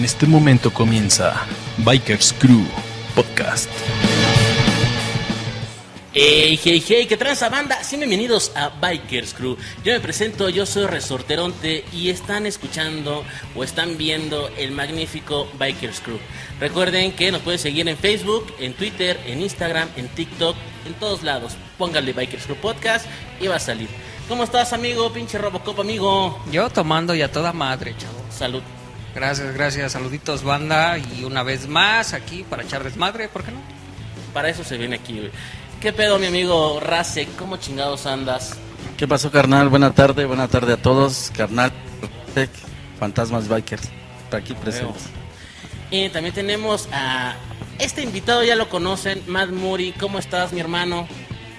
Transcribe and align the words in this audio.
En 0.00 0.06
este 0.06 0.26
momento 0.26 0.72
comienza 0.72 1.46
Bikers 1.76 2.32
Crew 2.32 2.64
Podcast. 3.14 3.68
Hey, 6.14 6.58
hey, 6.64 6.82
hey, 6.88 7.06
¿qué 7.06 7.18
tranza 7.18 7.50
banda? 7.50 7.84
Sí, 7.84 7.98
bienvenidos 7.98 8.50
a 8.56 8.70
Bikers 8.80 9.34
Crew. 9.34 9.58
Yo 9.84 9.92
me 9.92 10.00
presento, 10.00 10.48
yo 10.48 10.64
soy 10.64 10.86
Resorteronte 10.86 11.84
y 11.92 12.08
están 12.08 12.46
escuchando 12.46 13.24
o 13.54 13.62
están 13.62 13.98
viendo 13.98 14.48
el 14.56 14.72
magnífico 14.72 15.46
Bikers 15.58 16.00
Crew. 16.00 16.18
Recuerden 16.58 17.12
que 17.12 17.30
nos 17.30 17.42
pueden 17.42 17.60
seguir 17.60 17.86
en 17.86 17.98
Facebook, 17.98 18.54
en 18.58 18.72
Twitter, 18.72 19.20
en 19.26 19.42
Instagram, 19.42 19.90
en 19.96 20.08
TikTok, 20.08 20.56
en 20.86 20.94
todos 20.94 21.22
lados. 21.22 21.58
Pónganle 21.76 22.14
Bikers 22.14 22.46
Crew 22.46 22.56
Podcast 22.56 23.04
y 23.38 23.48
va 23.48 23.56
a 23.56 23.60
salir. 23.60 23.90
¿Cómo 24.30 24.44
estás, 24.44 24.72
amigo? 24.72 25.12
Pinche 25.12 25.36
Robocop, 25.36 25.78
amigo. 25.78 26.42
Yo 26.50 26.70
tomando 26.70 27.14
ya 27.14 27.30
toda 27.30 27.52
madre, 27.52 27.94
chavo. 27.98 28.24
Salud. 28.30 28.62
Gracias, 29.14 29.54
gracias. 29.54 29.92
Saluditos, 29.92 30.42
banda. 30.42 30.98
Y 30.98 31.24
una 31.24 31.42
vez 31.42 31.68
más 31.68 32.12
aquí 32.12 32.44
para 32.48 32.62
echar 32.62 32.84
desmadre, 32.84 33.28
¿por 33.28 33.42
qué 33.44 33.52
no? 33.52 33.60
Para 34.32 34.48
eso 34.48 34.64
se 34.64 34.76
viene 34.78 34.96
aquí, 34.96 35.18
güey. 35.18 35.30
¿Qué 35.80 35.92
pedo, 35.92 36.18
mi 36.18 36.26
amigo 36.26 36.78
Race? 36.80 37.26
¿Cómo 37.38 37.56
chingados 37.56 38.06
andas? 38.06 38.56
¿Qué 38.96 39.08
pasó, 39.08 39.30
carnal? 39.30 39.68
Buena 39.68 39.92
tarde, 39.94 40.26
buena 40.26 40.46
tarde 40.46 40.74
a 40.74 40.76
todos. 40.76 41.32
Carnal, 41.36 41.72
Fantasmas 42.98 43.48
Bikers, 43.48 43.88
aquí 44.30 44.54
presentes. 44.54 45.04
Y 45.90 46.10
también 46.10 46.34
tenemos 46.34 46.88
a 46.92 47.34
este 47.78 48.02
invitado, 48.02 48.44
ya 48.44 48.56
lo 48.56 48.68
conocen, 48.68 49.22
Matt 49.26 49.50
Muri. 49.50 49.92
¿Cómo 49.92 50.18
estás, 50.18 50.52
mi 50.52 50.60
hermano? 50.60 51.08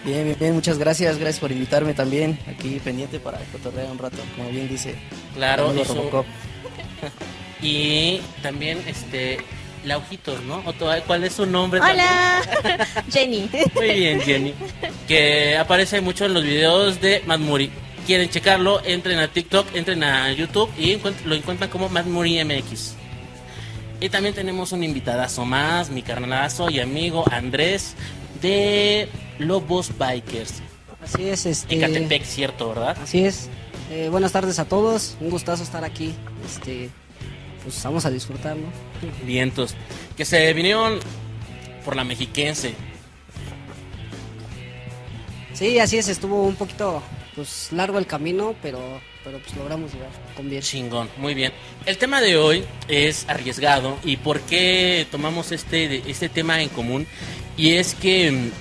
Bien, 0.05 0.23
bien, 0.23 0.37
bien, 0.39 0.53
muchas 0.53 0.77
gracias, 0.77 1.17
gracias 1.17 1.39
por 1.39 1.51
invitarme 1.51 1.93
también, 1.93 2.39
aquí 2.47 2.79
pendiente 2.79 3.19
para 3.19 3.39
cotorrear 3.51 3.91
un 3.91 3.97
rato, 3.97 4.17
como 4.35 4.49
bien 4.49 4.67
dice. 4.69 4.95
Claro, 5.35 5.73
y 5.75 5.83
su-. 5.83 5.93
Y 7.61 8.21
también, 8.41 8.81
este, 8.87 9.37
Laujitos, 9.85 10.41
¿no? 10.43 10.61
¿O 10.65 10.73
to- 10.73 10.91
¿Cuál 11.07 11.23
es 11.23 11.33
su 11.33 11.45
nombre? 11.45 11.79
Hola, 11.79 12.41
Jenny. 13.11 13.49
Muy 13.75 13.93
bien, 13.93 14.21
Jenny. 14.21 14.53
Que 15.07 15.57
aparece 15.57 16.01
mucho 16.01 16.25
en 16.25 16.33
los 16.33 16.43
videos 16.43 17.01
de 17.01 17.23
Matt 17.25 17.39
Muri. 17.39 17.71
Quieren 18.05 18.29
checarlo, 18.29 18.83
entren 18.83 19.19
a 19.19 19.27
TikTok, 19.27 19.75
entren 19.75 20.03
a 20.03 20.31
YouTube 20.33 20.69
y 20.77 20.91
encuent- 20.95 21.23
lo 21.25 21.35
encuentran 21.35 21.69
como 21.69 21.87
Matt 21.89 22.05
Muri 22.07 22.43
MX. 22.43 22.93
Y 23.99 24.09
también 24.09 24.33
tenemos 24.33 24.71
un 24.71 24.83
invitadazo 24.83 25.45
más, 25.45 25.91
mi 25.91 26.01
carnalazo 26.01 26.69
y 26.71 26.79
amigo 26.79 27.23
Andrés 27.31 27.93
de 28.41 29.07
Lobos 29.37 29.91
Bikers. 29.99 30.61
Así 31.03 31.29
es, 31.29 31.45
este. 31.45 31.75
Ecatepec, 31.75 32.23
cierto, 32.23 32.69
¿verdad? 32.69 32.97
Así 33.03 33.23
es. 33.25 33.49
Eh, 33.91 34.09
buenas 34.09 34.31
tardes 34.31 34.57
a 34.57 34.65
todos. 34.65 35.17
Un 35.19 35.29
gustazo 35.29 35.61
estar 35.63 35.83
aquí. 35.83 36.13
Este, 36.45 36.89
pues 37.63 37.81
vamos 37.83 38.05
a 38.05 38.09
disfrutarlo. 38.09 38.67
Vientos. 39.25 39.75
Que 40.15 40.25
se 40.25 40.51
vinieron 40.53 40.99
por 41.83 41.95
la 41.95 42.03
mexiquense. 42.03 42.73
Sí, 45.53 45.79
así 45.79 45.97
es. 45.97 46.07
Estuvo 46.07 46.43
un 46.43 46.55
poquito, 46.55 47.01
pues 47.35 47.69
largo 47.71 47.99
el 47.99 48.07
camino, 48.07 48.55
pero, 48.61 48.79
pero 49.23 49.39
pues 49.39 49.55
logramos 49.55 49.93
llegar 49.93 50.09
con 50.35 50.49
bien. 50.49 50.61
Chingón, 50.61 51.09
muy 51.17 51.33
bien. 51.33 51.51
El 51.85 51.97
tema 51.97 52.21
de 52.21 52.37
hoy 52.37 52.63
es 52.87 53.27
arriesgado 53.29 53.97
y 54.03 54.17
por 54.17 54.41
qué 54.41 55.05
tomamos 55.11 55.51
este, 55.51 56.09
este 56.09 56.29
tema 56.29 56.61
en 56.61 56.69
común. 56.69 57.05
Y 57.57 57.73
es 57.73 57.95
que 57.95 58.31
mm, 58.31 58.51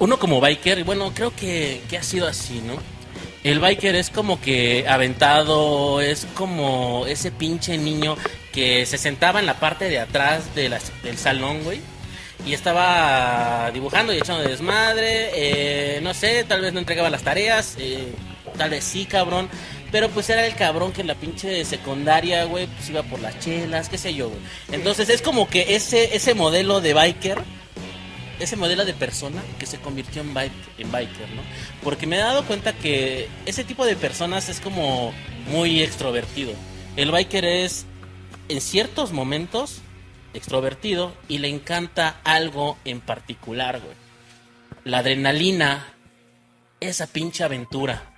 uno 0.00 0.18
como 0.18 0.40
biker, 0.40 0.84
bueno, 0.84 1.12
creo 1.14 1.34
que, 1.34 1.80
que 1.88 1.98
ha 1.98 2.02
sido 2.02 2.26
así, 2.26 2.60
¿no? 2.66 2.97
El 3.44 3.60
biker 3.60 3.94
es 3.94 4.10
como 4.10 4.40
que 4.40 4.86
aventado, 4.88 6.00
es 6.00 6.26
como 6.34 7.06
ese 7.06 7.30
pinche 7.30 7.78
niño 7.78 8.16
que 8.52 8.84
se 8.86 8.98
sentaba 8.98 9.38
en 9.38 9.46
la 9.46 9.60
parte 9.60 9.88
de 9.88 10.00
atrás 10.00 10.54
de 10.54 10.76
del 11.02 11.18
salón, 11.18 11.62
güey. 11.62 11.80
Y 12.46 12.54
estaba 12.54 13.70
dibujando 13.72 14.12
y 14.12 14.18
echando 14.18 14.42
desmadre, 14.48 15.30
eh, 15.34 16.00
no 16.02 16.14
sé, 16.14 16.44
tal 16.44 16.62
vez 16.62 16.72
no 16.72 16.78
entregaba 16.78 17.10
las 17.10 17.22
tareas, 17.22 17.76
eh, 17.78 18.12
tal 18.56 18.70
vez 18.70 18.84
sí, 18.84 19.06
cabrón. 19.06 19.48
Pero 19.90 20.08
pues 20.10 20.28
era 20.30 20.46
el 20.46 20.54
cabrón 20.54 20.92
que 20.92 21.00
en 21.00 21.06
la 21.06 21.14
pinche 21.14 21.64
secundaria, 21.64 22.44
güey, 22.44 22.66
pues 22.66 22.90
iba 22.90 23.02
por 23.02 23.20
las 23.20 23.38
chelas, 23.38 23.88
qué 23.88 23.98
sé 23.98 24.14
yo, 24.14 24.28
güey. 24.28 24.40
Entonces 24.72 25.08
es 25.08 25.22
como 25.22 25.48
que 25.48 25.76
ese, 25.76 26.14
ese 26.14 26.34
modelo 26.34 26.80
de 26.80 26.94
biker, 26.94 27.38
ese 28.40 28.56
modelo 28.56 28.84
de 28.84 28.94
persona 28.94 29.42
que 29.58 29.66
se 29.66 29.78
convirtió 29.78 30.22
en, 30.22 30.34
bike, 30.34 30.52
en 30.78 30.92
biker, 30.92 31.28
¿no? 31.30 31.42
Porque 31.82 32.06
me 32.06 32.16
he 32.16 32.20
dado 32.20 32.44
cuenta 32.44 32.72
que 32.72 33.28
ese 33.46 33.64
tipo 33.64 33.84
de 33.84 33.96
personas 33.96 34.48
es 34.48 34.60
como 34.60 35.12
muy 35.50 35.82
extrovertido. 35.82 36.52
El 36.96 37.10
biker 37.10 37.44
es, 37.44 37.86
en 38.48 38.60
ciertos 38.60 39.12
momentos, 39.12 39.80
extrovertido 40.34 41.14
y 41.28 41.38
le 41.38 41.48
encanta 41.48 42.20
algo 42.24 42.78
en 42.84 43.00
particular, 43.00 43.80
güey. 43.80 43.94
La 44.84 44.98
adrenalina, 44.98 45.86
esa 46.80 47.06
pinche 47.06 47.44
aventura. 47.44 48.14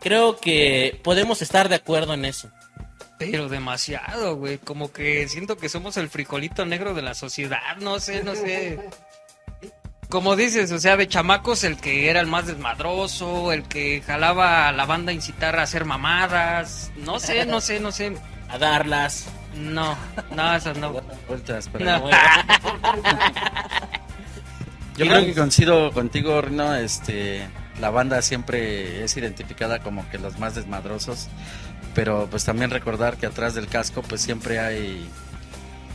Creo 0.00 0.38
que 0.38 1.00
podemos 1.02 1.42
estar 1.42 1.68
de 1.68 1.76
acuerdo 1.76 2.14
en 2.14 2.24
eso. 2.24 2.50
Pero 3.18 3.48
demasiado, 3.48 4.36
güey. 4.36 4.58
Como 4.58 4.92
que 4.92 5.28
siento 5.28 5.56
que 5.56 5.68
somos 5.68 5.96
el 5.96 6.08
frijolito 6.08 6.66
negro 6.66 6.92
de 6.92 7.02
la 7.02 7.14
sociedad. 7.14 7.76
No 7.80 8.00
sé, 8.00 8.24
no 8.24 8.34
sé. 8.34 8.78
Como 10.12 10.36
dices, 10.36 10.70
o 10.72 10.78
sea, 10.78 10.98
de 10.98 11.08
chamacos, 11.08 11.64
el 11.64 11.78
que 11.78 12.10
era 12.10 12.20
el 12.20 12.26
más 12.26 12.46
desmadroso, 12.46 13.50
el 13.50 13.62
que 13.62 14.02
jalaba 14.02 14.68
a 14.68 14.72
la 14.72 14.84
banda 14.84 15.10
a 15.10 15.14
incitar 15.14 15.58
a 15.58 15.62
hacer 15.62 15.86
mamadas. 15.86 16.92
No 16.96 17.18
sé, 17.18 17.46
no 17.46 17.62
sé, 17.62 17.80
no 17.80 17.92
sé. 17.92 18.14
A 18.50 18.58
darlas. 18.58 19.24
No, 19.56 19.96
no, 20.36 20.54
eso 20.54 20.74
no. 20.74 21.00
Vueltas, 21.26 21.70
pero 21.72 21.86
No. 21.86 22.00
Bueno, 22.00 22.18
Yo 24.98 25.06
creo 25.06 25.24
que 25.24 25.34
coincido 25.34 25.90
contigo, 25.92 26.42
Rino. 26.42 26.74
Este, 26.74 27.48
la 27.80 27.88
banda 27.88 28.20
siempre 28.20 29.02
es 29.02 29.16
identificada 29.16 29.78
como 29.78 30.06
que 30.10 30.18
los 30.18 30.38
más 30.38 30.54
desmadrosos, 30.54 31.28
pero 31.94 32.28
pues 32.30 32.44
también 32.44 32.68
recordar 32.68 33.16
que 33.16 33.24
atrás 33.24 33.54
del 33.54 33.66
casco 33.66 34.02
pues 34.02 34.20
siempre 34.20 34.58
hay 34.58 35.08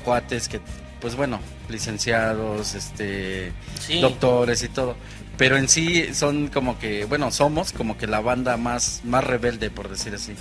cuates 0.03 0.47
que, 0.47 0.59
pues 1.01 1.15
bueno, 1.15 1.39
licenciados, 1.69 2.75
este, 2.75 3.51
Sí. 3.79 3.99
doctores 4.01 4.63
y 4.63 4.69
todo. 4.69 4.95
Pero 5.37 5.57
en 5.57 5.67
sí 5.69 6.13
son 6.13 6.47
como 6.47 6.79
que, 6.79 7.05
bueno, 7.05 7.31
somos 7.31 7.71
como 7.71 7.97
que 7.97 8.07
la 8.07 8.19
banda 8.21 8.57
más, 8.57 9.01
más 9.03 9.23
rebelde, 9.23 9.69
por 9.69 9.87
decir 9.89 10.15
así. 10.15 10.33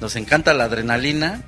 Nos 0.00 0.16
encanta 0.16 0.54
la 0.54 0.64
adrenalina 0.64 1.42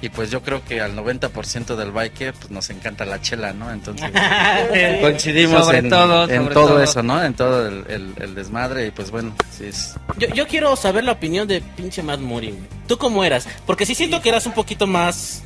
y 0.00 0.08
pues 0.10 0.30
yo 0.30 0.42
creo 0.42 0.64
que 0.64 0.80
al 0.80 0.94
90% 0.96 1.76
del 1.76 1.90
biker 1.90 2.32
pues 2.34 2.50
nos 2.50 2.70
encanta 2.70 3.04
la 3.04 3.20
chela, 3.20 3.52
¿no? 3.52 3.70
Entonces 3.70 4.10
coincidimos 5.00 5.64
Sobre 5.66 5.78
en, 5.78 5.90
todo, 5.90 6.28
en 6.28 6.36
sobre 6.42 6.54
todo, 6.54 6.66
todo. 6.68 6.82
eso, 6.82 7.02
¿no? 7.02 7.22
En 7.22 7.34
todo 7.34 7.66
el, 7.68 7.84
el- 7.88 8.14
el 8.18 8.34
desmadre 8.34 8.86
y 8.86 8.90
pues 8.90 9.10
bueno, 9.10 9.34
sí 9.50 9.64
es... 9.66 9.94
Yo, 10.18 10.28
yo 10.28 10.46
quiero 10.46 10.74
saber 10.76 11.04
la 11.04 11.12
opinión 11.12 11.46
de 11.48 11.60
pinche 11.60 12.02
Matt 12.02 12.20
Muri, 12.20 12.50
güey. 12.52 12.62
¿Tú 12.86 12.96
cómo 12.98 13.24
eras? 13.24 13.46
Porque 13.66 13.84
sí 13.86 13.94
siento 13.94 14.20
que 14.22 14.28
eras 14.30 14.46
un 14.46 14.52
poquito 14.52 14.86
más... 14.86 15.42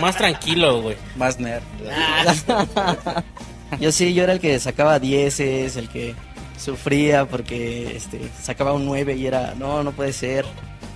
Más 0.00 0.16
tranquilo, 0.16 0.82
güey. 0.82 0.96
Más 1.16 1.38
nerd. 1.38 1.62
Yo 3.80 3.90
sí, 3.90 4.14
yo 4.14 4.22
era 4.22 4.32
el 4.32 4.40
que 4.40 4.58
sacaba 4.60 5.00
dieces, 5.00 5.76
el 5.76 5.88
que 5.88 6.14
sufría 6.56 7.26
porque 7.26 7.96
este, 7.96 8.30
sacaba 8.40 8.72
un 8.72 8.86
9 8.86 9.16
y 9.16 9.26
era, 9.26 9.54
no, 9.56 9.82
no 9.82 9.92
puede 9.92 10.12
ser. 10.12 10.44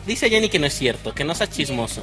Dice 0.06 0.30
Jenny 0.30 0.48
que 0.48 0.58
no 0.58 0.66
es 0.66 0.74
cierto, 0.74 1.12
que 1.12 1.24
no 1.24 1.34
sea 1.34 1.48
chismoso. 1.48 2.00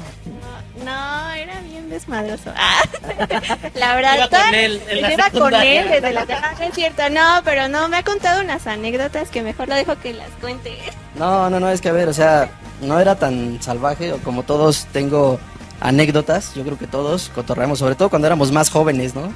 No, 0.86 1.32
era 1.32 1.60
bien 1.62 1.90
desmadroso. 1.90 2.52
Ah, 2.56 2.82
la 3.76 3.96
verdad, 3.96 4.16
Iba 4.18 4.30
con 4.30 4.56
él 4.56 4.82
en 4.90 5.02
la 5.02 5.08
yo 5.08 5.14
iba 5.14 5.24
con 5.24 5.34
secundaria. 5.34 5.82
él 5.82 5.90
desde 5.90 6.14
la 6.14 6.26
ah, 6.30 6.54
no 6.60 6.66
es 6.66 6.76
cierto, 6.76 7.10
no, 7.10 7.42
pero 7.44 7.68
no, 7.68 7.88
me 7.90 7.98
ha 7.98 8.04
contado 8.04 8.42
unas 8.42 8.68
anécdotas 8.68 9.30
que 9.30 9.42
mejor 9.42 9.70
lo 9.70 9.76
dejo 9.76 9.98
que 10.00 10.14
las 10.14 10.30
cuente. 10.42 10.78
No, 11.16 11.50
no, 11.50 11.60
no, 11.60 11.70
es 11.70 11.82
que 11.82 11.90
a 11.90 11.94
ver, 11.94 12.10
o 12.10 12.14
sea, 12.14 12.50
no 12.82 13.00
era 13.00 13.16
tan 13.16 13.62
salvaje, 13.62 14.14
o 14.14 14.18
como 14.20 14.44
todos 14.44 14.86
tengo 14.92 15.40
anécdotas, 15.80 16.54
yo 16.56 16.64
creo 16.64 16.78
que 16.78 16.88
todos 16.88 17.30
cotorreamos, 17.34 17.80
sobre 17.80 17.96
todo 17.96 18.10
cuando 18.10 18.28
éramos 18.28 18.52
más 18.52 18.70
jóvenes, 18.70 19.16
¿no? 19.16 19.34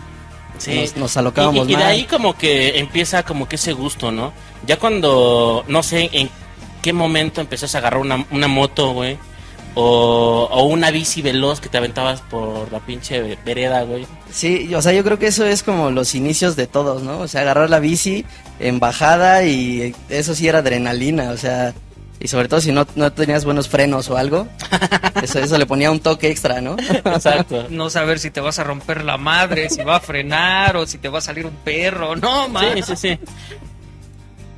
Nos, 0.68 0.98
nos 0.98 1.18
alocábamos 1.18 1.68
y, 1.68 1.74
y 1.74 1.76
de 1.76 1.84
ahí 1.84 2.04
como 2.04 2.38
que 2.38 2.80
empieza 2.80 3.24
como 3.24 3.48
que 3.48 3.56
ese 3.56 3.74
gusto, 3.74 4.12
¿no? 4.12 4.32
Ya 4.68 4.78
cuando, 4.78 5.64
no 5.68 5.82
sé 5.82 6.10
en 6.14 6.30
qué 6.82 6.94
momento 6.94 7.42
empezás 7.42 7.74
a 7.76 7.80
agarrar 7.80 8.00
una, 8.00 8.26
una 8.32 8.48
moto, 8.48 8.94
güey. 8.94 9.18
O, 9.74 10.50
o 10.52 10.64
una 10.66 10.92
bici 10.92 11.22
veloz 11.22 11.62
que 11.62 11.70
te 11.70 11.78
aventabas 11.78 12.20
por 12.20 12.70
la 12.74 12.82
pinche 12.82 13.38
vereda, 13.46 13.84
güey. 13.84 14.06
Sí, 14.30 14.76
o 14.76 14.82
sea, 14.82 14.92
yo 14.92 15.02
creo 15.02 15.18
que 15.18 15.28
eso 15.28 15.46
es 15.46 15.64
como 15.64 15.92
los 15.92 16.14
inicios 16.14 16.58
de 16.58 16.68
todos, 16.68 17.04
¿no? 17.04 17.20
O 17.20 17.28
sea, 17.30 17.42
agarrar 17.42 17.70
la 17.70 17.80
bici 17.80 18.26
en 18.60 18.82
bajada 18.82 19.46
y 19.46 19.96
eso 20.10 20.36
sí 20.36 20.50
era 20.50 20.60
adrenalina, 20.60 21.30
o 21.32 21.38
sea, 21.38 21.74
y 22.22 22.28
sobre 22.28 22.48
todo 22.48 22.62
si 22.62 22.72
no, 22.72 22.86
no 22.96 23.12
tenías 23.12 23.46
buenos 23.46 23.68
frenos 23.68 24.10
o 24.10 24.18
algo, 24.18 24.48
eso, 25.24 25.40
eso 25.40 25.58
le 25.58 25.66
ponía 25.66 25.90
un 25.90 26.00
toque 26.00 26.30
extra, 26.30 26.62
¿no? 26.62 26.78
Exacto. 26.80 27.68
No 27.72 27.90
saber 27.90 28.20
si 28.20 28.30
te 28.30 28.42
vas 28.42 28.60
a 28.60 28.64
romper 28.64 29.04
la 29.04 29.18
madre, 29.18 29.70
si 29.70 29.82
va 29.84 29.96
a 29.96 30.00
frenar 30.00 30.78
o 30.78 30.86
si 30.86 31.00
te 31.00 31.10
va 31.10 31.18
a 31.18 31.22
salir 31.22 31.46
un 31.46 31.56
perro. 31.64 32.16
No, 32.16 32.48
man. 32.48 32.76
Sí, 32.76 32.84
sí, 32.84 32.96
sí. 32.96 33.20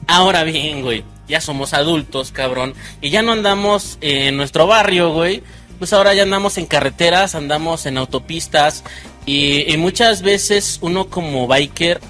Ahora 0.08 0.44
bien, 0.44 0.82
güey, 0.82 1.06
ya 1.28 1.40
somos 1.40 1.74
adultos, 1.74 2.32
cabrón, 2.32 2.74
y 3.02 3.10
ya 3.10 3.22
no 3.22 3.32
andamos 3.32 3.98
en 4.02 4.36
nuestro 4.36 4.68
barrio, 4.68 5.14
güey, 5.14 5.42
pues 5.80 5.94
ahora 5.94 6.14
ya 6.14 6.24
andamos 6.24 6.58
en 6.58 6.66
carreteras, 6.66 7.36
andamos 7.36 7.86
en 7.86 7.98
autopistas 7.98 8.84
y, 9.26 9.72
y 9.72 9.78
muchas 9.78 10.22
veces 10.22 10.80
uno 10.82 11.08
como 11.08 11.48
biker 11.48 12.02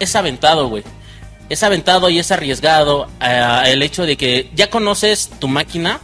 es 0.00 0.16
aventado, 0.16 0.68
güey. 0.68 0.82
Es 1.48 1.62
aventado 1.62 2.10
y 2.10 2.18
es 2.18 2.30
arriesgado 2.30 3.08
eh, 3.22 3.62
el 3.66 3.82
hecho 3.82 4.04
de 4.04 4.16
que 4.16 4.50
ya 4.54 4.68
conoces 4.68 5.30
tu 5.40 5.48
máquina, 5.48 5.98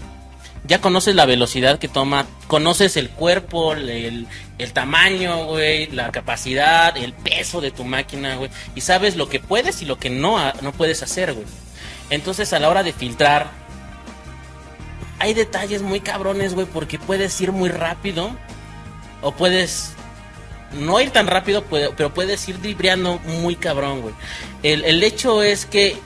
ya 0.67 0.81
conoces 0.81 1.15
la 1.15 1.27
velocidad 1.27 1.79
que 1.79 1.89
toma, 1.89 2.25
conoces 2.47 2.97
el 2.97 3.11
cuerpo, 3.11 3.75
el, 3.75 4.27
el 4.57 4.73
tamaño, 4.73 5.45
güey, 5.45 5.89
la 5.91 6.11
capacidad, 6.13 6.97
el 6.97 7.13
peso 7.13 7.61
de 7.61 7.71
tu 7.71 7.85
máquina, 7.85 8.37
güey, 8.37 8.51
y 8.75 8.81
sabes 8.81 9.17
lo 9.17 9.29
que 9.29 9.39
puedes 9.41 9.83
y 9.83 9.85
lo 9.85 9.99
que 9.99 10.09
no, 10.09 10.39
ha- 10.39 10.55
no 10.63 10.73
puedes 10.73 11.03
hacer, 11.03 11.35
güey. 11.35 11.47
Entonces 12.09 12.53
a 12.55 12.59
la 12.59 12.71
hora 12.71 12.83
de 12.83 12.95
filtrar, 12.95 13.51
hay 15.19 15.35
detalles 15.35 15.83
muy 15.83 16.01
cabrones, 16.01 16.55
güey, 16.55 16.67
porque 16.67 16.99
puedes 16.99 17.39
ir 17.43 17.53
muy 17.53 17.69
rápido 17.69 18.31
o 19.23 19.33
puedes 19.33 19.93
no 20.75 21.01
ir 21.01 21.11
tan 21.11 21.27
rápido, 21.27 21.65
pero 21.69 22.13
puedes 22.13 22.49
ir 22.49 22.61
dribriando 22.61 23.19
muy 23.19 23.57
cabrón, 23.57 24.03
güey. 24.03 24.15
El, 24.63 24.85
el 24.85 25.03
hecho 25.03 25.43
es 25.43 25.67
que 25.67 25.97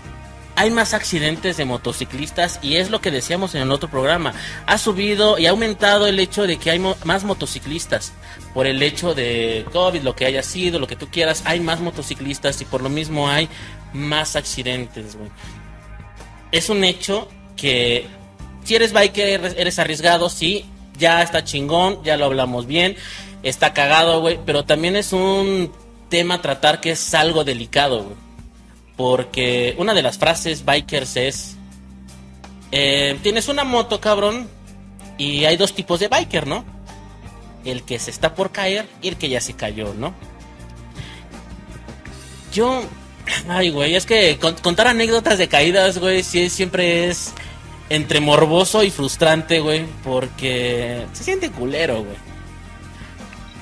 hay 0.59 0.73
más 0.73 0.93
accidentes 0.93 1.56
de 1.56 1.65
motociclistas 1.65 2.59
y 2.62 2.76
es 2.76 2.91
lo 2.91 3.00
que 3.00 3.12
decíamos 3.12 3.55
en 3.55 3.62
el 3.62 3.70
otro 3.70 3.88
programa. 3.88 4.35
Ha 4.67 4.76
subido 4.76 5.38
y 5.38 5.47
ha 5.47 5.50
aumentado 5.50 6.09
el 6.09 6.19
hecho 6.19 6.49
de 6.49 6.56
que 6.56 6.73
hay 6.73 6.81
más 6.81 7.23
motociclistas. 7.23 8.12
Por 8.55 8.67
el 8.67 8.82
hecho 8.82 9.15
de 9.15 9.65
COVID, 9.73 10.03
lo 10.03 10.17
que 10.17 10.26
haya 10.26 10.43
sido, 10.43 10.81
lo 10.81 10.88
que 10.88 10.97
tú 10.97 11.06
quieras, 11.12 11.43
hay 11.44 11.61
más 11.61 11.79
motociclistas 11.79 12.61
y 12.61 12.64
por 12.64 12.82
lo 12.82 12.88
mismo 12.88 13.29
hay 13.29 13.49
más 13.93 14.35
accidentes, 14.35 15.14
güey. 15.14 15.31
Es 16.50 16.71
un 16.71 16.82
hecho 16.82 17.29
que 17.56 18.09
si 18.64 18.75
eres 18.75 18.93
biker, 18.93 19.55
eres 19.56 19.79
arriesgado, 19.79 20.29
sí, 20.29 20.64
ya 20.99 21.23
está 21.23 21.44
chingón, 21.44 22.03
ya 22.03 22.17
lo 22.17 22.25
hablamos 22.25 22.67
bien, 22.67 22.97
está 23.43 23.73
cagado, 23.73 24.20
güey, 24.20 24.38
pero 24.44 24.64
también 24.64 24.96
es 24.96 25.12
un 25.12 25.73
tema 26.08 26.40
tratar 26.43 26.81
que 26.81 26.90
es 26.93 27.14
algo 27.14 27.44
delicado, 27.44 28.05
güey. 28.05 28.17
Porque 28.96 29.75
una 29.79 29.94
de 29.94 30.02
las 30.02 30.19
frases 30.19 30.64
bikers 30.64 31.17
es, 31.17 31.56
eh, 32.73 33.19
tienes 33.23 33.49
una 33.49 33.62
moto, 33.64 34.00
cabrón, 34.00 34.49
y 35.19 35.44
hay 35.44 35.56
dos 35.56 35.73
tipos 35.75 36.00
de 36.00 36.08
biker, 36.08 36.46
¿no? 36.46 36.64
El 37.64 37.82
que 37.85 37.99
se 37.99 38.11
está 38.11 38.35
por 38.35 38.50
caer 38.50 38.88
y 39.02 39.08
el 39.08 39.17
que 39.17 39.29
ya 39.29 39.40
se 39.40 39.52
cayó, 39.55 39.94
¿no? 39.94 40.14
Yo, 42.52 42.82
ay, 43.49 43.70
güey, 43.70 43.94
es 43.94 44.06
que 44.06 44.38
con- 44.38 44.55
contar 44.56 44.88
anécdotas 44.88 45.38
de 45.38 45.49
caídas, 45.49 45.99
güey, 45.99 46.23
siempre 46.23 47.08
es 47.08 47.32
entre 47.90 48.20
morboso 48.20 48.82
y 48.82 48.90
frustrante, 48.90 49.61
güey, 49.61 49.85
porque 50.05 51.06
se 51.12 51.25
siente 51.25 51.50
culero, 51.50 52.02
güey. 52.02 52.27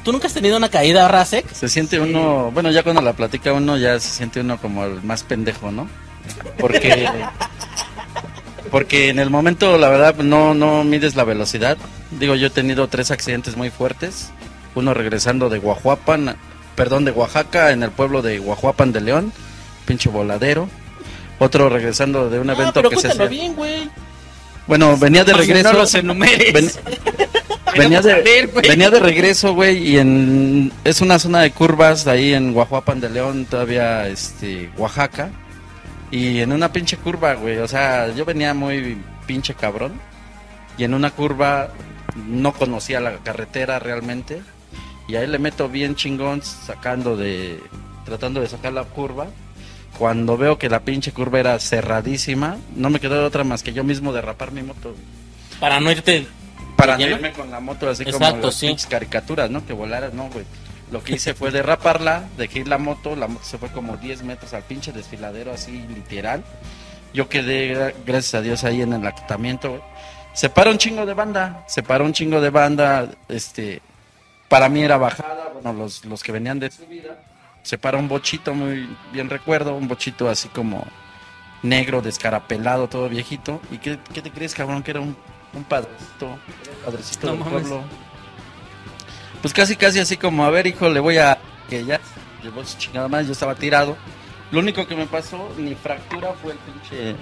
¿Tú 0.07 0.13
nunca 0.13 0.29
has 0.29 0.35
tenido 0.35 0.57
una 0.57 0.69
caída, 0.69 1.09
Rasek? 1.09 1.53
Se 1.53 1.69
siente 1.69 1.99
uno, 1.99 2.53
bueno, 2.53 2.71
ya 2.71 2.85
cuando 2.85 3.03
la 3.03 3.13
platica 3.13 3.53
uno 3.53 3.77
ya 3.77 3.99
se 3.99 4.09
siente 4.09 4.39
uno 4.41 4.57
como 4.57 4.85
el 4.85 5.03
más 5.03 5.25
pendejo, 5.25 5.73
¿no? 5.73 5.89
Porque 6.61 7.09
porque 8.71 9.09
en 9.09 9.19
el 9.19 9.31
momento 9.31 9.77
la 9.79 9.89
verdad 9.89 10.15
no 10.17 10.55
no 10.55 10.85
mides 10.85 11.17
la 11.17 11.25
velocidad. 11.25 11.77
Digo, 12.13 12.37
yo 12.37 12.47
he 12.47 12.51
tenido 12.51 12.87
tres 12.87 13.11
accidentes 13.11 13.57
muy 13.57 13.71
fuertes, 13.71 14.31
uno 14.77 14.95
regresando 14.95 15.49
de 15.49 15.59
Guajuapan, 15.59 16.37
perdón, 16.77 17.05
de 17.05 17.11
Oaxaca 17.11 17.73
en 17.73 17.83
el 17.83 17.91
pueblo 17.91 18.23
de 18.23 18.39
Guajuapan 18.39 18.93
de 18.93 19.01
León, 19.01 19.33
pinche 19.87 20.09
voladero. 20.09 20.69
Otro 21.41 21.69
regresando 21.69 22.31
de 22.31 22.39
un 22.39 22.49
Ah, 22.49 22.53
evento 22.53 22.75
pero 22.75 22.91
que 22.91 22.97
se 23.01 23.09
hacía- 23.09 23.27
bien, 23.27 23.55
güey. 23.57 23.91
Bueno, 24.69 24.97
venía 24.97 25.25
de 25.25 25.33
regreso. 25.33 25.73
No 25.73 25.79
los 25.81 25.95
enumeres. 25.97 26.53
Ven- 26.53 26.71
venía, 27.73 28.01
Queremos 28.01 28.25
de, 28.25 28.47
güey. 28.47 28.69
venía 28.69 28.91
de 28.91 29.01
regreso, 29.01 29.55
güey, 29.55 29.79
y 29.79 29.99
en 29.99 30.73
es 30.85 31.01
una 31.01 31.19
zona 31.19 31.41
de 31.43 31.51
curvas 31.51 32.07
ahí 32.07 32.35
en 32.35 32.53
Guajuapan 32.53 33.01
de 33.01 33.11
León, 33.11 33.47
todavía 33.47 34.09
este 34.09 34.71
Oaxaca. 34.77 35.31
Y 36.11 36.41
en 36.41 36.53
una 36.53 36.73
pinche 36.73 36.97
curva, 36.97 37.35
güey, 37.35 37.59
o 37.59 37.69
sea, 37.69 38.09
yo 38.15 38.25
venía 38.25 38.55
muy 38.55 38.97
pinche 39.27 39.55
cabrón. 39.55 40.01
Y 40.79 40.85
en 40.85 40.95
una 40.95 41.11
curva 41.11 41.71
no 42.15 42.53
conocía 42.53 43.01
la 43.01 43.17
carretera 43.19 43.79
realmente. 43.79 44.41
Y 45.09 45.17
ahí 45.17 45.27
le 45.27 45.39
meto 45.39 45.69
bien 45.69 45.95
chingón 45.95 46.43
sacando 46.43 47.17
de 47.17 47.61
tratando 48.05 48.41
de 48.41 48.49
sacar 48.49 48.73
la 48.73 48.85
curva. 48.85 49.27
Cuando 49.99 50.37
veo 50.37 50.59
que 50.59 50.69
la 50.69 50.81
pinche 50.81 51.13
curva 51.13 51.41
era 51.41 51.59
cerradísima, 51.59 52.59
no 52.75 52.91
me 52.91 53.01
quedó 53.01 53.15
de 53.15 53.25
otra 53.25 53.45
más 53.45 53.63
que 53.63 53.73
yo 53.73 53.83
mismo 53.83 54.13
derrapar 54.13 54.53
mi 54.53 54.63
moto. 54.63 54.95
Para 55.59 55.81
no 55.81 55.91
irte... 55.91 56.27
Para 56.77 56.97
no 56.99 57.05
irme 57.07 57.33
con 57.33 57.51
la 57.51 57.61
moto 57.61 57.89
así 57.89 58.05
como 58.05 58.19
las 58.19 58.55
sí. 58.55 58.77
caricaturas, 58.89 59.51
¿no? 59.51 59.65
Que 59.67 59.73
volaras, 59.73 60.13
no, 60.13 60.29
güey. 60.29 60.45
Lo 60.91 61.03
que 61.03 61.15
hice 61.15 61.35
fue 61.35 61.51
derraparla, 61.51 62.25
dejé 62.37 62.61
ir 62.61 62.69
la 62.69 62.79
moto, 62.79 63.17
la 63.17 63.27
moto 63.27 63.45
se 63.45 63.59
fue 63.59 63.71
como 63.71 63.97
10 63.97 64.23
metros 64.23 64.53
al 64.55 64.63
pinche 64.63 64.93
desfiladero, 64.93 65.53
así 65.53 65.73
literal. 65.89 66.45
Yo 67.13 67.29
quedé, 67.29 67.75
gra- 67.75 67.95
gracias 68.07 68.35
a 68.35 68.41
Dios, 68.43 68.63
ahí 68.63 68.83
en 68.83 68.93
el 68.93 69.05
acotamiento, 69.07 69.71
güey. 69.71 69.83
Se 70.33 70.49
para 70.51 70.71
un 70.71 70.79
chingo 70.79 71.07
de 71.07 71.15
banda, 71.15 71.65
se 71.67 71.83
para 71.83 72.05
un 72.05 72.13
chingo 72.13 72.41
de 72.43 72.51
banda, 72.51 73.09
este, 73.29 73.81
para 74.49 74.69
mí 74.69 74.83
era 74.83 74.99
bajada, 74.99 75.49
bueno, 75.55 75.73
los, 75.73 76.05
los 76.05 76.23
que 76.23 76.31
venían 76.31 76.61
de 76.61 76.71
subida, 76.71 77.19
se 77.63 77.79
para 77.79 77.97
un 77.97 78.07
bochito, 78.07 78.55
muy 78.55 78.87
bien 79.13 79.31
recuerdo, 79.31 79.75
un 79.75 79.89
bochito 79.89 80.29
así 80.29 80.49
como 80.51 80.85
negro, 81.63 82.03
descarapelado, 82.03 82.87
todo 82.89 83.09
viejito. 83.09 83.61
¿Y 83.73 83.79
qué, 83.79 83.99
qué 84.13 84.23
te 84.23 84.31
crees, 84.31 84.55
cabrón? 84.55 84.83
Que 84.83 84.91
era 84.93 85.01
un, 85.01 85.17
un 85.55 85.65
padrecito, 85.65 86.39
padrecito 86.85 87.27
No 87.29 87.33
del 87.33 87.41
mames. 87.41 87.53
pueblo. 87.69 87.85
Pues 89.43 89.55
casi, 89.55 89.77
casi 89.77 89.99
así 90.01 90.17
como, 90.17 90.45
a 90.45 90.51
ver, 90.51 90.67
hijo, 90.67 90.89
le 90.89 91.01
voy 91.01 91.19
a... 91.19 91.39
Que 91.69 91.85
ya 91.85 92.01
llevó 92.43 92.65
su 92.65 92.77
chingada 92.79 93.09
más, 93.09 93.27
yo 93.27 93.33
estaba 93.33 93.55
tirado. 93.55 93.97
Lo 94.51 94.61
único 94.61 94.87
que 94.87 94.95
me 94.97 95.07
pasó, 95.07 95.49
ni 95.59 95.75
fractura, 95.75 96.33
fue 96.43 96.53
el 96.53 96.59
pinche 96.59 97.17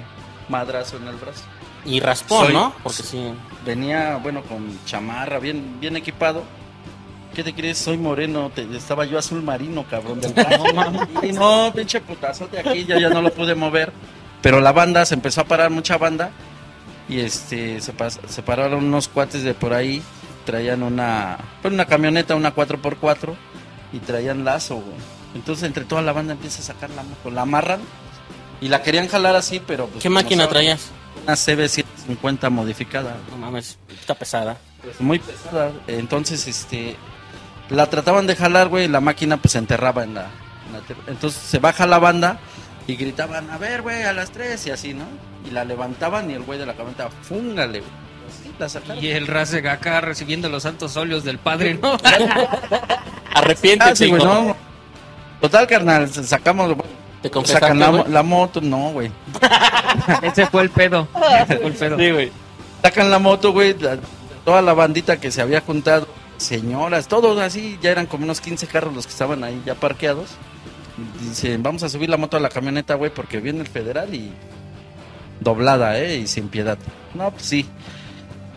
madrazo 0.48 0.96
en 0.96 1.08
el 1.08 1.16
brazo. 1.16 1.42
Y 1.84 2.00
raspón, 2.00 2.46
Soy- 2.46 2.54
¿no? 2.54 2.74
Porque 2.82 3.02
sí... 3.02 3.32
Venía, 3.64 4.16
bueno, 4.22 4.42
con 4.42 4.78
chamarra, 4.84 5.38
bien, 5.38 5.78
bien 5.80 5.96
equipado. 5.96 6.44
¿Qué 7.34 7.42
te 7.42 7.52
crees? 7.54 7.78
Soy 7.78 7.98
moreno, 7.98 8.50
te- 8.54 8.68
estaba 8.76 9.04
yo 9.04 9.18
azul 9.18 9.42
marino, 9.42 9.84
cabrón. 9.90 10.20
Del 10.20 10.34
no, 10.74 11.22
y 11.22 11.32
no, 11.32 11.72
pinche 11.74 12.00
putazo 12.00 12.46
de 12.46 12.60
aquí, 12.60 12.84
yo 12.84 12.98
ya 12.98 13.08
no 13.10 13.20
lo 13.22 13.32
pude 13.32 13.54
mover. 13.54 13.92
Pero 14.40 14.60
la 14.60 14.72
banda, 14.72 15.04
se 15.04 15.14
empezó 15.14 15.40
a 15.40 15.44
parar 15.44 15.70
mucha 15.70 15.98
banda. 15.98 16.30
Y 17.08 17.20
este, 17.20 17.80
se, 17.80 17.94
pas- 17.96 18.20
se 18.26 18.42
pararon 18.42 18.84
unos 18.84 19.08
cuates 19.08 19.42
de 19.42 19.54
por 19.54 19.72
ahí. 19.74 20.02
Traían 20.46 20.82
una, 20.82 21.38
pues 21.62 21.72
una 21.72 21.86
camioneta, 21.86 22.34
una 22.34 22.54
4x4. 22.54 23.34
Y 23.92 23.98
traían 24.00 24.44
lazo, 24.44 24.76
güey. 24.76 24.96
Entonces, 25.34 25.64
entre 25.64 25.84
toda 25.84 26.02
la 26.02 26.12
banda 26.12 26.32
empieza 26.32 26.60
a 26.60 26.64
sacar 26.64 26.90
la 26.90 27.02
moto. 27.02 27.30
La 27.30 27.42
amarran. 27.42 27.80
Y 28.60 28.68
la 28.68 28.82
querían 28.82 29.08
jalar 29.08 29.36
así, 29.36 29.60
pero... 29.66 29.86
pues, 29.88 30.02
¿Qué 30.02 30.08
máquina 30.10 30.44
saben, 30.44 30.52
traías? 30.54 30.90
Una 31.24 31.34
CB150 31.34 32.50
modificada. 32.50 33.16
No 33.30 33.36
mames, 33.38 33.78
está 34.00 34.14
pesada. 34.14 34.56
Pues, 34.82 35.00
muy 35.00 35.18
pesada. 35.18 35.72
Entonces, 35.86 36.46
este, 36.46 36.96
la 37.68 37.88
trataban 37.90 38.26
de 38.26 38.36
jalar, 38.36 38.68
güey, 38.68 38.84
y 38.84 38.88
la 38.88 39.00
máquina 39.00 39.36
pues 39.38 39.52
se 39.52 39.58
enterraba 39.58 40.04
en 40.04 40.14
la, 40.14 40.28
en 40.66 40.72
la 40.72 40.80
ter- 40.80 40.96
Entonces 41.08 41.40
se 41.42 41.58
baja 41.58 41.86
la 41.86 41.98
banda 41.98 42.38
y 42.86 42.96
gritaban, 42.96 43.50
a 43.50 43.58
ver, 43.58 43.82
güey, 43.82 44.02
a 44.02 44.12
las 44.12 44.30
tres 44.30 44.66
y 44.66 44.70
así, 44.70 44.94
¿no? 44.94 45.04
Y 45.48 45.50
la 45.50 45.64
levantaban 45.64 46.30
y 46.30 46.34
el 46.34 46.42
güey 46.42 46.58
de 46.58 46.66
la 46.66 46.74
camioneta, 46.74 47.08
fúngale, 47.22 47.80
güey. 47.80 47.92
Así 48.28 48.52
la 48.58 48.68
sacaron. 48.68 49.02
Y 49.04 49.08
el 49.08 49.26
Rasek 49.26 49.66
acá 49.66 50.00
recibiendo 50.00 50.48
los 50.48 50.62
santos 50.62 50.96
óleos 50.96 51.24
del 51.24 51.38
padre, 51.38 51.74
¿no? 51.74 51.96
Arrepiéntete, 53.34 53.90
Ah, 53.90 53.96
sí, 53.96 54.08
güey, 54.08 54.22
no. 54.22 54.56
Total, 55.40 55.66
carnal, 55.66 56.08
sacamos, 56.08 56.68
bueno, 56.68 56.84
¿Te 57.22 57.30
confesaste, 57.30 57.66
sacan 57.66 57.78
la, 57.78 58.04
la 58.08 58.22
moto, 58.22 58.60
no, 58.60 58.90
güey. 58.90 59.10
Ese 60.22 60.46
fue 60.46 60.62
el 60.62 60.70
pedo. 60.70 61.08
Ese 61.42 61.56
fue 61.58 61.66
el 61.66 61.72
pedo. 61.74 61.98
Sí, 61.98 62.10
güey. 62.10 62.32
Sacan 62.82 63.10
la 63.10 63.18
moto, 63.18 63.52
güey, 63.52 63.74
toda 64.44 64.62
la 64.62 64.74
bandita 64.74 65.18
que 65.18 65.30
se 65.30 65.40
había 65.40 65.60
juntado, 65.62 66.06
señoras, 66.36 67.08
todos 67.08 67.38
así, 67.40 67.78
ya 67.82 67.90
eran 67.90 68.06
como 68.06 68.24
unos 68.24 68.40
15 68.40 68.66
carros 68.66 68.94
los 68.94 69.06
que 69.06 69.12
estaban 69.12 69.42
ahí 69.42 69.62
ya 69.64 69.74
parqueados. 69.74 70.30
Dicen, 71.20 71.62
vamos 71.62 71.82
a 71.82 71.88
subir 71.88 72.08
la 72.08 72.16
moto 72.16 72.36
a 72.36 72.40
la 72.40 72.48
camioneta, 72.48 72.94
güey, 72.94 73.12
porque 73.12 73.40
viene 73.40 73.60
el 73.60 73.66
federal 73.66 74.14
y 74.14 74.32
doblada, 75.40 75.98
¿eh? 75.98 76.18
Y 76.18 76.26
sin 76.26 76.48
piedad. 76.48 76.78
No, 77.14 77.30
pues 77.30 77.44
sí. 77.44 77.66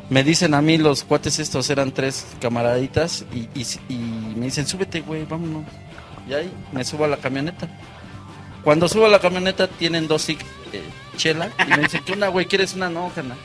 Me 0.10 0.24
dicen 0.24 0.54
a 0.54 0.62
mí, 0.62 0.78
los 0.78 1.04
cuates 1.04 1.40
estos 1.40 1.70
eran 1.70 1.92
tres 1.92 2.26
camaraditas 2.40 3.26
y, 3.34 3.50
y, 3.60 3.66
y 3.90 4.34
me 4.36 4.46
dicen, 4.46 4.68
súbete, 4.68 5.02
güey, 5.02 5.26
vámonos. 5.26 5.66
Y 6.30 6.34
ahí 6.34 6.52
me 6.72 6.84
subo 6.86 7.06
a 7.06 7.08
la 7.08 7.18
camioneta. 7.18 7.68
Cuando 8.64 8.88
subo 8.88 9.06
a 9.06 9.10
la 9.10 9.20
camioneta 9.20 9.68
tienen 9.68 10.08
dos 10.08 10.30
eh, 10.30 10.38
chela 11.16 11.50
y 11.66 11.70
me 11.70 11.80
dicen, 11.80 12.02
¿qué 12.06 12.14
onda, 12.14 12.28
güey? 12.28 12.46
¿Quieres 12.46 12.74
una? 12.74 12.90
No, 12.90 13.12
carnal. 13.14 13.38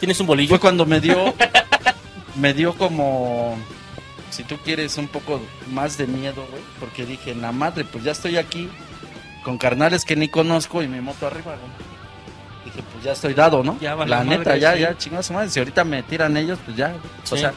¿Tienes 0.00 0.18
un 0.20 0.26
bolillo? 0.26 0.48
Fue 0.48 0.60
cuando 0.60 0.86
me 0.86 1.00
dio, 1.00 1.34
me 2.36 2.54
dio 2.54 2.74
como, 2.74 3.56
si 4.34 4.42
tú 4.42 4.56
quieres, 4.58 4.98
un 4.98 5.06
poco 5.08 5.40
más 5.70 5.96
de 5.96 6.06
miedo, 6.06 6.44
güey, 6.50 6.62
porque 6.80 7.06
dije, 7.06 7.34
la 7.34 7.52
madre, 7.52 7.84
pues 7.84 8.02
ya 8.02 8.12
estoy 8.12 8.36
aquí 8.36 8.68
con 9.44 9.58
carnales 9.58 10.04
que 10.04 10.16
ni 10.16 10.28
conozco 10.28 10.82
y 10.82 10.88
mi 10.88 11.00
moto 11.00 11.26
arriba, 11.26 11.54
güey. 11.56 11.72
Dije, 12.64 12.82
pues 12.92 13.04
ya 13.04 13.12
estoy 13.12 13.34
dado, 13.34 13.62
¿no? 13.62 13.78
Ya 13.80 13.94
valió 13.94 14.14
La 14.16 14.24
madre, 14.24 14.38
neta, 14.38 14.56
ya, 14.56 14.74
sí. 14.74 14.80
ya, 14.80 14.98
chingados 14.98 15.30
madre. 15.30 15.50
Si 15.50 15.58
ahorita 15.60 15.84
me 15.84 16.02
tiran 16.02 16.36
ellos, 16.36 16.58
pues 16.64 16.76
ya. 16.76 16.96
O 17.30 17.36
sea, 17.36 17.52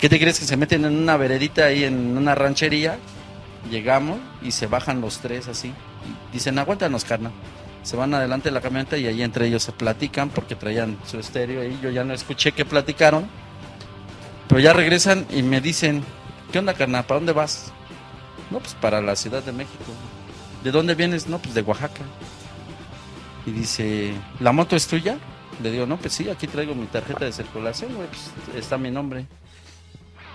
¿qué 0.00 0.08
te 0.08 0.18
crees 0.18 0.40
que 0.40 0.46
se 0.46 0.56
meten 0.56 0.84
en 0.84 0.96
una 0.96 1.16
veredita 1.16 1.66
ahí 1.66 1.84
en 1.84 2.16
una 2.16 2.34
ranchería? 2.34 2.98
Llegamos 3.70 4.18
y 4.42 4.50
se 4.50 4.66
bajan 4.66 5.00
los 5.00 5.18
tres 5.18 5.46
así. 5.46 5.68
Y 5.68 6.32
dicen, 6.32 6.58
aguántanos, 6.58 7.04
carnal. 7.04 7.32
Se 7.82 7.96
van 7.96 8.12
adelante 8.12 8.48
de 8.48 8.54
la 8.54 8.60
camioneta 8.60 8.96
y 8.96 9.06
ahí 9.06 9.22
entre 9.22 9.46
ellos 9.46 9.62
se 9.62 9.72
platican 9.72 10.30
porque 10.30 10.56
traían 10.56 10.98
su 11.06 11.18
estéreo 11.18 11.62
ahí. 11.62 11.78
Yo 11.82 11.90
ya 11.90 12.02
no 12.02 12.12
escuché 12.12 12.52
que 12.52 12.64
platicaron. 12.64 13.28
Pero 14.50 14.60
ya 14.60 14.72
regresan 14.72 15.26
y 15.30 15.44
me 15.44 15.60
dicen, 15.60 16.02
¿qué 16.50 16.58
onda, 16.58 16.74
carnal? 16.74 17.04
¿Para 17.04 17.20
dónde 17.20 17.32
vas? 17.32 17.72
No, 18.50 18.58
pues 18.58 18.74
para 18.74 19.00
la 19.00 19.14
Ciudad 19.14 19.44
de 19.44 19.52
México. 19.52 19.92
¿De 20.64 20.72
dónde 20.72 20.96
vienes? 20.96 21.28
No, 21.28 21.38
pues 21.38 21.54
de 21.54 21.62
Oaxaca. 21.62 22.02
Y 23.46 23.52
dice, 23.52 24.12
¿la 24.40 24.50
moto 24.50 24.74
es 24.74 24.88
tuya? 24.88 25.18
Le 25.62 25.70
digo, 25.70 25.86
no, 25.86 25.98
pues 25.98 26.14
sí, 26.14 26.28
aquí 26.28 26.48
traigo 26.48 26.74
mi 26.74 26.86
tarjeta 26.86 27.26
de 27.26 27.32
circulación, 27.32 27.94
güey, 27.94 28.08
pues 28.08 28.56
está 28.56 28.76
mi 28.76 28.90
nombre. 28.90 29.24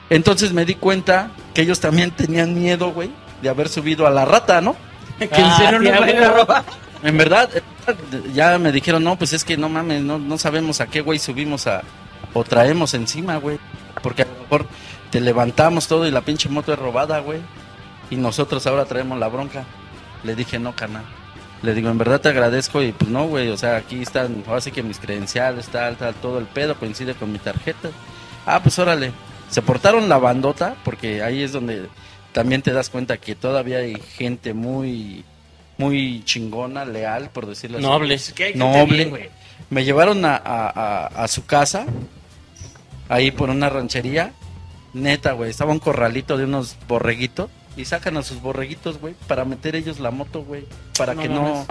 Entonces 0.10 0.54
me 0.54 0.64
di 0.64 0.76
cuenta 0.76 1.32
que 1.54 1.64
ellos 1.64 1.82
también 1.82 2.12
tenían 2.12 2.54
miedo, 2.54 2.94
güey, 2.94 3.12
de 3.42 3.50
haber 3.50 3.68
subido 3.68 4.08
a 4.08 4.12
la 4.12 4.24
rata, 4.24 4.62
¿no? 4.62 4.78
Que 5.20 5.26
hicieron 5.42 5.84
sí, 5.84 5.90
un 5.90 5.94
a 5.94 6.00
baile 6.00 6.22
huevo. 6.22 6.36
roba. 6.38 6.64
En 7.04 7.18
verdad, 7.18 7.50
ya 8.34 8.58
me 8.60 8.72
dijeron, 8.72 9.04
no, 9.04 9.18
pues 9.18 9.34
es 9.34 9.44
que 9.44 9.58
no 9.58 9.68
mames, 9.68 10.04
no, 10.04 10.20
no 10.20 10.38
sabemos 10.38 10.80
a 10.80 10.88
qué 10.88 11.02
güey 11.02 11.20
subimos 11.20 11.68
a, 11.68 11.84
o 12.34 12.46
traemos 12.46 12.94
encima, 12.94 13.36
güey. 13.36 13.60
Mejor 14.50 14.66
te 15.12 15.20
levantamos 15.22 15.88
todo 15.88 16.08
y 16.08 16.12
la 16.12 16.22
pinche 16.22 16.50
moto 16.50 16.74
es 16.74 16.80
robada, 16.80 17.20
güey. 17.20 17.40
Y 18.10 18.16
nosotros 18.18 18.66
ahora 18.68 18.86
traemos 18.86 19.18
la 19.20 19.28
bronca. 19.28 19.64
Le 20.24 20.36
dije, 20.36 20.60
no, 20.60 20.76
carnal. 20.76 21.04
Le 21.62 21.74
digo, 21.74 21.90
en 21.90 21.98
verdad 21.98 22.22
te 22.22 22.30
agradezco 22.30 22.82
y 22.84 22.92
pues 22.92 23.10
no, 23.10 23.26
güey, 23.28 23.50
o 23.50 23.58
sea, 23.58 23.78
aquí 23.78 24.02
están, 24.02 24.44
ahora 24.48 24.62
sí 24.62 24.72
que 24.72 24.84
mis 24.84 25.00
credenciales, 25.00 25.68
tal, 25.70 25.96
tal, 25.98 26.14
todo 26.16 26.38
el 26.40 26.46
pedo 26.46 26.76
coincide 26.76 27.16
con 27.16 27.32
mi 27.32 27.40
tarjeta. 27.40 27.90
Ah, 28.46 28.60
pues 28.62 28.78
órale. 28.78 29.12
Se 29.50 29.62
portaron 29.62 30.08
la 30.10 30.18
bandota, 30.18 30.76
porque 30.84 31.24
ahí 31.24 31.42
es 31.42 31.52
donde 31.52 31.88
también 32.34 32.62
te 32.62 32.74
das 32.74 32.90
cuenta 32.90 33.18
que 33.18 33.34
todavía 33.36 33.78
hay 33.78 33.96
gente 34.18 34.54
muy, 34.54 35.24
muy 35.78 36.24
chingona, 36.26 36.86
leal, 36.86 37.30
por 37.32 37.46
decirlo 37.48 37.78
así. 37.78 37.86
Noble. 38.58 38.96
bien, 38.98 39.10
güey. 39.10 39.30
Me 39.70 39.84
llevaron 39.86 40.24
a, 40.26 40.36
a- 40.36 40.70
a- 40.70 41.08
a 41.24 41.28
su 41.28 41.46
casa, 41.46 41.86
ahí 43.10 43.32
por 43.32 43.50
una 43.50 43.70
ranchería. 43.70 44.34
Neta, 44.94 45.34
güey, 45.34 45.50
estaba 45.50 45.72
un 45.72 45.80
corralito 45.80 46.38
de 46.38 46.46
unos 46.46 46.76
borreguitos. 46.88 47.50
Y 47.78 47.84
sacan 47.84 48.16
a 48.16 48.24
sus 48.24 48.42
borreguitos, 48.42 49.00
güey, 49.02 49.16
para 49.28 49.44
meter 49.44 49.76
ellos 49.76 50.00
la 50.00 50.10
moto, 50.10 50.44
güey. 50.44 50.66
Para 50.98 51.14
No 51.14 51.22
que 51.22 51.30
no... 51.30 51.66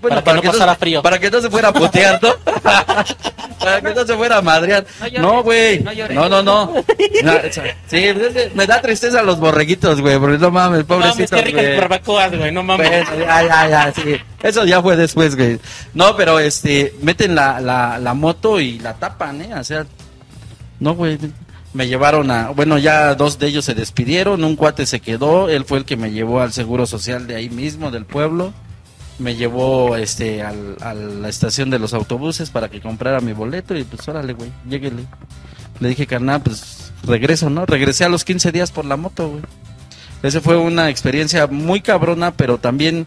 Para 0.00 0.22
que 0.22 0.32
no 0.34 0.42
pasara 0.42 0.74
frío. 0.74 1.02
Para 1.02 1.18
que 1.18 1.30
no 1.30 1.40
se 1.40 1.48
fuera 1.50 1.68
a 1.68 1.72
putear, 1.72 2.18
¿no? 2.22 2.34
para 3.58 3.80
que 3.80 3.94
no 3.94 4.06
se 4.06 4.14
fuera 4.16 4.38
a 4.38 4.42
madrear. 4.42 4.84
No 5.18 5.42
güey. 5.42 5.80
no. 5.80 5.92
No, 6.10 6.28
no, 6.28 6.42
no. 6.42 6.84
Sí, 7.86 8.06
pues 8.14 8.54
me 8.54 8.66
da 8.66 8.80
tristeza 8.82 9.22
los 9.22 9.38
borreguitos, 9.38 10.00
güey, 10.00 10.18
porque 10.18 10.38
no 10.38 10.50
mames, 10.50 10.86
No 10.88 10.98
mames, 10.98 11.12
pobrecitos, 11.12 11.38
qué 11.40 11.46
ricas 11.46 11.62
güey. 11.62 11.76
barbacoas, 11.78 12.36
güey, 12.36 12.52
no 12.52 12.62
mames. 12.62 13.06
Ya, 13.18 13.92
sí. 13.94 14.16
Eso 14.42 14.64
ya 14.66 14.82
fue 14.82 14.96
después, 14.96 15.36
güey. 15.36 15.58
No, 15.94 16.16
pero 16.16 16.38
este, 16.38 16.94
meten 17.00 17.34
la, 17.34 17.60
la, 17.60 17.98
la 17.98 18.14
moto 18.14 18.60
y 18.60 18.78
la 18.78 18.94
tapan, 18.94 19.40
¿eh? 19.42 19.54
O 19.54 19.64
sea, 19.64 19.86
no, 20.80 20.94
güey. 20.94 21.18
Me 21.72 21.88
llevaron 21.88 22.30
a, 22.30 22.50
bueno, 22.50 22.78
ya 22.78 23.16
dos 23.16 23.38
de 23.40 23.48
ellos 23.48 23.64
se 23.64 23.74
despidieron, 23.74 24.44
un 24.44 24.54
cuate 24.54 24.86
se 24.86 25.00
quedó, 25.00 25.48
él 25.48 25.64
fue 25.64 25.78
el 25.78 25.84
que 25.84 25.96
me 25.96 26.12
llevó 26.12 26.40
al 26.40 26.52
seguro 26.52 26.86
social 26.86 27.26
de 27.26 27.34
ahí 27.34 27.50
mismo, 27.50 27.90
del 27.90 28.04
pueblo. 28.04 28.52
Me 29.18 29.34
llevó 29.34 29.96
este 29.96 30.42
al, 30.42 30.76
a 30.80 30.94
la 30.94 31.28
estación 31.28 31.70
de 31.70 31.80
los 31.80 31.92
autobuses 31.92 32.50
para 32.50 32.68
que 32.68 32.80
comprara 32.80 33.20
mi 33.20 33.32
boleto 33.32 33.76
y 33.76 33.82
pues 33.82 34.06
órale, 34.06 34.34
güey, 34.34 34.52
lléguele. 34.68 35.04
Le 35.80 35.88
dije, 35.88 36.06
carnal, 36.06 36.42
pues 36.42 36.92
regreso, 37.02 37.50
¿no? 37.50 37.66
Regresé 37.66 38.04
a 38.04 38.08
los 38.08 38.24
15 38.24 38.52
días 38.52 38.70
por 38.70 38.84
la 38.84 38.96
moto, 38.96 39.28
güey. 39.28 39.42
Esa 40.22 40.40
fue 40.40 40.56
una 40.56 40.88
experiencia 40.90 41.46
muy 41.48 41.80
cabrona, 41.80 42.32
pero 42.32 42.58
también 42.58 43.06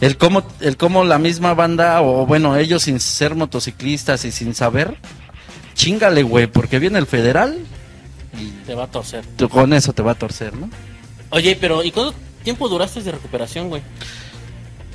el 0.00 0.16
cómo, 0.16 0.42
el 0.60 0.76
cómo 0.76 1.04
la 1.04 1.18
misma 1.18 1.54
banda, 1.54 2.00
o 2.02 2.26
bueno, 2.26 2.56
ellos 2.56 2.82
sin 2.82 3.00
ser 3.00 3.34
motociclistas 3.34 4.24
y 4.24 4.32
sin 4.32 4.54
saber, 4.54 4.96
chingale, 5.78 6.22
güey, 6.24 6.46
porque 6.48 6.78
viene 6.80 6.98
el 6.98 7.06
federal 7.06 7.56
y 8.38 8.48
Te 8.66 8.74
va 8.74 8.84
a 8.84 8.90
torcer. 8.90 9.24
tú 9.36 9.48
con 9.48 9.72
eso 9.72 9.92
te 9.92 10.02
va 10.02 10.12
a 10.12 10.14
torcer, 10.16 10.52
¿no? 10.54 10.68
Oye, 11.30 11.56
pero 11.60 11.84
¿y 11.84 11.90
cuánto 11.92 12.14
tiempo 12.42 12.68
duraste 12.68 13.00
de 13.02 13.12
recuperación, 13.12 13.68
güey? 13.68 13.80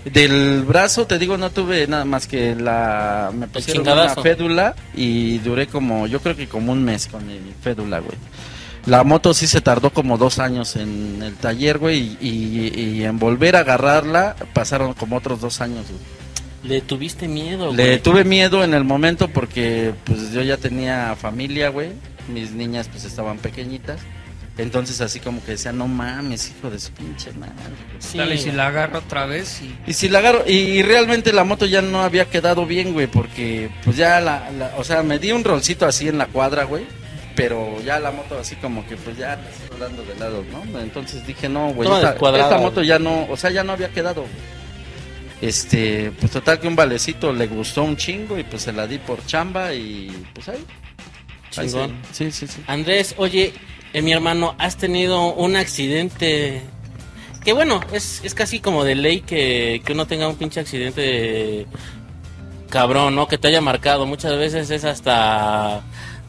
Del 0.05 0.63
brazo, 0.67 1.07
te 1.07 1.17
digo, 1.17 1.37
no 1.37 1.49
tuve 1.49 1.87
nada 1.87 2.03
más 2.03 2.27
que 2.27 2.55
la... 2.55 3.31
Me 3.33 3.47
pusieron 3.47 3.87
una 3.87 4.09
fédula 4.15 4.75
y 4.93 5.37
duré 5.39 5.67
como, 5.67 6.07
yo 6.07 6.19
creo 6.19 6.35
que 6.35 6.47
como 6.49 6.73
un 6.73 6.83
mes 6.83 7.07
con 7.07 7.25
mi 7.25 7.39
fédula, 7.61 7.99
güey. 7.99 8.17
La 8.85 9.05
moto 9.05 9.33
sí 9.33 9.47
se 9.47 9.61
tardó 9.61 9.91
como 9.91 10.17
dos 10.17 10.39
años 10.39 10.75
en 10.75 11.21
el 11.23 11.35
taller, 11.35 11.77
güey, 11.77 12.17
y, 12.19 12.27
y- 12.75 12.79
y 12.97 13.03
en 13.05 13.17
volver 13.17 13.55
a 13.55 13.59
agarrarla 13.59 14.35
pasaron 14.51 14.93
como 14.93 15.15
otros 15.15 15.39
dos 15.39 15.61
años, 15.61 15.85
güey. 15.87 16.01
Le 16.63 16.81
tuviste 16.81 17.27
miedo, 17.27 17.65
güey. 17.67 17.75
Le 17.77 17.97
tuve 17.99 18.23
miedo 18.23 18.63
en 18.63 18.73
el 18.73 18.83
momento 18.83 19.27
porque 19.27 19.93
pues 20.05 20.31
yo 20.31 20.41
ya 20.41 20.57
tenía 20.57 21.15
familia, 21.19 21.69
güey. 21.69 21.89
Mis 22.29 22.51
niñas 22.51 22.87
pues 22.89 23.03
estaban 23.05 23.37
pequeñitas. 23.37 23.99
Entonces 24.57 25.01
así 25.01 25.19
como 25.19 25.43
que 25.43 25.51
decía, 25.53 25.71
no 25.73 25.87
mames, 25.87 26.53
hijo 26.55 26.69
de 26.69 26.79
su 26.79 26.91
pinche 26.91 27.31
madre. 27.33 27.53
güey". 27.57 27.97
Sí, 28.01 28.17
Dale, 28.19 28.37
si 28.37 28.51
la 28.51 28.67
agarro 28.67 28.99
otra 28.99 29.25
vez 29.25 29.61
y... 29.63 29.75
Y 29.89 29.93
si 29.93 30.09
la 30.09 30.19
agarro, 30.19 30.43
y, 30.47 30.51
y 30.53 30.83
realmente 30.83 31.33
la 31.33 31.43
moto 31.43 31.65
ya 31.65 31.81
no 31.81 32.03
había 32.03 32.25
quedado 32.25 32.65
bien, 32.67 32.93
güey, 32.93 33.07
porque 33.07 33.69
pues 33.83 33.97
ya 33.97 34.19
la, 34.21 34.51
la- 34.51 34.73
o 34.77 34.83
sea, 34.83 35.01
me 35.01 35.17
di 35.17 35.31
un 35.31 35.43
rolcito 35.43 35.85
así 35.87 36.07
en 36.07 36.17
la 36.19 36.27
cuadra, 36.27 36.65
güey. 36.65 36.85
Pero 37.35 37.81
ya 37.83 37.99
la 37.99 38.11
moto 38.11 38.37
así 38.37 38.55
como 38.57 38.85
que 38.87 38.95
pues 38.95 39.17
ya 39.17 39.33
está 39.33 39.73
rodando 39.73 40.03
de 40.05 40.15
lado, 40.19 40.43
¿no? 40.51 40.79
Entonces 40.79 41.25
dije, 41.25 41.49
no, 41.49 41.73
güey, 41.73 41.89
esta, 41.91 42.11
descuadrada, 42.11 42.43
esta 42.45 42.57
güey. 42.57 42.69
moto 42.69 42.83
ya 42.83 42.99
no, 42.99 43.25
o 43.27 43.35
sea, 43.35 43.49
ya 43.49 43.63
no 43.63 43.71
había 43.73 43.89
quedado. 43.89 44.23
Este, 45.43 46.09
pues 46.21 46.31
total 46.31 46.57
que 46.57 46.69
un 46.69 46.75
valecito 46.77 47.33
le 47.33 47.47
gustó 47.47 47.83
un 47.83 47.97
chingo 47.97 48.39
y 48.39 48.45
pues 48.45 48.61
se 48.61 48.71
la 48.71 48.87
di 48.87 48.97
por 48.97 49.25
chamba 49.25 49.73
y 49.73 50.07
pues 50.33 50.47
ahí. 50.47 50.65
Chingón. 51.49 51.97
Sí, 52.13 52.31
sí, 52.31 52.47
sí. 52.47 52.63
Andrés, 52.65 53.13
oye, 53.17 53.51
eh, 53.91 54.01
mi 54.01 54.13
hermano, 54.13 54.55
has 54.57 54.77
tenido 54.77 55.33
un 55.33 55.57
accidente 55.57 56.61
que 57.43 57.51
bueno, 57.51 57.81
es, 57.91 58.21
es 58.23 58.33
casi 58.33 58.61
como 58.61 58.85
de 58.85 58.95
ley 58.95 59.19
que, 59.19 59.81
que 59.85 59.91
uno 59.91 60.07
tenga 60.07 60.29
un 60.29 60.37
pinche 60.37 60.61
accidente 60.61 61.65
cabrón, 62.69 63.13
¿no? 63.13 63.27
Que 63.27 63.37
te 63.37 63.49
haya 63.49 63.59
marcado. 63.59 64.05
Muchas 64.05 64.37
veces 64.37 64.69
es 64.69 64.85
hasta 64.85 65.81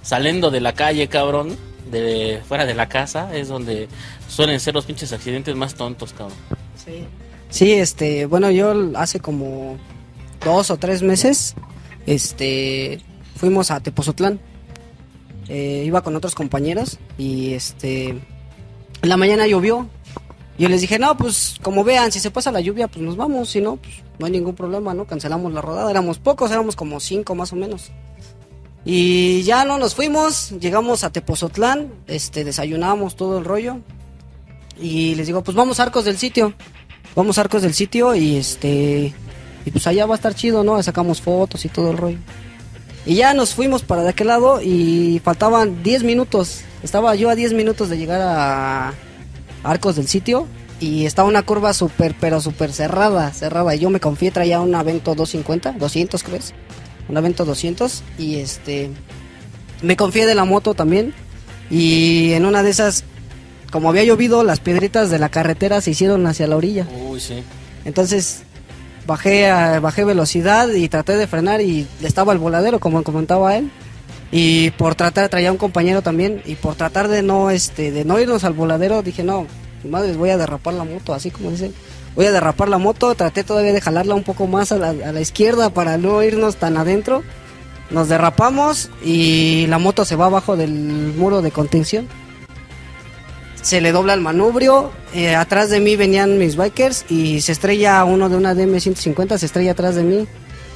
saliendo 0.02 0.50
de 0.50 0.60
la 0.60 0.72
calle, 0.72 1.06
cabrón, 1.06 1.56
de 1.88 2.42
fuera 2.48 2.66
de 2.66 2.74
la 2.74 2.88
casa, 2.88 3.32
es 3.32 3.46
donde 3.46 3.86
suelen 4.28 4.58
ser 4.58 4.74
los 4.74 4.86
pinches 4.86 5.12
accidentes 5.12 5.54
más 5.54 5.76
tontos, 5.76 6.12
cabrón. 6.12 6.36
Sí. 6.84 7.06
Sí, 7.54 7.70
este, 7.70 8.26
bueno, 8.26 8.50
yo 8.50 8.74
hace 8.96 9.20
como 9.20 9.76
dos 10.44 10.72
o 10.72 10.76
tres 10.76 11.02
meses, 11.02 11.54
este, 12.04 13.00
fuimos 13.36 13.70
a 13.70 13.78
Tepozotlán. 13.78 14.40
Eh, 15.46 15.84
iba 15.86 16.02
con 16.02 16.16
otros 16.16 16.34
compañeros 16.34 16.98
y 17.16 17.54
este, 17.54 18.08
en 18.08 18.22
la 19.02 19.16
mañana 19.16 19.46
llovió. 19.46 19.86
Yo 20.58 20.68
les 20.68 20.80
dije, 20.80 20.98
no, 20.98 21.16
pues 21.16 21.54
como 21.62 21.84
vean, 21.84 22.10
si 22.10 22.18
se 22.18 22.32
pasa 22.32 22.50
la 22.50 22.60
lluvia, 22.60 22.88
pues 22.88 23.04
nos 23.04 23.16
vamos, 23.16 23.50
si 23.50 23.60
no, 23.60 23.76
pues 23.76 24.02
no 24.18 24.26
hay 24.26 24.32
ningún 24.32 24.56
problema, 24.56 24.92
¿no? 24.92 25.06
Cancelamos 25.06 25.52
la 25.52 25.60
rodada, 25.60 25.88
éramos 25.88 26.18
pocos, 26.18 26.50
éramos 26.50 26.74
como 26.74 26.98
cinco 26.98 27.36
más 27.36 27.52
o 27.52 27.56
menos. 27.56 27.92
Y 28.84 29.44
ya 29.44 29.64
no 29.64 29.78
nos 29.78 29.94
fuimos, 29.94 30.50
llegamos 30.58 31.04
a 31.04 31.12
Tepozotlán, 31.12 31.92
este, 32.08 32.42
desayunamos 32.42 33.14
todo 33.14 33.38
el 33.38 33.44
rollo. 33.44 33.78
Y 34.76 35.14
les 35.14 35.28
digo, 35.28 35.44
pues 35.44 35.56
vamos 35.56 35.78
a 35.78 35.84
Arcos 35.84 36.04
del 36.04 36.18
Sitio. 36.18 36.52
Vamos 37.16 37.38
a 37.38 37.42
Arcos 37.42 37.62
del 37.62 37.74
Sitio 37.74 38.14
y 38.14 38.36
este. 38.36 39.14
Y 39.64 39.70
pues 39.70 39.86
allá 39.86 40.06
va 40.06 40.14
a 40.14 40.16
estar 40.16 40.34
chido, 40.34 40.64
¿no? 40.64 40.82
Sacamos 40.82 41.20
fotos 41.20 41.64
y 41.64 41.68
todo 41.68 41.90
el 41.92 41.96
rollo. 41.96 42.18
Y 43.06 43.16
ya 43.16 43.34
nos 43.34 43.54
fuimos 43.54 43.82
para 43.82 44.02
de 44.02 44.10
aquel 44.10 44.28
lado 44.28 44.60
y 44.62 45.20
faltaban 45.22 45.82
10 45.82 46.04
minutos. 46.04 46.62
Estaba 46.82 47.14
yo 47.14 47.30
a 47.30 47.34
10 47.34 47.52
minutos 47.52 47.88
de 47.88 47.98
llegar 47.98 48.20
a 48.22 48.94
Arcos 49.62 49.96
del 49.96 50.08
Sitio. 50.08 50.46
Y 50.80 51.06
estaba 51.06 51.28
una 51.28 51.42
curva 51.42 51.72
súper, 51.72 52.14
pero 52.20 52.40
súper 52.40 52.72
cerrada, 52.72 53.32
cerrada. 53.32 53.74
Y 53.74 53.78
yo 53.78 53.90
me 53.90 54.00
confié, 54.00 54.30
traía 54.30 54.60
un 54.60 54.74
Avento 54.74 55.14
250, 55.14 55.72
200 55.72 56.22
crees. 56.24 56.52
Un 57.08 57.16
Avento 57.16 57.44
200. 57.44 58.02
Y 58.18 58.36
este. 58.36 58.90
Me 59.82 59.96
confié 59.96 60.26
de 60.26 60.34
la 60.34 60.44
moto 60.44 60.74
también. 60.74 61.14
Y 61.70 62.32
en 62.32 62.44
una 62.44 62.62
de 62.62 62.70
esas 62.70 63.04
como 63.74 63.88
había 63.88 64.04
llovido, 64.04 64.44
las 64.44 64.60
piedritas 64.60 65.10
de 65.10 65.18
la 65.18 65.30
carretera 65.30 65.80
se 65.80 65.90
hicieron 65.90 66.24
hacia 66.28 66.46
la 66.46 66.56
orilla. 66.56 66.86
Uy, 67.08 67.18
sí. 67.18 67.42
Entonces 67.84 68.42
bajé 69.04 69.50
a- 69.50 69.80
bajé 69.80 70.04
velocidad 70.04 70.68
y 70.72 70.88
traté 70.88 71.16
de 71.16 71.26
frenar 71.26 71.60
y 71.60 71.84
estaba 72.00 72.32
el 72.32 72.38
voladero, 72.38 72.78
como 72.78 73.02
comentaba 73.02 73.56
él. 73.56 73.72
Y 74.30 74.70
por 74.78 74.94
tratar, 74.94 75.28
traía 75.28 75.50
un 75.50 75.58
compañero 75.58 76.02
también, 76.02 76.40
y 76.46 76.54
por 76.54 76.76
tratar 76.76 77.08
de 77.08 77.22
no, 77.22 77.50
este, 77.50 77.90
de 77.90 78.04
no 78.04 78.20
irnos 78.20 78.44
al 78.44 78.52
voladero, 78.52 79.02
dije, 79.02 79.24
no, 79.24 79.46
madres, 79.90 80.16
voy 80.16 80.30
a 80.30 80.36
derrapar 80.36 80.74
la 80.74 80.84
moto, 80.84 81.12
así 81.12 81.32
como 81.32 81.50
dicen. 81.50 81.74
Voy 82.14 82.26
a 82.26 82.32
derrapar 82.32 82.68
la 82.68 82.78
moto, 82.78 83.12
traté 83.16 83.42
todavía 83.42 83.72
de 83.72 83.80
jalarla 83.80 84.14
un 84.14 84.22
poco 84.22 84.46
más 84.46 84.70
a 84.70 84.78
la, 84.78 84.90
a 84.90 85.12
la 85.12 85.20
izquierda 85.20 85.70
para 85.70 85.98
no 85.98 86.22
irnos 86.22 86.56
tan 86.56 86.76
adentro. 86.76 87.24
Nos 87.90 88.08
derrapamos 88.08 88.88
y 89.04 89.66
la 89.66 89.78
moto 89.80 90.04
se 90.04 90.14
va 90.14 90.26
abajo 90.26 90.56
del 90.56 90.70
muro 91.18 91.42
de 91.42 91.50
contención. 91.50 92.06
Se 93.64 93.80
le 93.80 93.92
dobla 93.92 94.12
el 94.14 94.20
manubrio. 94.20 94.92
eh, 95.14 95.34
atrás 95.34 95.70
de 95.70 95.80
mí 95.80 95.96
venían 95.96 96.38
mis 96.38 96.54
bikers 96.56 97.06
y 97.08 97.40
se 97.40 97.52
estrella 97.52 98.04
uno 98.04 98.28
de 98.28 98.36
una 98.36 98.54
DM150, 98.54 99.38
se 99.38 99.46
estrella 99.46 99.72
atrás 99.72 99.94
de 99.94 100.02
mí. 100.04 100.26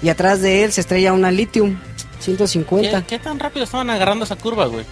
Y 0.02 0.08
atrás 0.08 0.40
de 0.40 0.64
él 0.64 0.72
se 0.72 0.80
estrella 0.80 1.12
una 1.12 1.30
Lithium 1.30 1.76
150. 2.20 3.02
¿Qué, 3.02 3.06
qué 3.06 3.18
tan 3.22 3.38
rápido 3.38 3.64
estaban 3.64 3.90
agarrando 3.90 4.24
esa 4.24 4.36
curva, 4.36 4.66
güey? 4.66 4.84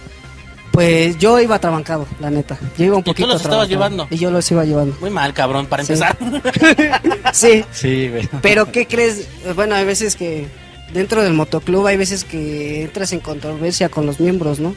Pues 0.71 1.17
yo 1.17 1.39
iba 1.39 1.55
atrabancado, 1.55 2.05
la 2.19 2.29
neta. 2.29 2.55
Yo 2.77 2.85
iba 2.85 2.97
un 2.97 3.03
tú 3.03 3.11
poquito 3.11 3.29
los 3.29 3.41
estabas 3.41 3.67
llevando? 3.67 4.05
Y 4.11 4.17
yo 4.17 4.29
los 4.29 4.51
iba 4.51 4.63
llevando. 4.63 4.95
Muy 4.99 5.09
mal, 5.09 5.33
cabrón, 5.33 5.65
para 5.65 5.83
Sí. 5.83 5.93
empezar. 5.93 6.15
Sí, 7.33 7.63
Sí, 7.71 8.09
güey. 8.09 8.29
pero 8.43 8.71
¿qué 8.71 8.85
crees? 8.85 9.27
Bueno, 9.55 9.73
hay 9.75 9.85
veces 9.85 10.15
que 10.15 10.47
dentro 10.93 11.23
del 11.23 11.33
motoclub 11.33 11.87
hay 11.87 11.97
veces 11.97 12.23
que 12.25 12.83
entras 12.83 13.11
en 13.13 13.19
controversia 13.21 13.89
con 13.89 14.05
los 14.05 14.19
miembros, 14.19 14.59
¿no? 14.59 14.75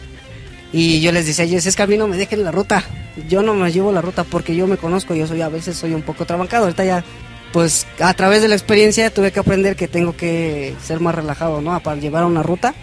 Y 0.72 1.00
yo 1.00 1.10
les 1.12 1.26
decía 1.26 1.44
es 1.44 1.76
que 1.76 1.82
a 1.82 1.86
mí 1.86 1.96
no 1.96 2.06
me 2.06 2.16
dejen 2.16 2.44
la 2.44 2.52
ruta. 2.52 2.84
Yo 3.28 3.42
no 3.42 3.54
me 3.54 3.72
llevo 3.72 3.92
la 3.92 4.00
ruta 4.00 4.24
porque 4.24 4.54
yo 4.54 4.66
me 4.66 4.76
conozco, 4.76 5.14
yo 5.14 5.26
soy 5.26 5.42
a 5.42 5.48
veces 5.48 5.76
soy 5.76 5.94
un 5.94 6.02
poco 6.02 6.26
trabancado. 6.26 6.64
Ahorita 6.64 6.84
ya, 6.84 7.04
pues 7.52 7.86
a 7.98 8.14
través 8.14 8.42
de 8.42 8.48
la 8.48 8.54
experiencia 8.54 9.10
tuve 9.10 9.32
que 9.32 9.40
aprender 9.40 9.76
que 9.76 9.88
tengo 9.88 10.16
que 10.16 10.74
ser 10.82 11.00
más 11.00 11.14
relajado, 11.14 11.60
¿no? 11.60 11.78
Para 11.80 12.00
llevar 12.00 12.24
una 12.24 12.42
ruta. 12.42 12.74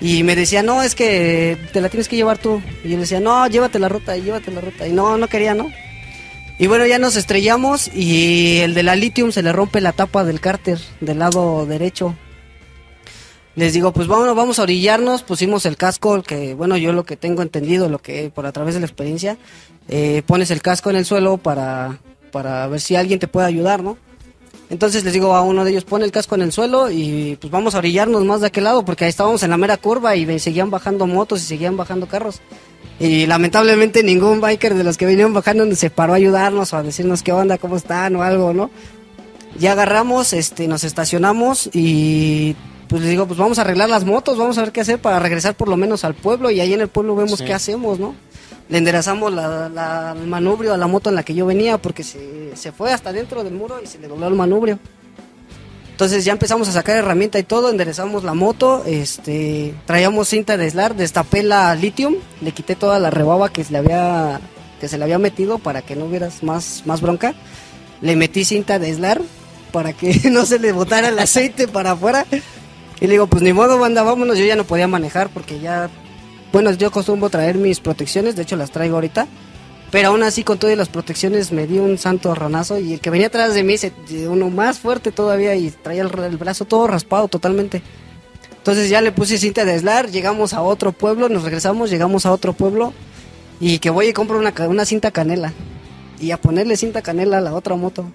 Y 0.00 0.24
me 0.24 0.36
decía, 0.36 0.62
no, 0.62 0.82
es 0.82 0.94
que 0.94 1.56
te 1.72 1.80
la 1.80 1.88
tienes 1.88 2.08
que 2.08 2.16
llevar 2.16 2.38
tú. 2.38 2.60
Y 2.84 2.90
yo 2.90 2.96
le 2.96 3.02
decía, 3.02 3.20
no, 3.20 3.46
llévate 3.46 3.78
la 3.78 3.88
ruta, 3.88 4.16
llévate 4.16 4.50
la 4.50 4.60
ruta. 4.60 4.86
Y 4.86 4.92
no, 4.92 5.16
no 5.16 5.28
quería, 5.28 5.54
¿no? 5.54 5.70
Y 6.58 6.66
bueno, 6.66 6.86
ya 6.86 6.98
nos 6.98 7.16
estrellamos 7.16 7.90
y 7.94 8.58
el 8.58 8.74
de 8.74 8.82
la 8.82 8.96
Lithium 8.96 9.30
se 9.30 9.42
le 9.42 9.52
rompe 9.52 9.80
la 9.82 9.92
tapa 9.92 10.24
del 10.24 10.40
cárter 10.40 10.78
del 11.00 11.18
lado 11.18 11.66
derecho. 11.66 12.16
Les 13.56 13.72
digo, 13.72 13.92
pues 13.92 14.06
vamos 14.06 14.58
a 14.58 14.62
orillarnos, 14.62 15.22
pusimos 15.22 15.64
el 15.64 15.78
casco, 15.78 16.22
que 16.22 16.52
bueno, 16.52 16.76
yo 16.76 16.92
lo 16.92 17.04
que 17.04 17.16
tengo 17.16 17.40
entendido, 17.40 17.88
lo 17.88 17.98
que 17.98 18.30
por 18.34 18.44
a 18.44 18.52
través 18.52 18.74
de 18.74 18.80
la 18.80 18.86
experiencia, 18.86 19.38
eh, 19.88 20.22
pones 20.26 20.50
el 20.50 20.60
casco 20.60 20.90
en 20.90 20.96
el 20.96 21.06
suelo 21.06 21.38
para, 21.38 21.98
para 22.32 22.66
ver 22.66 22.82
si 22.82 22.96
alguien 22.96 23.18
te 23.18 23.28
puede 23.28 23.46
ayudar, 23.46 23.82
¿no? 23.82 23.96
Entonces 24.68 25.04
les 25.04 25.12
digo 25.14 25.34
a 25.34 25.40
uno 25.40 25.64
de 25.64 25.70
ellos, 25.70 25.84
pone 25.84 26.04
el 26.04 26.10
casco 26.10 26.34
en 26.34 26.42
el 26.42 26.52
suelo 26.52 26.90
y 26.90 27.38
pues 27.40 27.50
vamos 27.50 27.74
a 27.74 27.78
orillarnos 27.78 28.24
más 28.26 28.42
de 28.42 28.48
aquel 28.48 28.64
lado, 28.64 28.84
porque 28.84 29.04
ahí 29.04 29.10
estábamos 29.10 29.42
en 29.42 29.50
la 29.50 29.56
mera 29.56 29.78
curva 29.78 30.16
y 30.16 30.38
seguían 30.38 30.70
bajando 30.70 31.06
motos 31.06 31.40
y 31.40 31.46
seguían 31.46 31.78
bajando 31.78 32.08
carros. 32.08 32.42
Y 32.98 33.26
lamentablemente 33.26 34.02
ningún 34.02 34.42
biker 34.42 34.74
de 34.74 34.84
los 34.84 34.98
que 34.98 35.06
venían 35.06 35.32
bajando 35.32 35.72
se 35.76 35.88
paró 35.88 36.12
a 36.12 36.16
ayudarnos 36.16 36.74
o 36.74 36.76
a 36.76 36.82
decirnos 36.82 37.22
qué 37.22 37.32
onda, 37.32 37.56
cómo 37.56 37.76
están 37.76 38.16
o 38.16 38.22
algo, 38.22 38.52
¿no? 38.52 38.70
Ya 39.58 39.72
agarramos, 39.72 40.34
este, 40.34 40.68
nos 40.68 40.84
estacionamos 40.84 41.70
y 41.72 42.56
pues 42.88 43.02
les 43.02 43.10
digo, 43.10 43.26
pues 43.26 43.38
vamos 43.38 43.58
a 43.58 43.62
arreglar 43.62 43.88
las 43.88 44.04
motos, 44.04 44.38
vamos 44.38 44.58
a 44.58 44.62
ver 44.62 44.72
qué 44.72 44.80
hacer 44.80 44.98
para 45.00 45.18
regresar 45.18 45.54
por 45.54 45.68
lo 45.68 45.76
menos 45.76 46.04
al 46.04 46.14
pueblo 46.14 46.50
y 46.50 46.60
ahí 46.60 46.72
en 46.74 46.80
el 46.80 46.88
pueblo 46.88 47.16
vemos 47.16 47.38
Sí. 47.40 47.44
qué 47.44 47.54
hacemos, 47.54 47.98
¿no? 47.98 48.14
Le 48.68 48.78
enderezamos 48.78 49.32
la, 49.32 49.68
la- 49.68 50.14
el 50.20 50.26
manubrio 50.26 50.72
a 50.74 50.76
la 50.76 50.86
moto 50.86 51.08
en 51.10 51.16
la 51.16 51.22
que 51.22 51.34
yo 51.34 51.46
venía 51.46 51.78
porque 51.78 52.02
se, 52.02 52.56
se 52.56 52.72
fue 52.72 52.92
hasta 52.92 53.12
dentro 53.12 53.44
del 53.44 53.54
muro 53.54 53.80
y 53.82 53.86
se 53.86 53.98
le 53.98 54.08
dobló 54.08 54.26
el 54.28 54.34
manubrio. 54.34 54.78
Entonces 55.92 56.24
ya 56.26 56.32
empezamos 56.32 56.68
a 56.68 56.72
sacar 56.72 56.96
herramienta 56.98 57.38
y 57.38 57.42
todo, 57.42 57.70
enderezamos 57.70 58.22
la 58.22 58.34
moto, 58.34 58.82
este, 58.86 59.74
traíamos 59.86 60.28
cinta 60.28 60.56
de 60.58 60.64
aislar, 60.64 60.94
destapé 60.94 61.42
la 61.42 61.74
lithium, 61.74 62.16
le 62.42 62.52
quité 62.52 62.76
toda 62.76 62.98
la 62.98 63.08
rebaba 63.08 63.48
que 63.50 63.64
se 63.64 63.72
le 63.72 63.78
había, 63.78 64.40
que 64.78 64.88
se 64.88 64.98
le 64.98 65.04
había 65.04 65.18
metido 65.18 65.58
para 65.58 65.80
que 65.80 65.96
no 65.96 66.04
hubieras 66.04 66.42
más, 66.42 66.82
más 66.84 67.00
bronca. 67.00 67.34
Le 68.02 68.14
metí 68.14 68.44
cinta 68.44 68.78
de 68.78 68.88
aislar 68.88 69.22
para 69.72 69.94
que 69.94 70.20
no 70.30 70.44
se 70.44 70.58
le 70.58 70.72
botara 70.72 71.08
el 71.08 71.18
aceite 71.18 71.66
para 71.66 71.92
afuera. 71.92 72.26
Y 73.00 73.06
le 73.06 73.12
digo, 73.12 73.26
pues 73.26 73.42
ni 73.42 73.52
modo, 73.52 73.78
banda, 73.78 74.02
vámonos. 74.02 74.38
Yo 74.38 74.44
ya 74.44 74.56
no 74.56 74.64
podía 74.64 74.88
manejar 74.88 75.28
porque 75.28 75.60
ya, 75.60 75.90
bueno, 76.52 76.72
yo 76.72 76.88
acostumbro 76.88 77.28
traer 77.28 77.56
mis 77.56 77.80
protecciones, 77.80 78.36
de 78.36 78.42
hecho 78.42 78.56
las 78.56 78.70
traigo 78.70 78.96
ahorita. 78.96 79.26
Pero 79.90 80.08
aún 80.08 80.22
así, 80.22 80.42
con 80.42 80.58
todas 80.58 80.76
las 80.76 80.88
protecciones, 80.88 81.52
me 81.52 81.66
dio 81.66 81.82
un 81.82 81.98
santo 81.98 82.34
ranazo. 82.34 82.78
Y 82.78 82.94
el 82.94 83.00
que 83.00 83.10
venía 83.10 83.28
atrás 83.28 83.54
de 83.54 83.62
mí, 83.62 83.78
se, 83.78 83.92
uno 84.28 84.50
más 84.50 84.78
fuerte 84.78 85.12
todavía, 85.12 85.54
y 85.54 85.70
traía 85.70 86.02
el, 86.02 86.36
brazo 86.36 86.64
todo 86.64 86.86
raspado 86.86 87.28
totalmente. 87.28 87.82
Entonces 88.56 88.90
ya 88.90 89.00
le 89.00 89.12
puse 89.12 89.38
cinta 89.38 89.64
de 89.64 89.72
aislar, 89.72 90.10
llegamos 90.10 90.52
a 90.54 90.62
otro 90.62 90.90
pueblo, 90.90 91.28
nos 91.28 91.44
regresamos, 91.44 91.88
llegamos 91.88 92.26
a 92.26 92.32
otro 92.32 92.52
pueblo. 92.52 92.92
Y 93.60 93.78
que 93.78 93.90
voy 93.90 94.08
y 94.08 94.12
compro 94.12 94.38
una, 94.38 94.52
una 94.68 94.84
cinta 94.84 95.10
canela. 95.12 95.52
Y 96.20 96.30
a 96.30 96.40
ponerle 96.40 96.76
cinta 96.76 97.00
canela 97.02 97.38
a 97.38 97.40
la 97.40 97.54
otra 97.54 97.76
moto. 97.76 98.10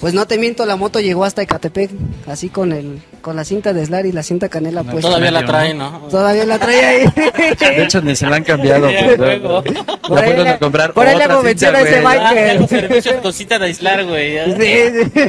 Pues 0.00 0.12
no 0.12 0.26
te 0.26 0.36
miento, 0.36 0.66
la 0.66 0.76
moto 0.76 1.00
llegó 1.00 1.24
hasta 1.24 1.40
Ecatepec, 1.42 1.90
así 2.26 2.50
con 2.50 2.72
el 2.72 3.00
con 3.22 3.36
la 3.36 3.44
cinta 3.44 3.72
de 3.72 3.80
aislar 3.80 4.04
y 4.04 4.12
la 4.12 4.22
cinta 4.22 4.50
canela 4.50 4.82
pues 4.82 5.00
Todavía 5.00 5.30
la 5.30 5.46
trae, 5.46 5.72
¿no? 5.72 5.90
todavía 6.10 6.44
la 6.44 6.58
trae 6.58 6.84
ahí. 6.84 7.04
De 7.58 7.82
hecho, 7.84 8.02
ni 8.02 8.14
se 8.14 8.26
la 8.26 8.36
han 8.36 8.44
cambiado. 8.44 8.86
Pues. 9.16 9.40
Por 9.40 10.16
La 10.16 10.20
ahí 10.20 10.36
le- 10.44 10.58
comprar 10.58 10.92
por 10.92 11.06
ahí 11.06 11.16
le 11.16 11.22
otra 11.24 11.34
hago 11.34 11.42
mención 11.42 11.74
cinta, 11.74 11.88
a 11.88 11.90
ese 11.90 12.00
bike. 12.02 13.06
Ah, 13.16 13.22
con 13.22 13.32
cita 13.32 13.58
de 13.58 13.64
aislar, 13.66 14.04
güey. 14.04 14.38
Sí, 14.58 15.08
sí. 15.14 15.22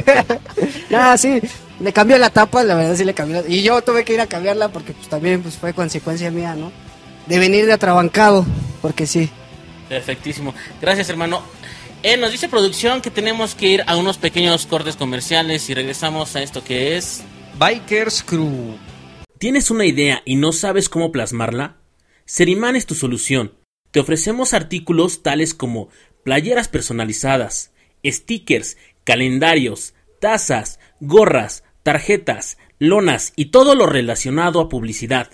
Nada, 0.90 1.16
sí. 1.16 1.40
Le 1.80 1.92
cambió 1.92 2.18
la 2.18 2.28
tapa, 2.30 2.62
la 2.64 2.74
verdad 2.74 2.96
sí 2.96 3.04
le 3.04 3.14
cambió. 3.14 3.44
Y 3.48 3.62
yo 3.62 3.80
tuve 3.82 4.04
que 4.04 4.12
ir 4.14 4.20
a 4.20 4.26
cambiarla 4.26 4.68
porque 4.68 4.92
pues 4.92 5.08
también 5.08 5.42
pues 5.42 5.56
fue 5.56 5.72
consecuencia 5.72 6.30
mía, 6.30 6.54
¿no? 6.54 6.70
De 7.26 7.38
venir 7.38 7.64
de 7.66 7.72
atrabancado, 7.72 8.44
porque 8.82 9.06
sí. 9.06 9.30
Perfectísimo. 9.88 10.52
Gracias, 10.82 11.08
hermano. 11.08 11.42
Eh, 12.02 12.16
nos 12.16 12.30
dice 12.30 12.48
producción 12.48 13.00
que 13.00 13.10
tenemos 13.10 13.54
que 13.54 13.68
ir 13.68 13.82
a 13.86 13.96
unos 13.96 14.18
pequeños 14.18 14.66
cortes 14.66 14.96
comerciales 14.96 15.68
y 15.70 15.74
regresamos 15.74 16.36
a 16.36 16.42
esto 16.42 16.62
que 16.62 16.96
es... 16.96 17.24
Bikers 17.58 18.22
Crew. 18.22 18.76
¿Tienes 19.38 19.70
una 19.70 19.86
idea 19.86 20.22
y 20.24 20.36
no 20.36 20.52
sabes 20.52 20.88
cómo 20.88 21.10
plasmarla? 21.10 21.78
Seriman 22.24 22.76
es 22.76 22.86
tu 22.86 22.94
solución. 22.94 23.54
Te 23.90 24.00
ofrecemos 24.00 24.54
artículos 24.54 25.22
tales 25.22 25.54
como 25.54 25.88
playeras 26.22 26.68
personalizadas, 26.68 27.72
stickers, 28.04 28.76
calendarios, 29.04 29.94
tazas, 30.20 30.80
gorras, 31.00 31.64
tarjetas, 31.82 32.58
lonas 32.78 33.32
y 33.36 33.46
todo 33.46 33.74
lo 33.74 33.86
relacionado 33.86 34.60
a 34.60 34.68
publicidad. 34.68 35.30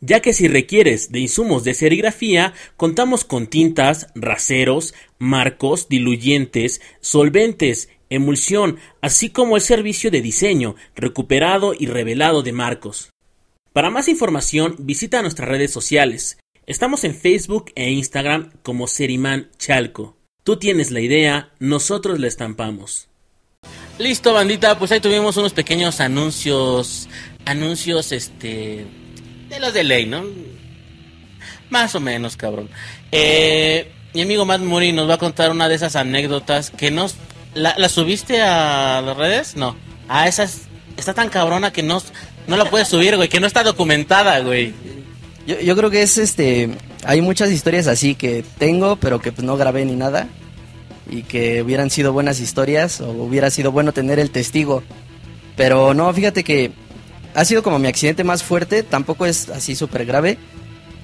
Ya 0.00 0.20
que 0.20 0.34
si 0.34 0.46
requieres 0.46 1.10
de 1.10 1.20
insumos 1.20 1.64
de 1.64 1.72
serigrafía, 1.72 2.52
contamos 2.76 3.24
con 3.24 3.46
tintas, 3.46 4.08
raseros, 4.14 4.94
marcos, 5.18 5.88
diluyentes, 5.88 6.82
solventes, 7.00 7.88
emulsión, 8.10 8.78
así 9.00 9.30
como 9.30 9.56
el 9.56 9.62
servicio 9.62 10.10
de 10.10 10.20
diseño, 10.20 10.76
recuperado 10.94 11.72
y 11.78 11.86
revelado 11.86 12.42
de 12.42 12.52
marcos. 12.52 13.10
Para 13.72 13.90
más 13.90 14.08
información, 14.08 14.76
visita 14.78 15.22
nuestras 15.22 15.48
redes 15.48 15.70
sociales. 15.70 16.38
Estamos 16.66 17.04
en 17.04 17.14
Facebook 17.14 17.72
e 17.74 17.90
Instagram 17.90 18.52
como 18.62 18.86
Seriman 18.86 19.50
Chalco. 19.58 20.16
Tú 20.42 20.58
tienes 20.58 20.90
la 20.90 21.00
idea, 21.00 21.52
nosotros 21.58 22.20
la 22.20 22.26
estampamos. 22.26 23.08
Listo, 23.98 24.34
bandita, 24.34 24.78
pues 24.78 24.92
ahí 24.92 25.00
tuvimos 25.00 25.36
unos 25.36 25.52
pequeños 25.52 26.00
anuncios, 26.00 27.08
anuncios, 27.46 28.12
este, 28.12 28.84
de 29.48 29.60
los 29.60 29.72
de 29.72 29.84
ley, 29.84 30.06
¿no? 30.06 30.24
Más 31.70 31.94
o 31.94 32.00
menos, 32.00 32.36
cabrón. 32.36 32.68
Eh, 33.12 33.90
mi 34.14 34.22
amigo 34.22 34.44
Matt 34.44 34.60
Muri 34.60 34.92
nos 34.92 35.08
va 35.08 35.14
a 35.14 35.18
contar 35.18 35.50
una 35.50 35.68
de 35.68 35.74
esas 35.74 35.96
anécdotas 35.96 36.70
que 36.70 36.90
nos... 36.90 37.16
¿La, 37.54 37.88
subiste 37.88 38.42
a 38.42 39.00
las 39.00 39.16
redes? 39.16 39.56
No. 39.56 39.76
Ah, 40.08 40.28
esa 40.28 40.42
es- 40.44 40.62
está 40.98 41.14
tan 41.14 41.30
cabrona 41.30 41.72
que 41.72 41.82
no, 41.82 42.02
no 42.46 42.56
la 42.56 42.66
puedes 42.66 42.88
subir, 42.88 43.16
güey, 43.16 43.28
que 43.30 43.40
no 43.40 43.46
está 43.46 43.62
documentada, 43.62 44.40
güey. 44.40 44.74
Yo, 45.46 45.58
yo 45.60 45.74
creo 45.76 45.90
que 45.90 46.02
es 46.02 46.18
este. 46.18 46.68
Hay 47.04 47.22
muchas 47.22 47.50
historias 47.50 47.86
así 47.86 48.14
que 48.14 48.44
tengo, 48.58 48.96
pero 48.96 49.20
que 49.22 49.32
pues, 49.32 49.44
no 49.44 49.56
grabé 49.56 49.86
ni 49.86 49.94
nada. 49.96 50.28
Y 51.08 51.22
que 51.22 51.62
hubieran 51.62 51.88
sido 51.88 52.12
buenas 52.12 52.40
historias 52.40 53.00
o 53.00 53.10
hubiera 53.10 53.48
sido 53.50 53.72
bueno 53.72 53.92
tener 53.92 54.18
el 54.18 54.30
testigo. 54.30 54.82
Pero 55.56 55.94
no, 55.94 56.12
fíjate 56.12 56.44
que 56.44 56.72
ha 57.36 57.44
sido 57.44 57.62
como 57.62 57.78
mi 57.78 57.86
accidente 57.86 58.24
más 58.24 58.42
fuerte. 58.42 58.82
Tampoco 58.82 59.26
es 59.26 59.48
así 59.50 59.76
súper 59.76 60.04
grave. 60.06 60.38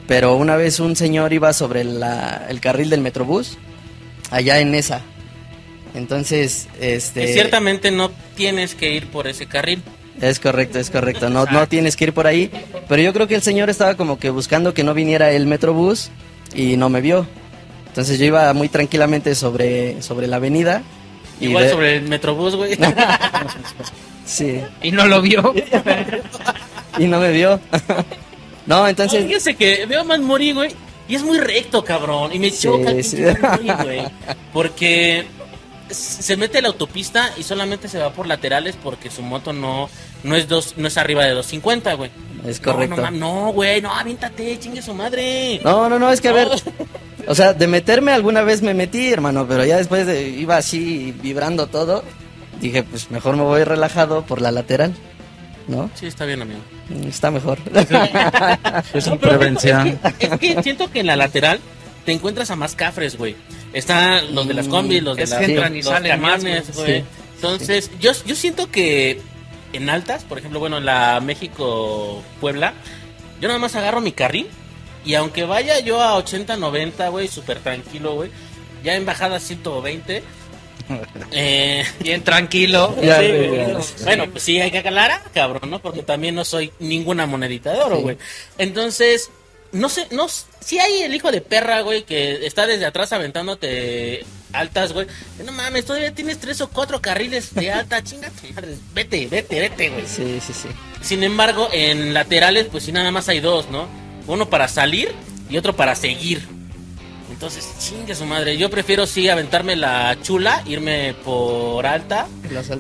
Pero 0.09 0.35
una 0.35 0.57
vez 0.57 0.81
un 0.81 0.97
señor 0.97 1.33
iba 1.33 1.53
sobre 1.53 1.85
la- 1.85 2.47
el 2.49 2.61
carril 2.61 2.91
del 2.91 3.01
metrobús. 3.03 3.57
Allá 4.31 4.59
en 4.59 4.75
esa. 4.75 5.03
Entonces, 5.95 6.69
este. 6.81 7.25
Y 7.31 7.33
ciertamente 7.35 7.91
no 7.91 8.11
tienes 8.35 8.75
que 8.75 8.93
ir 8.93 9.07
por 9.11 9.29
ese 9.29 9.47
carril. 9.47 9.83
Es 10.21 10.41
correcto, 10.41 10.79
es 10.79 10.91
correcto. 10.91 11.29
No, 11.31 11.45
no 11.47 11.69
tienes 11.69 11.97
que 11.97 12.05
ir 12.05 12.13
por 12.13 12.27
ahí. 12.27 12.51
Pero 12.89 13.03
yo 13.03 13.13
creo 13.13 13.27
que 13.29 13.35
el 13.35 13.43
señor 13.43 13.71
estaba 13.71 13.95
como 13.97 14.19
que 14.19 14.31
buscando 14.31 14.75
que 14.75 14.85
no 14.85 14.95
viniera 14.95 15.31
el 15.33 15.47
Metrobús 15.47 16.11
y 16.55 16.77
no 16.77 16.89
me 16.89 17.01
vio. 17.01 17.27
Entonces 17.89 18.19
yo 18.19 18.25
iba 18.27 18.53
muy 18.55 18.69
tranquilamente 18.69 19.35
sobre, 19.35 20.01
sobre 20.03 20.27
la 20.27 20.37
avenida. 20.37 20.83
Y 21.41 21.47
Igual 21.47 21.65
de- 21.65 21.71
sobre 21.71 21.97
el 21.97 22.09
Metrobús, 22.09 22.57
güey. 22.57 22.77
Sí, 24.25 24.61
Y 24.83 24.93
no 24.93 25.07
lo 25.07 25.21
vio. 25.23 25.53
y 26.99 27.05
no 27.07 27.19
me 27.21 27.31
vio. 27.33 27.61
no, 28.67 28.87
entonces... 28.89 29.25
Fíjese 29.25 29.55
que 29.57 29.87
veo 29.87 30.05
más 30.05 30.21
morir, 30.21 30.55
güey. 30.55 30.71
Y 31.09 31.17
es 31.17 31.23
muy 31.23 31.39
recto, 31.39 31.85
cabrón. 31.85 32.33
Y 32.33 32.39
me 32.39 32.51
Sí, 32.51 32.63
choca 32.63 32.93
sí. 33.03 33.23
güey. 33.83 34.03
Porque 34.53 35.27
se 35.91 36.37
mete 36.37 36.59
a 36.59 36.63
la 36.63 36.69
autopista 36.69 37.33
y 37.37 37.43
solamente 37.43 37.89
se 37.89 37.99
va 37.99 38.13
por 38.13 38.27
laterales 38.27 38.77
porque 38.83 39.11
su 39.11 39.21
moto 39.23 39.53
no, 39.53 39.91
no 40.23 40.37
es 40.37 40.49
dos, 40.49 40.75
no 40.79 40.89
es 40.89 40.97
arriba 40.97 41.25
de 41.25 41.31
250, 41.33 41.95
güey. 41.95 42.11
Es 42.47 42.61
No, 42.65 42.73
correcto. 42.73 42.97
No, 42.97 43.03
mam- 43.03 43.19
no, 43.19 43.53
güey, 43.53 43.83
no, 43.83 43.93
aviéntate, 43.93 44.59
chingue 44.59 44.81
su 44.81 44.95
madre. 44.95 45.61
No, 45.65 45.89
no, 45.91 45.99
no, 45.99 46.11
es 46.11 46.21
que 46.21 46.29
a 46.29 46.33
ver, 46.33 46.49
No. 46.49 46.55
o 47.29 47.35
sea, 47.35 47.53
de 47.53 47.67
meterme 47.67 48.13
alguna 48.13 48.41
vez 48.43 48.63
me 48.63 48.73
metí, 48.73 49.13
hermano, 49.13 49.47
pero 49.47 49.65
ya 49.67 49.77
después 49.77 50.07
de- 50.07 50.29
iba 50.31 50.57
así 50.57 51.13
vibrando 51.21 51.67
todo, 51.67 52.05
dije, 52.69 52.83
pues 52.83 53.11
mejor 53.11 53.37
me 53.37 53.43
voy 53.43 53.65
relajado 53.65 54.25
por 54.25 54.41
la 54.41 54.51
lateral, 54.51 54.95
¿no? 55.69 55.91
Sí, 55.95 56.07
está 56.07 56.25
bien, 56.25 56.43
amigo. 56.43 56.61
Mm, 56.89 57.09
Está 57.09 57.31
mejor. 57.31 57.59
Es 58.95 59.07
No, 59.07 59.19
prevención. 59.19 59.99
Es 60.19 60.39
que 60.39 60.63
siento 60.63 60.91
que 60.91 61.01
en 61.01 61.07
la 61.07 61.17
lateral 61.17 61.61
te 62.05 62.13
encuentras 62.13 62.51
a 62.51 62.57
más 62.57 62.75
cafres, 62.75 63.17
güey. 63.17 63.37
Están 63.73 64.35
los 64.35 64.47
de 64.49 64.55
las 64.55 64.69
combis, 64.69 65.03
los 65.03 65.17
de 65.17 65.23
Es 65.25 65.31
las, 65.31 65.41
que 65.41 65.47
los, 65.49 65.55
entran 65.57 65.75
y 65.75 65.83
los 65.83 65.87
salen 65.87 66.21
camiones, 66.21 66.75
güey. 66.75 66.87
güey. 66.87 67.01
Sí. 67.01 67.07
Entonces, 67.37 67.91
yo, 68.01 68.13
yo 68.27 68.35
siento 68.37 68.71
que 68.71 69.21
en 69.73 69.89
altas, 69.91 70.25
por 70.25 70.39
ejemplo, 70.39 70.61
bueno, 70.61 70.79
en 70.79 70.85
la 70.87 71.21
México-Puebla, 71.21 72.75
yo 73.41 73.49
nada 73.49 73.59
más 73.59 73.75
agarro 73.75 74.01
mi 74.01 74.13
carril 74.13 74.47
y 75.05 75.15
aunque 75.15 75.45
vaya 75.45 75.81
yo 75.81 76.01
a 76.01 76.15
80, 76.17 76.57
90, 76.57 77.09
güey, 77.09 77.29
súper 77.29 77.59
tranquilo, 77.59 78.15
güey, 78.15 78.31
ya 78.85 78.95
en 78.95 79.05
bajada 79.07 79.41
120, 79.41 80.23
eh, 81.33 81.85
Bien 82.01 82.23
tranquilo. 82.23 82.95
Ya, 83.03 83.21
Sí, 83.21 83.29
güey, 83.29 83.49
güey. 83.49 83.61
ya. 83.61 83.79
Bueno, 84.05 84.27
pues 84.31 84.43
sí, 84.43 84.61
hay 84.61 84.71
que 84.71 84.79
aclarar, 84.79 85.23
cabrón, 85.33 85.71
¿no? 85.71 85.79
Porque 85.81 86.03
también 86.03 86.35
no 86.35 86.45
soy 86.45 86.73
ninguna 86.79 87.27
monedita 87.27 87.73
de 87.73 87.79
oro, 87.81 87.97
Sí. 87.97 88.03
güey. 88.03 88.19
Entonces, 88.59 89.31
no 89.73 89.89
sé, 89.89 90.07
no, 90.11 90.27
si 90.61 90.79
hay 90.79 91.03
el 91.03 91.15
hijo 91.15 91.31
de 91.33 91.41
perra, 91.41 91.81
güey, 91.81 92.03
que 92.05 92.45
está 92.47 92.67
desde 92.67 92.85
atrás 92.87 93.13
aventándote 93.13 94.25
altas, 94.53 94.93
güey. 94.93 95.07
No 95.45 95.53
mames, 95.53 95.87
todavía 95.87 96.15
tienes 96.15 96.39
tres 96.39 96.61
o 96.61 96.69
cuatro 96.69 97.01
carriles 97.01 97.55
de 97.55 97.71
alta, 97.73 98.03
chinga 98.05 98.31
madre. 98.55 98.75
Vete, 98.93 99.27
vete, 99.29 99.61
vete, 99.61 99.89
güey. 99.89 100.07
Sí, 100.07 100.39
sí, 100.47 100.53
sí. 100.53 100.69
Sin 101.01 101.23
embargo, 101.25 101.69
en 101.73 102.13
laterales, 102.13 102.67
pues 102.71 102.85
sí, 102.85 102.93
nada 102.93 103.11
más 103.11 103.29
hay 103.29 103.41
dos, 103.41 103.71
¿no? 103.71 103.89
Uno 104.27 104.49
para 104.51 104.69
salir 104.69 105.11
y 105.49 105.57
otro 105.57 105.75
para 105.75 105.95
seguir. 105.95 106.47
Entonces, 107.33 107.67
chingue 107.81 108.15
su 108.15 108.25
madre. 108.27 108.57
Yo 108.59 108.71
prefiero 108.71 109.07
sí 109.07 109.29
aventarme 109.29 109.75
la 109.75 110.17
chula, 110.23 110.63
irme 110.67 111.15
por 111.25 111.85
alta 111.87 112.27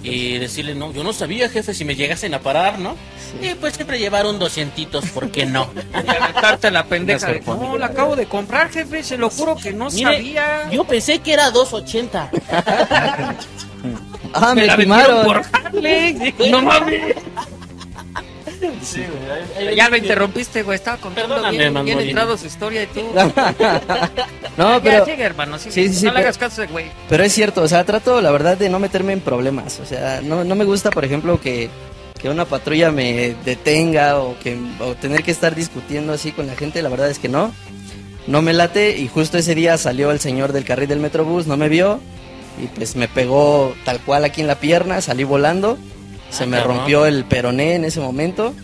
y 0.03 0.39
decirle, 0.39 0.75
no, 0.75 0.93
yo 0.93 1.03
no 1.03 1.13
sabía, 1.13 1.49
jefe, 1.49 1.73
si 1.75 1.85
me 1.85 1.97
llegasen 1.97 2.35
a 2.35 2.41
parar, 2.41 2.79
¿no? 2.79 2.95
Sí. 3.41 3.49
Y 3.49 3.55
pues 3.55 3.75
siempre 3.75 3.99
llevar 3.99 4.27
un 4.27 4.39
doscientitos, 4.39 5.07
¿por 5.07 5.31
qué 5.31 5.47
no? 5.47 5.69
Y 6.05 6.09
aventarte 6.09 6.71
la 6.71 6.85
pendeja. 6.85 7.27
De. 7.29 7.41
No, 7.41 7.77
la 7.79 7.87
acabo 7.87 8.15
de 8.15 8.27
comprar, 8.27 8.71
jefe. 8.71 9.03
Se 9.03 9.17
lo 9.17 9.31
juro 9.31 9.57
que 9.57 9.73
no 9.73 9.89
Mire, 9.91 10.13
sabía. 10.17 10.71
yo 10.71 10.85
pensé 10.85 11.19
que 11.21 11.33
era 11.33 11.51
280. 11.51 12.31
Ah, 14.35 14.55
me, 14.55 14.65
la 14.67 14.77
vendieron 14.77 15.05
timaron. 15.17 15.27
por 15.27 15.43
Harley. 15.53 16.35
No 16.51 16.63
mames. 16.63 17.17
Ya 19.77 19.89
lo 19.89 19.97
interrumpiste, 19.97 20.63
güey. 20.63 20.77
Estaba 20.77 20.97
contando 20.99 21.35
Perdóname, 21.35 21.59
bien, 21.59 21.73
bien 21.73 21.85
Manolín. 21.87 22.09
entrado 22.11 22.37
su 22.39 22.47
historia 22.47 22.83
y 22.83 22.87
tú. 22.87 23.01
No, 24.57 24.75
Ya, 24.77 24.83
pero, 24.83 25.05
sigue, 25.07 25.23
hermano. 25.23 25.59
sigue. 25.59 25.73
Sí, 25.73 25.89
sí, 25.89 25.95
sí, 25.95 26.05
no 26.05 26.11
le 26.13 26.17
pero- 26.19 26.27
hagas 26.29 26.39
caso 26.39 26.61
a 26.61 26.65
ese 26.65 26.73
güey. 26.73 26.87
pero 27.09 27.25
es 27.25 27.33
cierto, 27.33 27.63
o 27.63 27.69
sea, 27.69 27.85
trato 27.85 28.21
la 28.21 28.31
verdad 28.31 28.57
de 28.59 28.69
no 28.69 28.79
meterme 28.79 29.15
en 29.15 29.21
problemas. 29.21 29.81
O 29.81 29.87
sea, 29.87 30.21
no, 30.23 30.45
no 30.45 30.55
me 30.55 30.65
gusta, 30.65 30.91
por 30.91 31.05
ejemplo, 31.07 31.41
que, 31.41 31.71
que 32.21 32.29
una 32.29 32.45
patrulla 32.45 32.91
me 32.91 33.35
detenga 33.47 34.19
o, 34.21 34.39
que, 34.39 34.59
o 34.81 34.95
tener 34.95 35.23
que 35.23 35.31
estar 35.31 35.55
discutiendo 35.55 36.13
así 36.13 36.33
con 36.33 36.47
la 36.47 36.55
gente. 36.55 36.83
La 36.83 36.91
verdad 36.91 37.09
es 37.11 37.19
que 37.19 37.29
no. 37.31 37.53
No 38.27 38.43
me 38.43 38.53
late 38.53 38.99
y 38.99 39.09
justo 39.09 39.39
ese 39.39 39.55
día 39.55 39.79
salió 39.79 40.11
el 40.11 40.21
señor 40.21 40.53
del 40.53 40.65
carril 40.65 40.89
del 40.89 41.01
Metrobús, 41.01 41.47
no 41.47 41.57
me 41.57 41.69
vio 41.69 41.99
y 42.63 42.67
pues 42.67 42.95
me 42.95 43.09
pegó 43.09 43.75
tal 43.85 43.99
cual 44.01 44.25
aquí 44.25 44.43
en 44.43 44.47
la 44.47 44.57
pierna, 44.57 45.01
salí 45.01 45.25
volando. 45.25 45.79
Se 46.33 46.45
Ah, 46.45 46.47
me 46.47 46.57
cabrón. 46.57 46.79
rompió 46.79 47.07
el 47.07 47.25
peroné 47.25 47.75
en 47.77 47.85
ese 47.85 48.01
momento. 48.01 48.55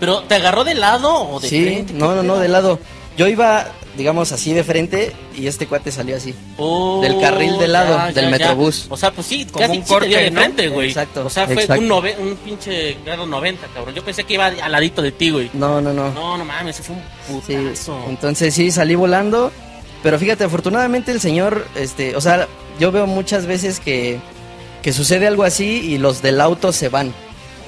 ¿Pero 0.00 0.22
te 0.24 0.34
agarró 0.34 0.64
de 0.64 0.74
lado 0.74 1.14
o 1.30 1.40
de 1.40 1.48
Sí, 1.48 1.62
frente? 1.64 1.92
no, 1.94 2.14
no, 2.14 2.22
no, 2.22 2.36
de 2.38 2.48
lado. 2.48 2.78
Yo 3.16 3.28
iba, 3.28 3.66
digamos, 3.96 4.32
así 4.32 4.52
de 4.52 4.64
frente 4.64 5.12
y 5.36 5.46
este 5.46 5.66
cuate 5.68 5.92
salió 5.92 6.16
así. 6.16 6.34
Oh, 6.56 7.00
Del 7.02 7.20
carril 7.20 7.56
de 7.58 7.68
lado, 7.68 7.96
ya, 7.96 8.06
del 8.12 8.24
ya, 8.24 8.30
Metrobús. 8.30 8.88
ya. 8.88 8.94
O 8.94 8.96
sea, 8.96 9.12
pues 9.12 9.26
sí, 9.28 9.46
Como 9.46 9.64
casi 9.66 9.78
un 9.78 9.84
sí 9.84 9.88
te 9.88 9.88
dio 9.88 9.98
corte, 10.00 10.24
de 10.24 10.30
¿no? 10.32 10.40
frente, 10.40 10.68
güey. 10.68 10.88
Exacto, 10.88 11.24
O 11.26 11.30
sea, 11.30 11.44
fue 11.46 11.54
exacto. 11.62 11.80
un, 11.82 11.88
nove- 11.88 12.16
un 12.18 12.34
pinche 12.36 12.96
grado 13.04 13.26
90, 13.26 13.66
cabrón. 13.72 13.94
Yo 13.94 14.02
pensé 14.04 14.24
que 14.24 14.34
iba 14.34 14.46
al 14.46 14.72
ladito 14.72 15.02
de 15.02 15.12
ti, 15.12 15.30
güey. 15.30 15.50
No, 15.52 15.80
no, 15.80 15.92
no. 15.92 16.10
No, 16.10 16.36
no 16.36 16.44
mames, 16.44 16.80
fue 16.80 16.96
un 17.28 17.42
Sí, 17.42 17.54
putazo. 17.54 17.96
entonces 18.08 18.52
sí, 18.54 18.70
salí 18.72 18.94
volando. 18.96 19.52
Pero 20.02 20.18
fíjate, 20.18 20.42
afortunadamente 20.42 21.12
el 21.12 21.20
señor, 21.20 21.64
este, 21.76 22.16
o 22.16 22.20
sea, 22.20 22.48
yo 22.80 22.90
veo 22.90 23.06
muchas 23.06 23.46
veces 23.46 23.78
que, 23.78 24.18
que 24.82 24.92
sucede 24.92 25.26
algo 25.26 25.44
así 25.44 25.80
y 25.80 25.98
los 25.98 26.22
del 26.22 26.40
auto 26.40 26.72
se 26.72 26.88
van, 26.88 27.12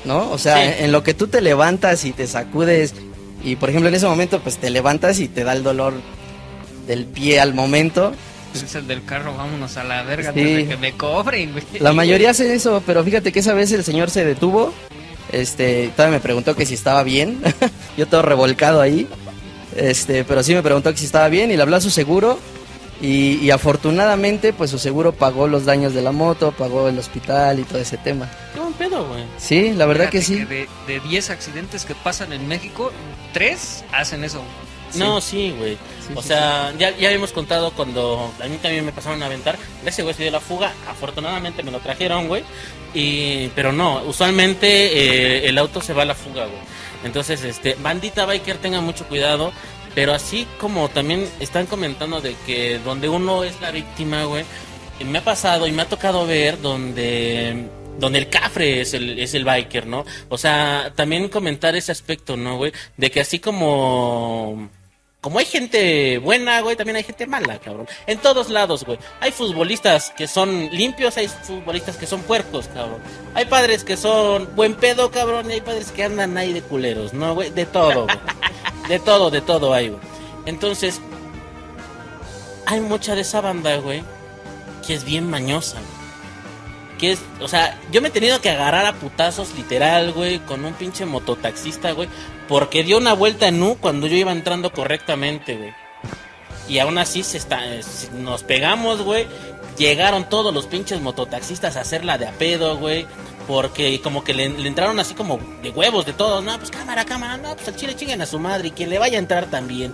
¿no? 0.04 0.30
O 0.30 0.38
sea, 0.38 0.56
Sí. 0.56 0.82
en 0.84 0.92
lo 0.92 1.02
que 1.02 1.14
tú 1.14 1.28
te 1.28 1.40
levantas 1.40 2.04
y 2.04 2.12
te 2.12 2.26
sacudes 2.26 2.94
y, 3.42 3.56
por 3.56 3.68
ejemplo, 3.70 3.88
en 3.88 3.94
ese 3.94 4.06
momento, 4.06 4.40
pues 4.40 4.58
te 4.58 4.70
levantas 4.70 5.20
y 5.20 5.28
te 5.28 5.44
da 5.44 5.52
el 5.52 5.62
dolor 5.62 5.94
del 6.86 7.04
pie 7.04 7.40
al 7.40 7.54
momento. 7.54 8.12
Es 8.54 8.74
el 8.76 8.86
del 8.86 9.04
carro, 9.04 9.34
vámonos 9.36 9.76
a 9.76 9.84
la 9.84 10.02
verga 10.04 10.32
Sí. 10.32 10.66
que 10.68 10.76
me 10.80 10.92
cobren, 10.92 11.52
güey. 11.52 11.64
La 11.80 11.92
mayoría 11.92 12.30
hacen 12.30 12.50
eso, 12.52 12.82
pero 12.86 13.02
fíjate 13.02 13.32
que 13.32 13.40
esa 13.40 13.52
vez 13.54 13.72
el 13.72 13.82
señor 13.84 14.10
se 14.10 14.24
detuvo. 14.24 14.72
Este, 15.32 15.90
todavía 15.96 16.18
me 16.18 16.22
preguntó 16.22 16.54
que 16.54 16.64
si 16.66 16.74
estaba 16.74 17.02
bien. 17.02 17.40
Yo 17.96 18.06
todo 18.06 18.22
revolcado 18.22 18.80
ahí. 18.80 19.08
Este, 19.76 20.22
pero 20.24 20.42
sí 20.44 20.54
me 20.54 20.62
preguntó 20.62 20.92
que 20.92 20.98
si 20.98 21.04
estaba 21.06 21.28
bien 21.28 21.50
y 21.50 21.56
le 21.56 21.62
habló 21.62 21.76
a 21.76 21.80
su 21.80 21.90
seguro. 21.90 22.38
Y, 23.00 23.38
y 23.42 23.50
afortunadamente, 23.50 24.52
pues 24.52 24.70
su 24.70 24.78
seguro 24.78 25.12
pagó 25.12 25.48
los 25.48 25.64
daños 25.64 25.94
de 25.94 26.02
la 26.02 26.12
moto, 26.12 26.52
pagó 26.52 26.88
el 26.88 26.98
hospital 26.98 27.58
y 27.58 27.64
todo 27.64 27.78
ese 27.78 27.96
tema. 27.98 28.30
Qué 28.54 28.60
buen 28.60 28.72
pedo, 28.74 29.06
güey. 29.06 29.24
Sí, 29.36 29.72
la 29.72 29.86
verdad 29.86 30.08
que 30.08 30.22
sí. 30.22 30.44
de, 30.44 30.68
de 30.86 31.00
10 31.00 31.30
accidentes 31.30 31.84
que 31.84 31.94
pasan 31.94 32.32
en 32.32 32.46
México, 32.46 32.92
3 33.32 33.84
hacen 33.92 34.24
eso. 34.24 34.42
No, 34.96 35.20
sí, 35.20 35.54
güey. 35.58 35.76
Sí, 36.06 36.12
o 36.14 36.22
sí, 36.22 36.28
sea, 36.28 36.72
ya, 36.78 36.96
ya 36.96 37.08
habíamos 37.08 37.32
contado 37.32 37.72
cuando 37.72 38.32
a 38.40 38.46
mí 38.46 38.58
también 38.58 38.84
me 38.84 38.92
pasaron 38.92 39.22
a 39.22 39.26
aventar. 39.26 39.58
Ese 39.84 40.02
güey 40.02 40.14
se 40.14 40.22
dio 40.22 40.32
la 40.32 40.40
fuga. 40.40 40.72
Afortunadamente 40.88 41.62
me 41.62 41.70
lo 41.70 41.80
trajeron, 41.80 42.28
güey. 42.28 42.44
Y, 42.94 43.48
pero 43.48 43.72
no, 43.72 44.02
usualmente 44.04 44.66
eh, 44.68 45.48
el 45.48 45.58
auto 45.58 45.80
se 45.80 45.92
va 45.92 46.02
a 46.02 46.06
la 46.06 46.14
fuga, 46.14 46.46
güey. 46.46 46.60
Entonces, 47.04 47.42
este, 47.42 47.76
bandita 47.82 48.24
biker, 48.24 48.58
tenga 48.58 48.80
mucho 48.80 49.06
cuidado. 49.06 49.52
Pero 49.94 50.12
así 50.12 50.46
como 50.58 50.88
también 50.88 51.28
están 51.40 51.66
comentando 51.66 52.20
de 52.20 52.34
que 52.46 52.78
donde 52.78 53.08
uno 53.08 53.44
es 53.44 53.60
la 53.60 53.70
víctima, 53.70 54.24
güey, 54.24 54.44
me 55.04 55.18
ha 55.18 55.24
pasado 55.24 55.66
y 55.66 55.72
me 55.72 55.82
ha 55.82 55.88
tocado 55.88 56.26
ver 56.26 56.60
donde 56.60 57.68
donde 57.98 58.18
el 58.18 58.28
cafre 58.28 58.80
es 58.80 58.92
el, 58.94 59.18
es 59.18 59.34
el 59.34 59.44
biker, 59.44 59.86
¿no? 59.86 60.04
O 60.28 60.36
sea, 60.36 60.92
también 60.96 61.28
comentar 61.28 61.76
ese 61.76 61.92
aspecto, 61.92 62.36
¿no, 62.36 62.56
güey? 62.56 62.72
De 62.96 63.10
que 63.10 63.20
así 63.20 63.38
como 63.38 64.68
como 65.24 65.38
hay 65.38 65.46
gente 65.46 66.18
buena, 66.18 66.60
güey, 66.60 66.76
también 66.76 66.96
hay 66.96 67.02
gente 67.02 67.26
mala, 67.26 67.58
cabrón. 67.58 67.88
En 68.06 68.18
todos 68.18 68.50
lados, 68.50 68.84
güey. 68.84 68.98
Hay 69.20 69.32
futbolistas 69.32 70.10
que 70.10 70.28
son 70.28 70.68
limpios, 70.70 71.16
hay 71.16 71.28
futbolistas 71.28 71.96
que 71.96 72.06
son 72.06 72.20
puercos, 72.20 72.68
cabrón. 72.68 73.00
Hay 73.32 73.46
padres 73.46 73.84
que 73.84 73.96
son 73.96 74.54
buen 74.54 74.74
pedo, 74.74 75.10
cabrón, 75.10 75.50
y 75.50 75.54
hay 75.54 75.60
padres 75.62 75.92
que 75.92 76.04
andan 76.04 76.36
ahí 76.36 76.52
de 76.52 76.60
culeros, 76.60 77.14
¿no, 77.14 77.32
güey? 77.32 77.48
De 77.48 77.64
todo, 77.64 78.04
güey. 78.04 78.18
De 78.86 78.98
todo, 78.98 79.30
de 79.30 79.40
todo 79.40 79.72
hay, 79.72 79.88
güey. 79.88 80.00
Entonces, 80.44 81.00
hay 82.66 82.80
mucha 82.80 83.14
de 83.14 83.22
esa 83.22 83.40
banda, 83.40 83.78
güey, 83.78 84.04
que 84.86 84.92
es 84.92 85.04
bien 85.04 85.30
mañosa, 85.30 85.78
güey. 85.78 85.93
Que 86.98 87.12
es, 87.12 87.20
o 87.40 87.48
sea, 87.48 87.78
yo 87.90 88.00
me 88.00 88.08
he 88.08 88.10
tenido 88.10 88.40
que 88.40 88.50
agarrar 88.50 88.86
a 88.86 88.94
putazos 88.94 89.54
literal, 89.56 90.12
güey, 90.12 90.38
con 90.38 90.64
un 90.64 90.74
pinche 90.74 91.04
mototaxista, 91.06 91.92
güey, 91.92 92.08
porque 92.48 92.84
dio 92.84 92.98
una 92.98 93.14
vuelta 93.14 93.48
en 93.48 93.62
U 93.62 93.76
cuando 93.80 94.06
yo 94.06 94.16
iba 94.16 94.32
entrando 94.32 94.72
correctamente, 94.72 95.56
güey. 95.56 95.72
Y 96.68 96.78
aún 96.78 96.96
así 96.98 97.22
se 97.22 97.36
está, 97.36 97.60
nos 98.12 98.42
pegamos, 98.42 99.02
güey. 99.02 99.26
Llegaron 99.76 100.28
todos 100.28 100.54
los 100.54 100.66
pinches 100.66 101.00
mototaxistas 101.00 101.76
a 101.76 101.80
hacerla 101.80 102.16
de 102.16 102.28
a 102.28 102.32
pedo, 102.32 102.78
güey. 102.78 103.06
Porque 103.46 104.00
como 104.00 104.24
que 104.24 104.32
le, 104.32 104.48
le 104.48 104.68
entraron 104.68 104.98
así 104.98 105.14
como 105.14 105.38
de 105.62 105.70
huevos 105.70 106.06
de 106.06 106.14
todos. 106.14 106.42
No, 106.42 106.56
pues 106.58 106.70
cámara, 106.70 107.04
cámara, 107.04 107.36
no, 107.36 107.54
pues 107.54 107.68
al 107.68 107.76
chile 107.76 107.94
chinguen 107.94 108.22
a 108.22 108.26
su 108.26 108.38
madre 108.38 108.68
y 108.68 108.70
que 108.70 108.86
le 108.86 108.98
vaya 108.98 109.18
a 109.18 109.20
entrar 109.20 109.50
también. 109.50 109.92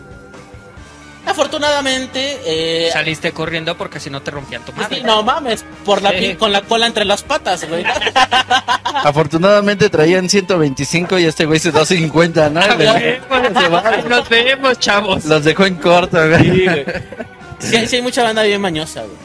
Afortunadamente, 1.26 2.38
eh, 2.44 2.90
Saliste 2.92 3.33
corriendo 3.33 3.76
porque 3.76 4.00
si 4.00 4.11
no 4.11 4.22
te 4.22 4.30
rompían 4.30 4.64
tu 4.64 4.72
pues, 4.72 4.87
madre. 4.88 5.00
sí, 5.00 5.06
no 5.06 5.22
mames, 5.22 5.64
por 5.85 6.02
la 6.02 6.11
Sí. 6.11 6.16
pin- 6.16 6.37
con 6.38 6.52
la 6.52 6.62
cola 6.62 6.87
entre 6.87 7.04
las 7.04 7.22
patas, 7.22 7.68
güey. 7.68 7.85
Afortunadamente 8.85 9.88
traían 9.90 10.28
125 10.28 11.18
y 11.18 11.24
este 11.26 11.44
güey 11.46 11.59
se 11.59 11.72
dio 11.72 11.85
50, 11.85 12.50
¿no? 12.50 12.62
Se 12.62 13.20
Nos 14.09 14.28
vemos, 14.28 14.78
chavos. 14.78 15.24
Los 15.24 15.44
dejó 15.44 15.66
en 15.66 15.76
corto, 15.76 16.18
güey. 16.28 16.42
Sí, 16.44 16.64
güey. 16.64 16.85
Sí, 17.61 17.76
hay- 17.76 17.87
sí 17.87 17.96
hay 17.96 18.02
mucha 18.02 18.22
banda 18.22 18.42
bien 18.42 18.59
mañosa, 18.59 19.02
güey. 19.02 19.16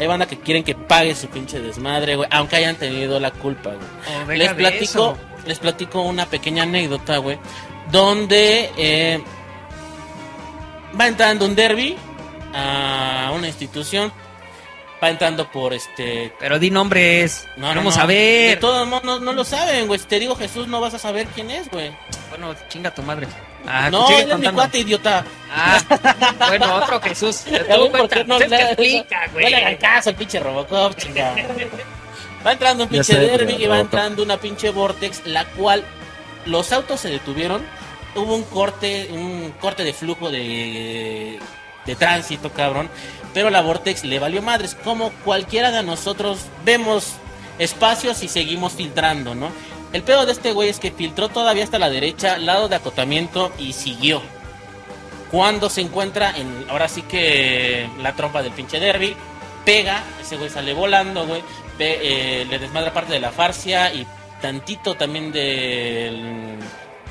Hay 0.00 0.06
banda 0.08 0.26
que 0.26 0.36
quieren 0.40 0.64
que 0.64 0.74
pague 0.74 1.14
su 1.14 1.28
pinche 1.28 1.60
desmadre, 1.60 2.16
güey, 2.16 2.28
aunque 2.32 2.56
hayan 2.56 2.74
tenido 2.74 3.20
la 3.20 3.30
culpa, 3.30 3.70
güey. 3.70 3.86
Oh, 4.26 4.32
Les 4.32 4.52
platico, 4.54 5.16
les 5.46 5.58
platico 5.60 6.02
una 6.02 6.26
pequeña 6.26 6.64
anécdota, 6.64 7.18
güey, 7.18 7.38
donde 7.92 8.70
eh, 8.76 9.22
va 10.98 11.06
entrando 11.06 11.44
un 11.44 11.54
derby 11.54 11.96
a 12.54 13.32
una 13.34 13.46
institución. 13.46 14.12
Va 15.02 15.08
entrando 15.08 15.50
por 15.50 15.72
este. 15.72 16.30
Pero 16.38 16.58
di 16.58 16.70
nombres. 16.70 17.48
No, 17.56 17.68
no, 17.68 17.76
Vamos 17.76 17.96
no. 17.96 18.02
a 18.02 18.06
De 18.06 18.14
ver. 18.48 18.60
todos 18.60 18.86
modos, 18.86 19.02
no, 19.04 19.18
no 19.18 19.32
lo 19.32 19.44
saben, 19.44 19.86
güey. 19.86 19.98
Si 19.98 20.06
te 20.06 20.18
digo 20.18 20.36
Jesús, 20.36 20.68
no 20.68 20.78
vas 20.78 20.92
a 20.92 20.98
saber 20.98 21.26
quién 21.28 21.50
es, 21.50 21.70
güey. 21.70 21.90
Bueno, 22.28 22.54
chinga 22.68 22.94
tu 22.94 23.02
madre. 23.02 23.26
Ah, 23.66 23.88
no, 23.90 24.06
él 24.10 24.30
es 24.30 24.38
mi 24.38 24.48
cuate, 24.48 24.80
idiota. 24.80 25.24
Ah, 25.50 25.80
bueno, 26.48 26.74
otro 26.76 27.00
Jesús. 27.00 27.44
Por 27.68 27.90
cuenta, 27.90 28.16
qué 28.16 28.24
no 28.24 28.38
le- 28.38 28.44
explica, 28.44 29.26
no 29.28 29.32
güey. 29.32 29.48
le 29.50 29.56
hagan 29.56 29.76
caso 29.76 30.10
al 30.10 30.16
pinche 30.16 30.38
Robocop, 30.38 30.94
chingada. 30.96 31.34
Va 32.46 32.52
entrando 32.52 32.84
un 32.84 32.90
pinche 32.90 33.12
sé, 33.14 33.18
derby 33.20 33.54
y 33.54 33.66
va 33.66 33.76
Robocop. 33.76 33.80
entrando 33.80 34.22
una 34.22 34.36
pinche 34.38 34.68
Vortex, 34.70 35.26
la 35.26 35.44
cual 35.46 35.82
los 36.44 36.72
autos 36.72 37.00
se 37.00 37.08
detuvieron. 37.08 37.62
Hubo 38.14 38.34
un 38.34 38.44
corte, 38.44 39.08
un 39.12 39.52
corte 39.60 39.84
de 39.84 39.92
flujo 39.92 40.30
de, 40.30 41.38
de 41.86 41.96
tránsito, 41.96 42.50
cabrón. 42.52 42.88
Pero 43.32 43.50
la 43.50 43.60
Vortex 43.60 44.04
le 44.04 44.18
valió 44.18 44.42
madres. 44.42 44.74
Como 44.74 45.10
cualquiera 45.24 45.70
de 45.70 45.82
nosotros 45.82 46.40
vemos 46.64 47.14
espacios 47.58 48.22
y 48.22 48.28
seguimos 48.28 48.72
filtrando, 48.72 49.34
¿no? 49.34 49.50
El 49.92 50.02
pedo 50.02 50.26
de 50.26 50.32
este 50.32 50.52
güey 50.52 50.68
es 50.68 50.78
que 50.78 50.90
filtró 50.90 51.28
todavía 51.28 51.64
hasta 51.64 51.78
la 51.78 51.90
derecha, 51.90 52.38
lado 52.38 52.68
de 52.68 52.76
acotamiento 52.76 53.52
y 53.58 53.72
siguió 53.72 54.22
cuando 55.30 55.70
se 55.70 55.80
encuentra 55.80 56.36
en 56.36 56.66
ahora 56.68 56.88
sí 56.88 57.02
que 57.02 57.88
la 58.02 58.14
trompa 58.14 58.42
del 58.42 58.52
pinche 58.52 58.80
derby 58.80 59.14
pega 59.64 60.02
ese 60.20 60.36
güey 60.36 60.50
sale 60.50 60.74
volando 60.74 61.26
güey 61.26 61.42
eh, 61.78 62.46
le 62.48 62.58
desmadra 62.58 62.92
parte 62.92 63.12
de 63.12 63.20
la 63.20 63.30
farcia 63.30 63.92
y 63.94 64.06
tantito 64.42 64.96
también 64.96 65.32
del 65.32 66.58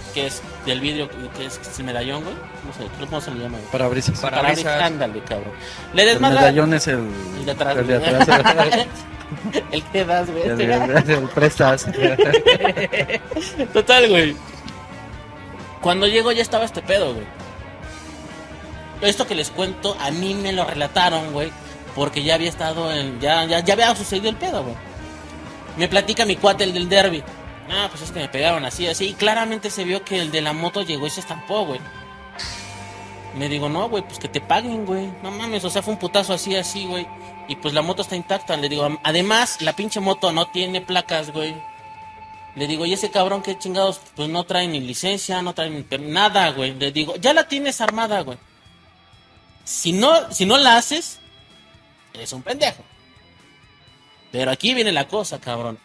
que 0.10 0.28
es 0.28 0.42
del 0.66 0.80
vidrio 0.82 1.10
que 1.38 1.46
es, 1.46 1.60
el 1.78 1.84
medallón 1.86 2.24
güey 2.24 2.36
no 2.36 2.74
sé 2.74 3.06
cómo 3.06 3.22
se 3.22 3.32
le 3.32 3.40
llama 3.44 3.58
güey? 3.58 3.72
Parabrisas. 3.72 4.20
Parabrisas. 4.20 4.82
Ándale 4.82 5.22
cabrón 5.24 5.52
le 5.94 6.02
El 6.04 6.08
desmadra 6.10 6.42
medallón 6.42 6.74
es 6.74 6.88
el, 6.88 7.10
el 7.40 7.46
de 7.46 7.52
atrás, 7.52 7.78
el 7.78 7.88
de 7.88 7.98
güey. 8.00 8.16
atrás. 8.16 8.88
el 9.72 9.84
que 9.92 10.06
das 10.06 10.30
güey 10.32 10.44
el, 10.44 10.58
de- 10.58 11.14
el 11.14 11.30
prestas. 11.30 11.86
Total, 13.74 14.10
güey. 14.10 14.36
Cuando 15.82 16.08
llego 16.08 16.32
ya 16.32 16.42
estaba 16.42 16.66
este 16.66 16.82
pedo, 16.82 17.14
güey. 17.14 17.26
Esto 19.02 19.26
que 19.28 19.36
les 19.36 19.50
cuento, 19.50 19.96
a 20.00 20.12
mí 20.12 20.34
me 20.34 20.52
lo 20.52 20.66
relataron, 20.66 21.32
güey. 21.32 21.52
Porque 21.96 22.24
ya 22.24 22.36
había 22.36 22.50
estado 22.50 22.92
en. 22.92 23.20
Ya, 23.20 23.46
ya, 23.46 23.60
ya 23.62 23.74
había 23.74 23.96
sucedido 23.96 24.30
el 24.30 24.36
pedo, 24.36 24.64
güey. 24.64 24.76
Me 25.78 25.88
platica 25.88 26.26
mi 26.26 26.36
cuate, 26.36 26.64
el 26.66 26.74
del 26.74 26.90
derby. 26.90 27.24
Ah, 27.72 27.88
pues 27.90 28.02
es 28.02 28.12
que 28.12 28.20
me 28.20 28.30
pegaron 28.30 28.66
así, 28.66 28.88
así. 28.88 29.10
Y 29.10 29.14
claramente 29.14 29.70
se 29.70 29.84
vio 29.84 30.04
que 30.04 30.20
el 30.20 30.32
de 30.32 30.42
la 30.42 30.54
moto 30.54 30.82
llegó 30.82 31.06
y 31.08 31.10
se 31.10 31.20
estampó, 31.20 31.66
güey. 31.66 31.80
Me 33.36 33.48
digo, 33.48 33.70
no, 33.70 33.88
güey, 33.90 34.04
pues 34.04 34.18
que 34.18 34.28
te 34.28 34.42
paguen, 34.42 34.86
güey. 34.86 35.12
No 35.22 35.32
mames, 35.32 35.64
o 35.64 35.70
sea, 35.70 35.84
fue 35.84 35.94
un 35.94 36.00
putazo 36.00 36.34
así, 36.34 36.56
así, 36.56 36.86
güey. 36.86 37.08
Y 37.48 37.56
pues 37.58 37.74
la 37.74 37.82
moto 37.82 38.02
está 38.02 38.16
intacta. 38.16 38.58
Le 38.58 38.70
digo, 38.70 38.88
además, 39.04 39.62
la 39.62 39.76
pinche 39.76 40.00
moto 40.00 40.32
no 40.32 40.48
tiene 40.48 40.82
placas, 40.82 41.32
güey. 41.32 41.56
Le 42.56 42.68
digo, 42.68 42.86
y 42.86 42.94
ese 42.94 43.12
cabrón 43.12 43.44
que 43.44 43.58
chingados, 43.58 44.02
pues 44.16 44.30
no 44.30 44.44
trae 44.44 44.68
ni 44.68 44.80
licencia, 44.80 45.42
no 45.42 45.54
trae 45.54 45.70
ni 45.70 45.86
nada, 46.08 46.50
güey. 46.52 46.74
Le 46.74 46.92
digo, 46.92 47.16
ya 47.18 47.34
la 47.34 47.48
tienes 47.48 47.82
armada, 47.82 48.22
güey. 48.22 48.40
Si 49.64 49.92
no, 49.92 50.32
si 50.32 50.46
no 50.46 50.58
la 50.58 50.78
haces, 50.78 51.20
eres 52.14 52.34
un 52.34 52.42
pendejo. 52.42 52.84
Pero 54.32 54.50
aquí 54.52 54.74
viene 54.74 54.92
la 54.92 55.08
cosa, 55.08 55.40
cabrón. 55.40 55.80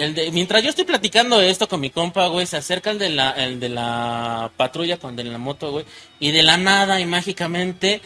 El 0.00 0.14
de, 0.14 0.30
mientras 0.32 0.62
yo 0.62 0.70
estoy 0.70 0.84
platicando 0.84 1.40
esto 1.40 1.68
con 1.68 1.80
mi 1.80 1.90
compa, 1.90 2.26
güey, 2.28 2.46
se 2.46 2.56
acerca 2.56 2.90
el 2.90 2.98
de 2.98 3.10
la, 3.10 3.30
el 3.32 3.60
de 3.60 3.68
la 3.68 4.50
patrulla 4.56 4.96
con 4.98 5.10
el 5.10 5.16
de 5.16 5.24
la 5.24 5.38
moto, 5.38 5.70
güey. 5.72 5.84
Y 6.18 6.30
de 6.30 6.42
la 6.42 6.56
nada 6.56 7.00
y 7.00 7.06
mágicamente 7.06 8.00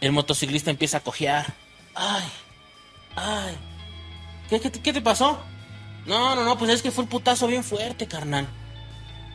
el 0.00 0.12
motociclista 0.12 0.70
empieza 0.70 0.98
a 0.98 1.00
cojear. 1.00 1.54
Ay, 1.94 2.24
ay. 3.16 3.54
¿Qué, 4.48 4.60
qué, 4.60 4.70
te- 4.70 4.80
qué 4.80 4.92
te 4.92 5.00
pasó? 5.00 5.40
No, 6.06 6.34
no, 6.34 6.44
no, 6.44 6.56
pues 6.58 6.70
es 6.70 6.82
que 6.82 6.90
fue 6.90 7.04
un 7.04 7.10
putazo 7.10 7.46
bien 7.46 7.62
fuerte, 7.64 8.06
carnal. 8.06 8.46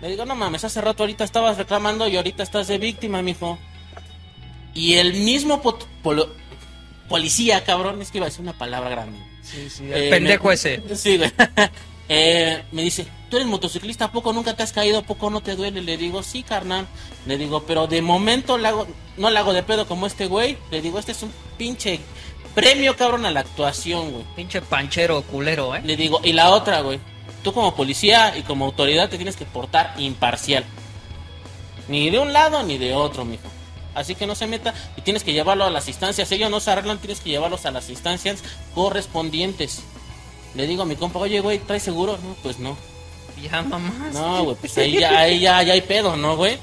Le 0.01 0.09
digo, 0.09 0.25
no 0.25 0.35
mames, 0.35 0.63
hace 0.63 0.81
rato 0.81 1.03
ahorita 1.03 1.23
estabas 1.23 1.57
reclamando 1.57 2.07
y 2.07 2.17
ahorita 2.17 2.43
estás 2.43 2.67
de 2.67 2.77
víctima, 2.77 3.21
mijo. 3.21 3.57
Y 4.73 4.95
el 4.95 5.13
mismo 5.13 5.61
polo- 5.61 6.29
policía, 7.07 7.63
cabrón, 7.63 8.01
es 8.01 8.11
que 8.11 8.17
iba 8.17 8.25
a 8.27 8.29
decir 8.29 8.41
una 8.41 8.53
palabra 8.57 8.89
grande. 8.89 9.17
Sí, 9.41 9.69
sí, 9.69 9.83
Eh, 9.85 10.05
el 10.05 10.09
pendejo 10.09 10.47
me- 10.49 10.53
ese. 10.55 10.81
Sí, 10.95 11.17
güey. 11.17 11.31
Eh, 12.07 12.63
me 12.71 12.83
dice, 12.83 13.07
tú 13.29 13.37
eres 13.37 13.47
motociclista, 13.47 14.05
¿a 14.05 14.11
poco 14.11 14.31
nunca 14.31 14.55
te 14.55 14.63
has 14.63 14.71
caído? 14.71 14.99
¿A 14.99 15.03
poco 15.03 15.29
no 15.29 15.41
te 15.41 15.55
duele? 15.55 15.81
Le 15.81 15.97
digo, 15.97 16.23
sí, 16.23 16.43
carnal. 16.43 16.87
Le 17.25 17.37
digo, 17.37 17.63
pero 17.63 17.87
de 17.87 18.01
momento 18.01 18.55
hago, 18.55 18.87
no 19.17 19.29
le 19.29 19.39
hago 19.39 19.53
de 19.53 19.63
pedo 19.63 19.87
como 19.87 20.07
este 20.07 20.27
güey. 20.27 20.57
Le 20.71 20.81
digo, 20.81 20.99
este 20.99 21.13
es 21.13 21.23
un 21.23 21.31
pinche 21.57 21.99
premio, 22.53 22.95
cabrón, 22.95 23.25
a 23.25 23.31
la 23.31 23.41
actuación, 23.41 24.11
güey. 24.11 24.25
Pinche 24.35 24.61
panchero 24.61 25.21
culero, 25.23 25.75
¿eh? 25.75 25.81
Le 25.83 25.97
digo, 25.97 26.21
y 26.23 26.33
la 26.33 26.51
otra, 26.51 26.81
güey. 26.81 26.99
Tú 27.43 27.53
como 27.53 27.75
policía 27.75 28.35
y 28.37 28.41
como 28.41 28.65
autoridad 28.65 29.09
te 29.09 29.17
tienes 29.17 29.35
que 29.35 29.45
portar 29.45 29.93
imparcial. 29.97 30.63
Ni 31.87 32.09
de 32.09 32.19
un 32.19 32.33
lado 32.33 32.63
ni 32.63 32.77
de 32.77 32.95
otro, 32.95 33.25
mijo. 33.25 33.43
Así 33.93 34.15
que 34.15 34.27
no 34.27 34.35
se 34.35 34.47
meta 34.47 34.73
y 34.97 35.01
tienes 35.01 35.23
que 35.23 35.31
llevarlo 35.31 35.63
a 35.63 35.69
las 35.69 35.87
instancias. 35.87 36.31
Ellos 36.31 36.51
no 36.51 36.59
se 36.59 36.71
arreglan, 36.71 36.97
tienes 36.97 37.21
que 37.21 37.29
llevarlos 37.29 37.65
a 37.65 37.71
las 37.71 37.89
instancias 37.89 38.43
correspondientes. 38.73 39.83
Le 40.55 40.67
digo 40.67 40.83
a 40.83 40.85
mi 40.85 40.95
compa, 40.95 41.19
oye, 41.19 41.39
güey, 41.41 41.59
¿traes 41.59 41.83
seguro? 41.83 42.17
No, 42.23 42.35
pues 42.41 42.59
no. 42.59 42.77
Ya, 43.41 43.61
mamá. 43.61 44.09
No, 44.13 44.43
güey, 44.45 44.55
pues 44.55 44.77
ahí 44.77 44.99
ya, 44.99 45.19
ahí 45.19 45.39
ya, 45.39 45.61
ya 45.63 45.73
hay 45.73 45.81
pedo, 45.81 46.15
¿no, 46.15 46.37
güey? 46.37 46.57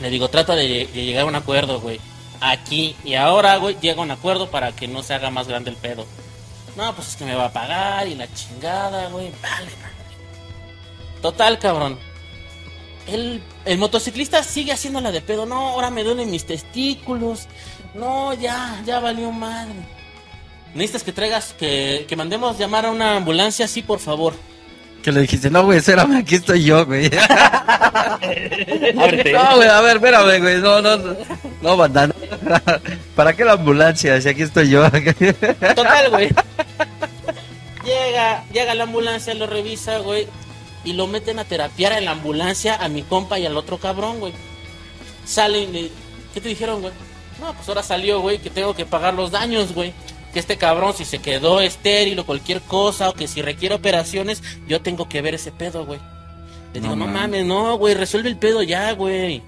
Le 0.00 0.10
digo, 0.10 0.28
trata 0.28 0.54
de, 0.54 0.86
de 0.86 1.04
llegar 1.04 1.24
a 1.24 1.26
un 1.26 1.34
acuerdo, 1.34 1.80
güey. 1.80 2.00
Aquí 2.40 2.94
y 3.04 3.14
ahora, 3.14 3.56
güey, 3.56 3.76
llega 3.80 4.00
a 4.00 4.04
un 4.04 4.12
acuerdo 4.12 4.48
para 4.50 4.70
que 4.70 4.86
no 4.86 5.02
se 5.02 5.14
haga 5.14 5.30
más 5.30 5.48
grande 5.48 5.70
el 5.70 5.76
pedo. 5.76 6.06
No, 6.76 6.94
pues 6.94 7.08
es 7.08 7.16
que 7.16 7.24
me 7.24 7.34
va 7.34 7.46
a 7.46 7.52
pagar 7.52 8.06
y 8.06 8.14
la 8.14 8.32
chingada, 8.32 9.08
güey. 9.08 9.32
Vale. 9.42 9.70
Total, 11.20 11.58
cabrón. 11.58 11.98
El, 13.08 13.42
el 13.64 13.78
motociclista 13.78 14.44
sigue 14.44 14.72
haciéndola 14.72 15.10
de 15.10 15.20
pedo. 15.20 15.46
No, 15.46 15.70
ahora 15.70 15.90
me 15.90 16.04
duelen 16.04 16.30
mis 16.30 16.46
testículos. 16.46 17.48
No, 17.94 18.32
ya, 18.34 18.80
ya 18.86 19.00
valió 19.00 19.32
madre. 19.32 19.74
Necesitas 20.78 21.02
que 21.02 21.12
traigas, 21.12 21.54
que, 21.58 22.06
que 22.08 22.14
mandemos 22.14 22.56
llamar 22.56 22.86
a 22.86 22.90
una 22.92 23.16
ambulancia, 23.16 23.66
sí, 23.66 23.82
por 23.82 23.98
favor. 23.98 24.34
Que 25.02 25.10
le 25.10 25.22
dijiste, 25.22 25.50
no, 25.50 25.64
güey, 25.64 25.78
espérame, 25.78 26.18
aquí 26.18 26.36
estoy 26.36 26.62
yo, 26.62 26.86
güey. 26.86 27.10
No, 28.94 29.56
güey, 29.56 29.68
a 29.68 29.80
ver, 29.80 29.96
espérame, 29.96 30.40
güey. 30.40 30.60
No, 30.60 30.80
no, 30.80 30.96
no. 30.96 31.16
No, 31.62 31.76
banda. 31.76 32.06
no. 32.06 32.14
¿Para 33.16 33.34
qué 33.34 33.44
la 33.44 33.52
ambulancia? 33.52 34.20
Si 34.20 34.28
aquí 34.28 34.42
estoy 34.42 34.70
yo. 34.70 34.88
Total, 35.74 36.10
güey. 36.10 36.30
llega, 37.84 38.44
llega 38.52 38.74
la 38.74 38.84
ambulancia, 38.84 39.34
lo 39.34 39.46
revisa, 39.46 39.98
güey. 39.98 40.26
Y 40.84 40.92
lo 40.92 41.06
meten 41.06 41.38
a 41.38 41.44
terapiar 41.44 41.92
en 41.92 42.04
la 42.04 42.12
ambulancia 42.12 42.76
a 42.76 42.88
mi 42.88 43.02
compa 43.02 43.38
y 43.38 43.46
al 43.46 43.56
otro 43.56 43.78
cabrón, 43.78 44.20
güey. 44.20 44.32
Salen, 45.24 45.74
y, 45.74 45.90
¿qué 46.34 46.40
te 46.40 46.48
dijeron, 46.48 46.80
güey? 46.80 46.92
No, 47.40 47.52
pues 47.52 47.68
ahora 47.68 47.82
salió, 47.82 48.20
güey, 48.20 48.38
que 48.38 48.50
tengo 48.50 48.74
que 48.74 48.86
pagar 48.86 49.14
los 49.14 49.30
daños, 49.30 49.72
güey. 49.74 49.92
Que 50.38 50.42
este 50.42 50.56
cabrón, 50.56 50.94
si 50.94 51.04
se 51.04 51.18
quedó 51.18 51.60
estéril 51.60 52.16
o 52.20 52.24
cualquier 52.24 52.60
cosa, 52.60 53.08
o 53.08 53.12
que 53.12 53.26
si 53.26 53.42
requiere 53.42 53.74
operaciones, 53.74 54.40
yo 54.68 54.80
tengo 54.80 55.08
que 55.08 55.20
ver 55.20 55.34
ese 55.34 55.50
pedo, 55.50 55.84
güey. 55.84 55.98
Le 56.72 56.78
digo, 56.80 56.94
No 56.94 57.06
no, 57.06 57.12
mames. 57.12 57.44
no, 57.44 57.76
güey, 57.76 57.94
resuelve 57.94 58.28
el 58.28 58.38
pedo 58.38 58.62
ya, 58.62 58.92
güey. 58.92 59.42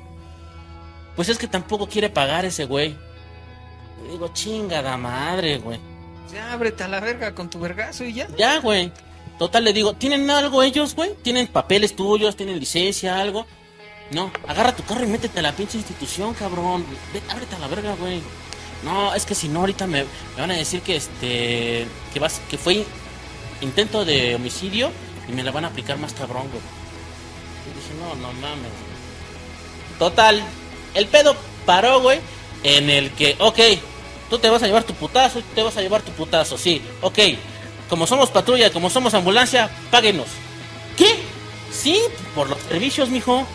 Pues 1.15 1.29
es 1.29 1.39
que 1.39 1.47
tampoco 1.47 1.87
quiere 1.87 2.09
pagar 2.11 2.45
ese 2.45 2.65
güey. 2.65 2.97
Le 4.03 4.11
digo, 4.11 4.33
chingada 4.35 4.97
madre, 4.97 5.59
güey. 5.59 5.79
Ya, 6.35 6.53
ábrete 6.55 6.83
a 6.83 6.89
la 6.89 6.99
verga 6.99 7.37
con 7.37 7.49
tu 7.49 7.61
vergazo 7.61 8.03
y 8.03 8.15
ya. 8.15 8.27
Ya, 8.37 8.59
güey. 8.59 8.91
Total, 9.39 9.63
le 9.63 9.73
digo, 9.73 9.93
¿tienen 9.93 10.29
algo 10.29 10.61
ellos, 10.61 10.97
güey? 10.97 11.15
¿Tienen 11.23 11.47
papeles 11.47 11.95
tuyos? 11.95 12.35
¿Tienen 12.35 12.59
licencia, 12.59 13.21
algo? 13.21 13.47
No, 14.11 14.33
agarra 14.49 14.75
tu 14.75 14.83
carro 14.83 15.05
y 15.05 15.07
métete 15.07 15.39
a 15.39 15.43
la 15.43 15.53
pinche 15.53 15.79
institución, 15.79 16.35
cabrón. 16.35 16.85
Vete, 17.15 17.31
ábrete 17.31 17.55
a 17.55 17.59
la 17.61 17.69
verga, 17.69 17.95
güey. 17.95 18.21
No, 18.83 19.15
es 19.15 19.27
que 19.27 19.35
si 19.35 19.49
no, 19.49 19.61
ahorita 19.61 19.87
me, 19.87 20.05
van 20.39 20.51
a 20.51 20.55
decir 20.55 20.81
que 20.83 20.97
este. 20.97 21.87
que 22.13 22.21
vas, 22.21 22.41
que 22.49 22.57
fue 22.57 22.85
intento 23.61 24.05
de 24.05 24.35
homicidio 24.35 24.91
y 25.29 25.33
me 25.33 25.43
la 25.43 25.51
van 25.51 25.65
a 25.65 25.69
aplicar 25.69 25.99
más 25.99 26.13
cabrón, 26.13 26.49
güey. 26.51 26.63
Y 27.67 27.79
dije, 27.79 27.95
no, 28.01 28.15
no 28.17 28.33
mames. 28.41 28.71
Total, 29.99 30.43
el 30.95 31.07
pedo 31.07 31.37
paró, 31.67 32.01
güey, 32.01 32.21
en 32.63 32.89
el 32.89 33.11
que, 33.11 33.37
ok, 33.39 33.59
tú 34.31 34.39
te 34.39 34.49
vas 34.49 34.63
a 34.63 34.67
llevar 34.67 34.85
tu 34.85 34.95
putazo, 34.95 35.41
tú 35.41 35.47
te 35.55 35.63
vas 35.63 35.77
a 35.77 35.83
llevar 35.83 36.03
tu 36.03 36.13
putazo, 36.13 36.57
sí, 36.57 36.83
ok. 37.03 37.19
Como 37.89 38.07
somos 38.07 38.31
patrulla, 38.31 38.73
como 38.73 38.89
somos 38.89 39.15
ambulancia, 39.15 39.69
páguenos. 39.91 40.29
¿Qué? 40.97 41.19
Sí, 41.73 42.01
por 42.35 42.49
los 42.49 42.59
servicios, 42.63 43.09
mijo. 43.09 43.47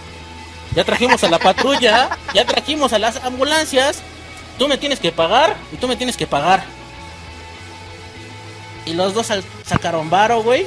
Ya 0.76 0.84
trajimos 0.84 1.24
a 1.24 1.30
la 1.30 1.40
patrulla, 1.40 2.18
ya 2.34 2.46
trajimos 2.46 2.92
a 2.92 3.00
las 3.00 3.24
ambulancias. 3.24 4.04
Tú 4.58 4.68
me 4.68 4.78
tienes 4.78 5.00
que 5.00 5.12
pagar 5.12 5.56
y 5.72 5.78
tú 5.78 5.88
me 5.88 5.96
tienes 5.96 6.16
que 6.18 6.28
pagar. 6.28 6.64
Y 8.86 8.94
los 8.94 9.14
dos 9.14 9.32
sacaron 9.66 10.10
varo, 10.10 10.44
güey. 10.44 10.66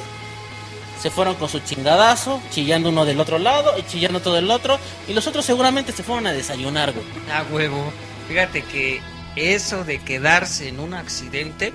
se 1.00 1.10
fueron 1.10 1.36
con 1.36 1.48
su 1.48 1.60
chingadazo, 1.60 2.40
chillando 2.50 2.88
uno 2.88 3.04
del 3.04 3.20
otro 3.20 3.38
lado 3.38 3.78
y 3.78 3.82
chillando 3.84 4.20
todo 4.20 4.36
el 4.38 4.50
otro. 4.50 4.78
Y 5.06 5.12
los 5.12 5.26
otros 5.28 5.44
seguramente 5.44 5.92
se 5.92 6.02
fueron 6.02 6.26
a 6.26 6.32
desayunar, 6.32 6.92
güey. 6.92 7.06
A 7.32 7.44
huevo. 7.52 7.92
Fíjate 8.28 8.62
que 8.62 9.00
eso 9.36 9.84
de 9.84 10.00
quedarse 10.00 10.68
en 10.68 10.80
un 10.80 10.94
accidente 10.94 11.72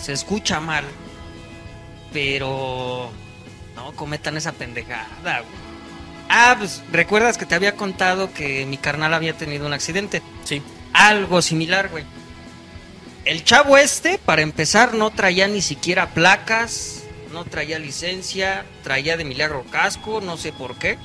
se 0.00 0.12
escucha 0.12 0.60
mal, 0.60 0.84
pero 2.12 3.10
no 3.74 3.92
cometan 3.92 4.36
esa 4.36 4.52
pendejada. 4.52 5.40
güey. 5.40 5.62
Ah, 6.28 6.54
pues 6.58 6.82
recuerdas 6.92 7.36
que 7.36 7.44
te 7.46 7.54
había 7.54 7.76
contado 7.76 8.32
que 8.32 8.64
mi 8.64 8.78
carnal 8.78 9.12
había 9.12 9.36
tenido 9.36 9.66
un 9.66 9.72
accidente. 9.72 10.22
Sí. 10.44 10.62
Algo 10.92 11.42
similar, 11.42 11.88
güey. 11.88 12.04
El 13.24 13.44
chavo 13.44 13.76
este, 13.78 14.18
para 14.18 14.42
empezar, 14.42 14.94
no 14.94 15.10
traía 15.10 15.46
ni 15.46 15.62
siquiera 15.62 16.12
placas, 16.12 17.04
no 17.32 17.44
traía 17.44 17.78
licencia, 17.78 18.66
traía 18.82 19.16
de 19.16 19.24
milagro 19.24 19.64
casco, 19.70 20.20
no 20.20 20.36
sé 20.36 20.52
por 20.52 20.74
qué. 20.76 20.98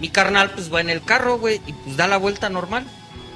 Mi 0.00 0.08
carnal, 0.08 0.50
pues 0.50 0.72
va 0.74 0.80
en 0.80 0.90
el 0.90 1.04
carro, 1.04 1.38
güey, 1.38 1.60
y 1.66 1.72
pues 1.72 1.96
da 1.96 2.08
la 2.08 2.16
vuelta 2.16 2.48
normal. 2.48 2.84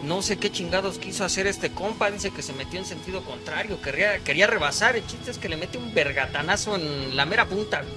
No 0.03 0.23
sé 0.23 0.39
qué 0.39 0.51
chingados 0.51 0.99
quiso 0.99 1.25
hacer 1.25 1.47
este 1.47 1.71
compa, 1.71 2.11
dice 2.11 2.31
que 2.31 2.43
se 2.43 2.53
metió 2.53 2.81
en 2.81 2.85
sentido 2.85 3.25
contrario, 3.25 3.81
quería, 3.81 4.19
quería 4.19 4.49
rebasar. 4.49 4.97
El 4.97 5.07
chiste 5.07 5.31
es 5.31 5.39
que 5.39 5.49
le 5.49 5.57
mete 5.57 5.79
un 5.79 5.95
vergatanazo 5.95 6.75
en 6.75 7.17
la 7.17 7.27
mera 7.27 7.47
punta, 7.47 7.83
güey, 7.83 7.95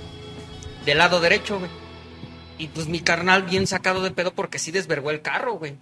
del 0.85 0.99
lado 0.99 1.19
derecho, 1.19 1.57
güey. 1.57 1.71
Y 2.59 2.67
pues 2.67 2.87
mi 2.87 2.99
carnal, 2.99 3.43
bien 3.43 3.65
sacado 3.65 4.03
de 4.03 4.11
pedo, 4.11 4.33
porque 4.33 4.59
sí 4.59 4.71
desvergó 4.71 5.09
el 5.09 5.21
carro, 5.21 5.53
güey 5.53 5.75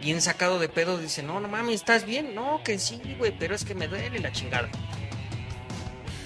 bien 0.00 0.20
sacado 0.20 0.58
de 0.58 0.68
pedo, 0.68 0.98
dice, 0.98 1.22
no, 1.22 1.40
no 1.40 1.48
mames, 1.48 1.76
¿estás 1.76 2.04
bien? 2.04 2.34
No, 2.34 2.62
que 2.64 2.78
sí, 2.78 3.00
güey, 3.18 3.32
pero 3.38 3.54
es 3.54 3.64
que 3.64 3.74
me 3.74 3.88
duele 3.88 4.18
la 4.18 4.32
chingada. 4.32 4.68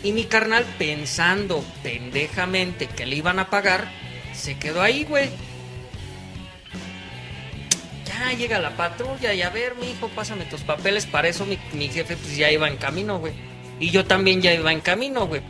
Y 0.03 0.13
mi 0.13 0.25
carnal, 0.25 0.65
pensando 0.79 1.65
pendejamente 1.83 2.87
que 2.87 3.07
le 3.07 3.17
iban 3.17 3.39
a 3.39 3.51
pagar, 3.51 3.91
se 4.33 4.59
quedó 4.59 4.81
ahí, 4.81 5.05
güey. 5.05 5.31
Ya 8.07 8.33
llega 8.33 8.59
la 8.59 8.77
patrulla 8.77 9.35
y 9.35 9.43
a 9.43 9.51
ver, 9.51 9.75
mi 9.77 9.91
hijo, 9.91 10.09
pásame 10.09 10.45
tus 10.47 10.63
papeles. 10.63 11.07
Para 11.07 11.29
eso 11.29 11.45
mi, 11.45 11.59
mi 11.73 11.89
jefe 11.89 12.17
pues 12.17 12.37
ya 12.37 12.51
iba 12.51 12.69
en 12.69 12.77
camino, 12.77 13.19
güey. 13.19 13.35
Y 13.79 13.91
yo 13.91 14.05
también 14.07 14.43
ya 14.43 14.53
iba 14.53 14.73
en 14.73 14.81
camino, 14.81 15.27
güey. 15.27 15.43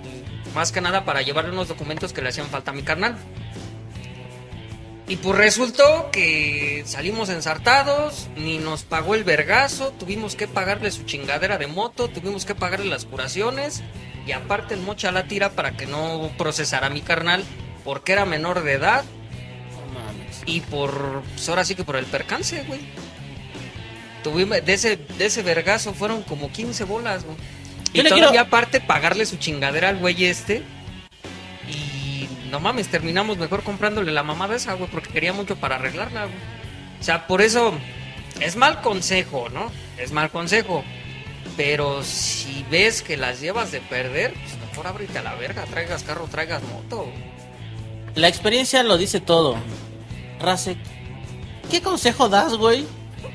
Más 0.54 0.72
que 0.72 0.80
nada 0.80 1.04
para 1.04 1.22
llevarle 1.22 1.52
unos 1.52 1.68
documentos 1.68 2.12
que 2.12 2.22
le 2.22 2.28
hacían 2.30 2.48
falta 2.48 2.72
a 2.72 2.74
mi 2.74 2.82
carnal. 2.82 3.16
Y 5.10 5.16
pues 5.16 5.36
resultó 5.36 6.08
que 6.12 6.84
salimos 6.86 7.28
ensartados, 7.30 8.28
ni 8.36 8.58
nos 8.58 8.84
pagó 8.84 9.14
el 9.16 9.24
vergazo, 9.24 9.90
tuvimos 9.98 10.36
que 10.36 10.46
pagarle 10.46 10.90
su 10.92 11.02
chingadera 11.02 11.58
de 11.58 11.66
moto, 11.66 12.08
tuvimos 12.08 12.44
que 12.46 12.54
pagarle 12.54 12.86
las 12.86 13.06
curaciones 13.06 13.82
y 14.24 14.30
aparte 14.32 14.74
el 14.74 14.80
mocha 14.80 15.10
la 15.10 15.26
tira 15.26 15.50
para 15.50 15.72
que 15.76 15.86
no 15.86 16.30
procesara 16.38 16.86
a 16.86 16.90
mi 16.90 17.00
carnal 17.00 17.42
porque 17.84 18.12
era 18.12 18.24
menor 18.24 18.62
de 18.62 18.74
edad 18.74 19.02
No 19.72 19.98
mames. 20.00 20.42
y 20.46 20.60
por, 20.60 21.22
pues 21.34 21.48
ahora 21.48 21.64
sí 21.64 21.74
que 21.74 21.82
por 21.82 21.96
el 21.96 22.06
percance, 22.06 22.62
güey. 22.68 22.80
Tuvimos, 24.22 24.64
de 24.64 24.74
ese, 24.74 24.96
de 24.96 25.26
ese 25.26 25.42
vergazo 25.42 25.92
fueron 25.92 26.22
como 26.22 26.52
15 26.52 26.84
bolas, 26.84 27.24
güey. 27.24 27.36
Y 27.92 28.02
todavía 28.04 28.28
quiero- 28.28 28.40
aparte 28.46 28.80
pagarle 28.80 29.26
su 29.26 29.38
chingadera 29.38 29.88
al 29.88 29.96
güey 29.96 30.24
este. 30.26 30.62
No 32.50 32.60
mames, 32.60 32.88
terminamos 32.88 33.38
mejor 33.38 33.62
comprándole 33.62 34.12
la 34.12 34.22
mamada 34.22 34.56
esa, 34.56 34.74
güey, 34.74 34.90
porque 34.90 35.10
quería 35.10 35.32
mucho 35.32 35.56
para 35.56 35.76
arreglarla, 35.76 36.24
güey. 36.24 36.36
O 37.00 37.02
sea, 37.02 37.26
por 37.26 37.42
eso 37.42 37.72
es 38.40 38.56
mal 38.56 38.80
consejo, 38.80 39.48
¿no? 39.50 39.70
Es 39.98 40.12
mal 40.12 40.30
consejo. 40.30 40.84
Pero 41.56 42.02
si 42.02 42.64
ves 42.70 43.02
que 43.02 43.16
las 43.16 43.40
llevas 43.40 43.70
de 43.70 43.80
perder, 43.80 44.34
pues 44.34 44.58
mejor 44.68 44.86
ábrete 44.86 45.18
a 45.18 45.22
la 45.22 45.34
verga, 45.34 45.64
traigas 45.64 46.02
carro, 46.02 46.26
traigas 46.30 46.62
moto. 46.62 47.06
La 48.14 48.28
experiencia 48.28 48.82
lo 48.82 48.98
dice 48.98 49.20
todo. 49.20 49.56
Rasek, 50.40 50.78
¿qué 51.70 51.80
consejo 51.82 52.28
das, 52.28 52.54
güey? 52.54 52.84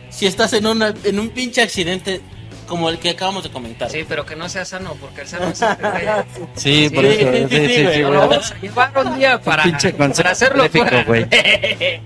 Si 0.10 0.26
estás 0.26 0.54
en, 0.54 0.66
una, 0.68 0.94
en 1.04 1.20
un 1.20 1.30
pinche 1.30 1.62
accidente 1.62 2.22
como 2.66 2.90
el 2.90 3.00
que 3.00 3.12
acabamos 3.12 3.44
de 3.44 3.50
comentar. 3.52 3.90
Sí, 3.90 4.06
pero 4.08 4.26
que 4.26 4.36
no 4.36 4.50
sea 4.50 4.66
sano, 4.66 4.96
porque 5.00 5.22
el 5.22 5.28
sano 5.28 5.48
es 5.50 5.60
güey. 5.60 6.06
Sí, 6.56 6.90
por 6.94 7.06
eso. 7.06 7.32
sí, 7.32 7.46
Sí, 7.50 7.68
sí, 7.68 7.88
sí. 7.94 8.02
Vamos 8.04 8.52
a 8.52 8.56
llevar 8.60 8.92
un 9.08 9.18
día 9.18 9.40
para, 9.42 9.64
para 9.98 10.32
hacerlo 10.32 10.64
güey. 11.06 11.26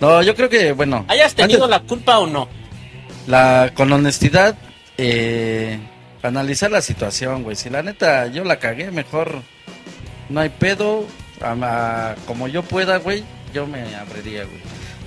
No, 0.00 0.22
yo 0.22 0.34
creo 0.34 0.48
que, 0.48 0.72
bueno. 0.72 1.04
¿Hayas 1.08 1.34
tenido 1.34 1.64
antes- 1.64 1.70
la 1.80 1.86
culpa 1.86 2.18
o 2.18 2.26
no? 2.26 2.48
la 3.26 3.70
con 3.74 3.92
honestidad 3.92 4.56
eh, 4.96 5.78
analizar 6.22 6.70
la 6.70 6.80
situación, 6.80 7.42
güey. 7.42 7.54
Si 7.54 7.68
la 7.70 7.82
neta 7.82 8.26
yo 8.28 8.42
la 8.44 8.58
cagué, 8.58 8.90
mejor 8.90 9.42
no 10.28 10.40
hay 10.40 10.48
pedo. 10.48 11.06
a- 11.42 11.52
a- 12.12 12.14
como 12.26 12.48
yo 12.48 12.62
pueda, 12.62 12.96
güey, 12.98 13.24
yo 13.54 13.66
me 13.66 13.94
abriría, 13.94 14.44
güey. 14.44 14.60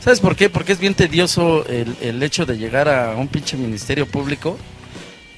¿Sabes 0.03 0.19
por 0.19 0.35
qué? 0.35 0.49
Porque 0.49 0.73
es 0.73 0.79
bien 0.79 0.95
tedioso 0.95 1.65
el, 1.65 1.95
el 2.01 2.21
hecho 2.23 2.45
de 2.45 2.57
llegar 2.57 2.89
a 2.89 3.15
un 3.15 3.29
pinche 3.29 3.55
ministerio 3.55 4.05
público 4.05 4.57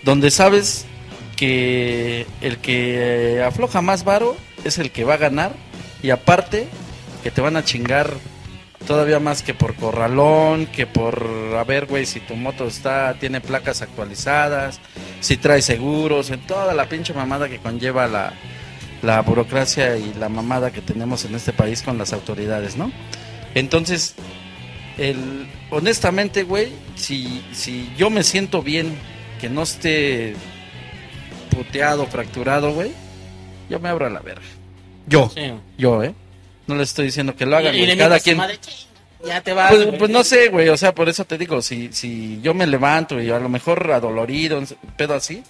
donde 0.01 0.31
sabes 0.31 0.87
que 1.35 2.25
el 2.41 2.57
que 2.57 3.43
afloja 3.45 3.83
más 3.83 4.03
varo 4.03 4.35
es 4.63 4.79
el 4.79 4.89
que 4.89 5.03
va 5.03 5.13
a 5.13 5.17
ganar 5.17 5.51
y 6.01 6.09
aparte 6.09 6.67
que 7.21 7.29
te 7.29 7.41
van 7.41 7.57
a 7.57 7.63
chingar 7.63 8.11
todavía 8.87 9.19
más 9.19 9.43
que 9.43 9.53
por 9.53 9.75
corralón, 9.75 10.65
que 10.65 10.87
por 10.87 11.29
a 11.55 11.63
ver, 11.63 11.85
güey, 11.85 12.07
si 12.07 12.19
tu 12.19 12.35
moto 12.35 12.65
está 12.65 13.13
tiene 13.19 13.41
placas 13.41 13.83
actualizadas, 13.83 14.79
si 15.19 15.37
trae 15.37 15.61
seguros, 15.61 16.31
en 16.31 16.39
toda 16.39 16.73
la 16.73 16.89
pinche 16.89 17.13
mamada 17.13 17.47
que 17.49 17.59
conlleva 17.59 18.07
la, 18.07 18.33
la 19.03 19.21
burocracia 19.21 19.95
y 19.97 20.15
la 20.15 20.27
mamada 20.27 20.71
que 20.71 20.81
tenemos 20.81 21.23
en 21.25 21.35
este 21.35 21.53
país 21.53 21.83
con 21.83 21.99
las 21.99 22.13
autoridades, 22.13 22.77
¿no? 22.77 22.91
Entonces, 23.53 24.15
el, 24.97 25.47
honestamente, 25.71 26.43
güey, 26.43 26.71
si, 26.95 27.43
si 27.51 27.91
yo 27.97 28.09
me 28.09 28.23
siento 28.23 28.61
bien, 28.61 28.95
que 29.39 29.49
no 29.49 29.63
esté 29.63 30.35
puteado, 31.49 32.05
fracturado, 32.07 32.73
güey, 32.73 32.91
yo 33.69 33.79
me 33.79 33.89
abro 33.89 34.05
a 34.05 34.09
la 34.09 34.19
verga. 34.19 34.41
Yo, 35.07 35.29
Sí. 35.33 35.51
yo, 35.77 36.03
¿eh? 36.03 36.13
No 36.67 36.75
le 36.75 36.83
estoy 36.83 37.05
diciendo 37.05 37.35
que 37.35 37.45
lo 37.45 37.57
hagan, 37.57 37.75
y, 37.75 37.95
cada 37.97 38.19
quien... 38.19 38.37
madre, 38.37 38.57
"Chinga, 38.59 38.77
ya 39.27 39.41
te 39.41 39.53
vas. 39.53 39.71
Pues, 39.71 39.85
güey". 39.85 39.97
pues 39.99 40.11
no 40.11 40.23
sé, 40.23 40.49
güey, 40.49 40.69
o 40.69 40.77
sea, 40.77 40.95
por 40.95 41.09
eso 41.09 41.25
te 41.25 41.37
digo, 41.37 41.61
si, 41.61 41.91
si 41.93 42.39
yo 42.41 42.53
me 42.53 42.65
levanto 42.65 43.21
y 43.21 43.29
a 43.29 43.39
lo 43.39 43.49
mejor 43.49 43.91
adolorido, 43.91 44.57
un 44.59 44.67
pedo 44.97 45.13
así, 45.13 45.43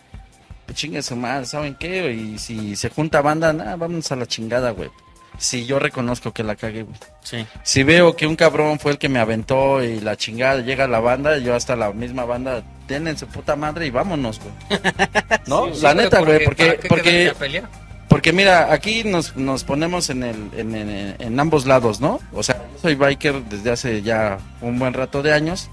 pues 0.66 0.78
chingue 0.78 1.02
su 1.02 1.16
madre, 1.16 1.46
¿saben 1.46 1.76
qué? 1.76 2.12
Y 2.12 2.38
si 2.38 2.76
se 2.76 2.90
junta 2.90 3.22
banda, 3.22 3.54
nada, 3.54 3.76
vámonos 3.76 4.12
a 4.12 4.16
la 4.18 4.26
chingada, 4.26 4.72
güey. 4.72 4.90
Si 5.38 5.66
yo 5.66 5.80
reconozco 5.80 6.32
que 6.34 6.44
la 6.44 6.56
cagué, 6.56 6.84
güey. 6.84 6.96
Sí. 7.22 7.46
Si 7.64 7.84
veo 7.84 8.16
que 8.16 8.28
un 8.28 8.36
cabrón 8.36 8.80
fue 8.80 8.92
el 8.94 8.98
que 8.98 9.10
me 9.10 9.20
aventó 9.20 9.84
y 9.84 10.00
la 10.00 10.16
chingada 10.16 10.62
llega 10.62 10.88
la 10.88 11.00
banda, 11.00 11.38
yo 11.38 11.56
hasta 11.56 11.76
la 11.76 11.92
misma 11.92 12.26
banda, 12.26 12.64
denle 12.88 13.18
su 13.18 13.28
puta 13.28 13.56
madre 13.56 13.88
y 13.88 13.90
vámonos, 13.90 14.40
güey. 14.40 14.82
¿No? 15.48 15.74
Sí, 15.74 15.82
la 15.82 15.94
neta, 15.94 16.22
güey, 16.22 16.44
porque, 16.46 16.66
¿para 16.66 16.78
qué 16.82 16.88
porque, 16.88 17.30
a 17.30 17.34
pelear? 17.34 17.70
porque 18.08 18.32
mira, 18.34 18.72
aquí 18.72 19.04
nos, 19.04 19.36
nos 19.36 19.64
ponemos 19.64 20.10
en, 20.10 20.24
el, 20.24 20.50
en, 20.56 20.76
en- 20.76 21.16
en 21.20 21.40
ambos 21.40 21.66
lados, 21.66 22.00
¿no? 22.00 22.20
O 22.34 22.44
sea, 22.44 22.56
yo 22.74 22.80
soy 22.82 22.96
biker 22.96 23.44
desde 23.46 23.72
hace 23.72 24.02
ya 24.02 24.38
un 24.62 24.80
buen 24.80 24.94
rato 24.94 25.22
de 25.22 25.34
años, 25.34 25.70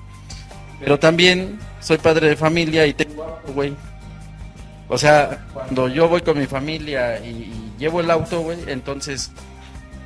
pero 0.80 0.98
también 0.98 1.58
soy 1.80 1.98
padre 1.98 2.28
de 2.30 2.36
familia 2.36 2.86
y 2.86 2.94
tengo 2.94 3.22
auto, 3.22 3.52
güey. 3.52 3.74
O 4.88 4.98
sea, 4.98 5.46
cuando 5.54 5.88
yo 5.88 6.08
voy 6.08 6.20
con 6.22 6.38
mi 6.38 6.46
familia 6.46 7.18
y, 7.24 7.28
y 7.30 7.72
llevo 7.78 8.00
el 8.00 8.10
auto, 8.10 8.40
güey, 8.40 8.58
entonces, 8.66 9.30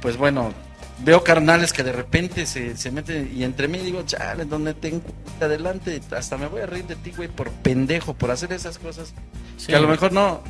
pues 0.07 0.19
bueno, 0.19 0.53
veo 1.01 1.25
carnales 1.25 1.73
que 1.73 1.83
de 1.83 1.91
repente 1.91 2.47
se, 2.47 2.77
se 2.77 2.93
meten 2.93 3.29
y 3.35 3.43
entre 3.43 3.67
mí 3.67 3.79
digo, 3.79 4.05
chale, 4.07 4.45
donde 4.45 4.73
tengo 4.73 5.03
adelante, 5.41 6.01
hasta 6.17 6.39
me 6.39 6.47
voy 6.47 6.61
a 6.61 6.67
reír 6.67 6.87
de 6.87 6.95
ti, 6.95 7.11
güey, 7.11 7.27
por 7.29 7.51
pendejo, 7.51 8.15
por 8.15 8.31
hacer 8.31 8.53
esas 8.53 8.79
cosas. 8.79 9.13
Sí. 9.57 9.67
Que 9.67 9.75
a 9.75 9.81
lo 9.81 9.89
mejor 9.89 10.13
no. 10.13 10.45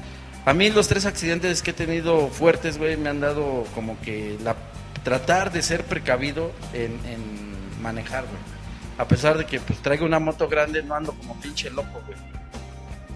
A 0.44 0.52
mí 0.52 0.68
los 0.68 0.88
tres 0.88 1.06
accidentes 1.06 1.62
que 1.62 1.70
he 1.70 1.72
tenido 1.72 2.28
fuertes, 2.28 2.76
güey, 2.76 2.98
me 2.98 3.08
han 3.08 3.20
dado 3.20 3.64
como 3.74 3.98
que 4.02 4.36
la 4.44 4.56
tratar 5.02 5.50
de 5.50 5.62
ser 5.62 5.84
precavido 5.84 6.52
en, 6.74 7.00
en 7.06 7.80
manejar, 7.82 8.24
güey. 8.24 8.36
A 8.98 9.08
pesar 9.08 9.38
de 9.38 9.46
que 9.46 9.58
pues 9.58 9.78
traigo 9.78 10.04
una 10.04 10.18
moto 10.18 10.48
grande, 10.48 10.82
no 10.82 10.96
ando 10.96 11.14
como 11.14 11.40
pinche 11.40 11.70
loco, 11.70 12.02
güey. 12.04 12.18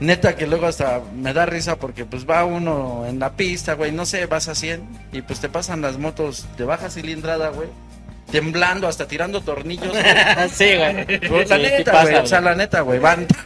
Neta 0.00 0.34
que 0.34 0.46
luego 0.46 0.66
hasta 0.66 1.02
me 1.14 1.34
da 1.34 1.44
risa 1.44 1.76
porque 1.76 2.06
pues 2.06 2.28
va 2.28 2.44
uno 2.46 3.04
en 3.06 3.18
la 3.18 3.32
pista, 3.32 3.74
güey, 3.74 3.92
no 3.92 4.06
sé, 4.06 4.24
vas 4.24 4.48
a 4.48 4.54
100 4.54 4.82
y 5.12 5.20
pues 5.20 5.40
te 5.40 5.50
pasan 5.50 5.82
las 5.82 5.98
motos 5.98 6.46
de 6.56 6.64
baja 6.64 6.88
cilindrada, 6.88 7.50
güey, 7.50 7.68
temblando 8.30 8.86
hasta 8.88 9.06
tirando 9.06 9.40
tornillos. 9.40 9.88
güey. 9.88 10.02
sí, 10.52 10.74
güey. 10.76 11.20
Pues, 11.28 11.48
la 11.48 11.56
Sí, 11.56 11.62
neta, 11.62 11.92
pasa, 11.92 12.02
güey, 12.10 12.16
o 12.16 12.26
sea, 12.26 12.40
la 12.40 12.54
neta, 12.54 12.80
güey, 12.82 12.98
van. 12.98 13.26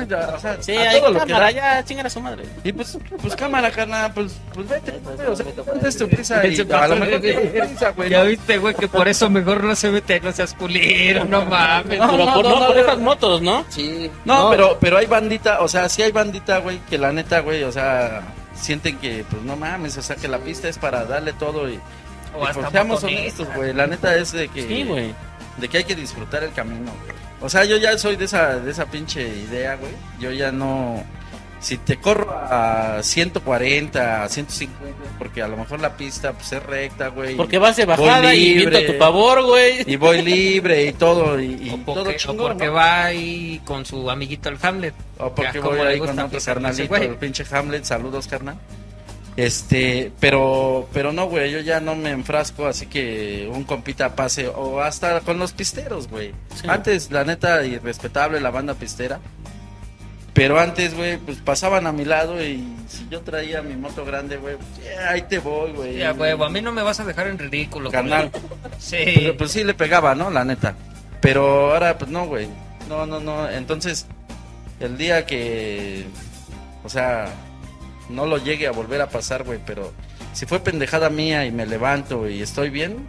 O 0.00 0.38
sea, 0.40 0.56
Sí, 0.62 0.74
a 0.74 0.90
ahí 0.90 1.00
todo 1.00 1.10
lo 1.10 1.20
que 1.20 1.26
cámara, 1.26 1.44
da. 1.46 1.50
ya 1.50 1.84
chingan 1.84 2.06
a 2.06 2.10
su 2.10 2.20
madre. 2.20 2.44
Y 2.64 2.72
pues, 2.72 2.96
pues 3.20 3.36
cámara, 3.36 3.70
carnal, 3.70 4.10
pues, 4.14 4.32
pues 4.54 4.66
vete, 4.68 4.92
güey, 5.04 5.26
o 5.28 5.36
sea, 5.36 5.44
es 5.86 5.96
tu 5.98 6.08
prisa 6.08 6.46
y 6.46 6.56
Se 6.56 6.62
a 6.72 6.88
lo 6.88 6.96
mejor 6.96 7.20
de- 7.20 7.32
tienes 7.34 7.66
prisa, 7.66 7.90
güey. 7.90 8.08
Ya 8.10 8.22
viste, 8.22 8.56
güey, 8.58 8.74
que 8.74 8.88
por 8.88 9.06
eso 9.08 9.28
mejor 9.28 9.62
no 9.62 9.74
se 9.76 9.90
mete, 9.90 10.18
no 10.20 10.32
seas 10.32 10.54
culero, 10.54 11.24
no 11.26 11.44
mames. 11.44 11.98
No, 11.98 12.10
Pero 12.10 12.24
no, 12.24 12.34
por, 12.34 12.44
no, 12.44 12.50
no, 12.50 12.60
no, 12.60 12.66
por 12.68 12.76
no. 12.76 12.82
esas 12.82 12.98
motos, 12.98 13.42
¿no? 13.42 13.64
Sí. 13.68 14.10
No, 14.24 14.48
pero, 14.50 14.78
pero 14.80 14.96
hay 14.96 15.06
bandita, 15.06 15.60
o 15.60 15.68
sea, 15.68 15.88
sí 15.90 16.02
hay 16.02 16.12
bandita, 16.12 16.58
güey, 16.58 16.78
que 16.88 16.96
la 16.96 17.12
neta, 17.12 17.40
güey, 17.40 17.62
o 17.64 17.70
sea, 17.72 18.22
sienten 18.54 18.96
que, 18.98 19.24
pues 19.30 19.42
no 19.42 19.56
mames, 19.56 19.98
o 19.98 20.02
sea, 20.02 20.16
que 20.16 20.28
la 20.28 20.38
pista 20.38 20.68
es 20.68 20.78
para 20.78 21.04
darle 21.04 21.34
todo 21.34 21.68
y. 21.68 21.78
O 22.34 22.44
y 22.44 22.46
hasta 22.46 22.60
pues, 22.60 22.72
seamos 22.72 23.04
honestos, 23.04 23.48
güey. 23.54 23.72
La 23.72 23.86
neta 23.86 24.16
es 24.16 24.32
de 24.32 24.48
que. 24.48 24.66
Sí, 24.66 24.84
güey. 24.84 25.14
de 25.56 25.68
que 25.68 25.78
hay 25.78 25.84
que 25.84 25.94
disfrutar 25.94 26.42
el 26.44 26.52
camino. 26.52 26.92
güey. 27.04 27.20
O 27.42 27.48
sea, 27.48 27.64
yo 27.64 27.76
ya 27.78 27.96
soy 27.96 28.16
de 28.16 28.26
esa, 28.26 28.58
de 28.58 28.70
esa 28.70 28.86
pinche 28.86 29.22
idea, 29.22 29.76
güey. 29.76 29.92
Yo 30.18 30.30
ya 30.30 30.52
no... 30.52 31.02
Si 31.58 31.76
te 31.76 31.98
corro 31.98 32.30
a 32.30 33.02
140, 33.02 34.24
a 34.24 34.28
150, 34.28 34.96
porque 35.18 35.42
a 35.42 35.48
lo 35.48 35.58
mejor 35.58 35.80
la 35.80 35.94
pista 35.94 36.32
pues, 36.32 36.52
es 36.52 36.62
recta, 36.62 37.08
güey. 37.08 37.36
Porque 37.36 37.58
vas 37.58 37.76
de 37.76 37.84
bajada 37.84 38.34
y 38.34 38.54
viento 38.54 38.76
a 38.76 38.80
libre. 38.80 38.92
tu 38.94 38.98
favor, 38.98 39.42
güey. 39.44 39.84
Y 39.86 39.96
voy 39.96 40.22
libre 40.22 40.86
y 40.86 40.92
todo, 40.94 41.38
y, 41.38 41.60
y 41.62 41.70
O 41.70 41.76
todo 41.84 42.04
porque, 42.04 42.14
o 42.14 42.18
chingón, 42.18 42.52
porque 42.52 42.66
¿no? 42.66 42.72
va 42.72 43.04
ahí 43.04 43.60
con 43.66 43.84
su 43.84 44.10
amiguito 44.10 44.48
el 44.48 44.56
Hamlet. 44.62 44.94
O 45.18 45.34
porque 45.34 45.60
voy 45.60 45.80
ahí 45.80 45.98
con 45.98 46.18
otro 46.18 46.38
carnalito, 46.42 46.96
el 46.96 47.16
pinche 47.16 47.44
Hamlet, 47.50 47.84
saludos, 47.84 48.26
carnal. 48.26 48.56
Este, 49.36 50.12
pero, 50.20 50.88
pero 50.92 51.12
no, 51.12 51.26
güey, 51.26 51.50
yo 51.50 51.60
ya 51.60 51.80
no 51.80 51.94
me 51.94 52.10
enfrasco, 52.10 52.66
así 52.66 52.86
que 52.86 53.48
un 53.52 53.64
compita 53.64 54.14
pase, 54.14 54.48
o 54.48 54.80
hasta 54.80 55.20
con 55.20 55.38
los 55.38 55.52
pisteros, 55.52 56.08
güey. 56.08 56.32
Sí. 56.54 56.66
Antes, 56.68 57.10
la 57.10 57.24
neta, 57.24 57.64
irrespetable 57.64 58.40
la 58.40 58.50
banda 58.50 58.74
pistera. 58.74 59.20
Pero 60.32 60.58
antes, 60.60 60.94
güey, 60.94 61.18
pues 61.18 61.38
pasaban 61.38 61.86
a 61.86 61.92
mi 61.92 62.04
lado 62.04 62.42
y 62.42 62.64
si 62.88 63.08
yo 63.10 63.20
traía 63.20 63.62
mi 63.62 63.74
moto 63.74 64.04
grande, 64.04 64.36
güey, 64.36 64.56
pues, 64.56 64.98
ahí 65.08 65.22
te 65.22 65.38
voy, 65.38 65.72
güey. 65.72 65.98
Ya, 65.98 66.12
huevo, 66.12 66.44
a 66.44 66.50
mí 66.50 66.60
no 66.60 66.72
me 66.72 66.82
vas 66.82 67.00
a 67.00 67.04
dejar 67.04 67.26
en 67.26 67.38
ridículo. 67.38 67.90
Carnal. 67.90 68.30
güey. 68.30 68.42
Sí. 68.78 68.96
Pero, 69.04 69.36
pues 69.36 69.50
sí 69.50 69.64
le 69.64 69.74
pegaba, 69.74 70.14
¿no? 70.14 70.30
La 70.30 70.44
neta. 70.44 70.74
Pero 71.20 71.72
ahora, 71.72 71.98
pues 71.98 72.10
no, 72.10 72.26
güey. 72.26 72.48
No, 72.88 73.06
no, 73.06 73.20
no. 73.20 73.48
Entonces, 73.50 74.06
el 74.78 74.96
día 74.96 75.26
que, 75.26 76.06
o 76.82 76.88
sea, 76.88 77.28
no 78.10 78.26
lo 78.26 78.38
llegue 78.38 78.66
a 78.66 78.72
volver 78.72 79.00
a 79.00 79.08
pasar, 79.08 79.44
güey, 79.44 79.60
pero 79.64 79.92
si 80.32 80.46
fue 80.46 80.60
pendejada 80.60 81.10
mía 81.10 81.46
y 81.46 81.52
me 81.52 81.66
levanto 81.66 82.28
y 82.28 82.42
estoy 82.42 82.70
bien, 82.70 83.08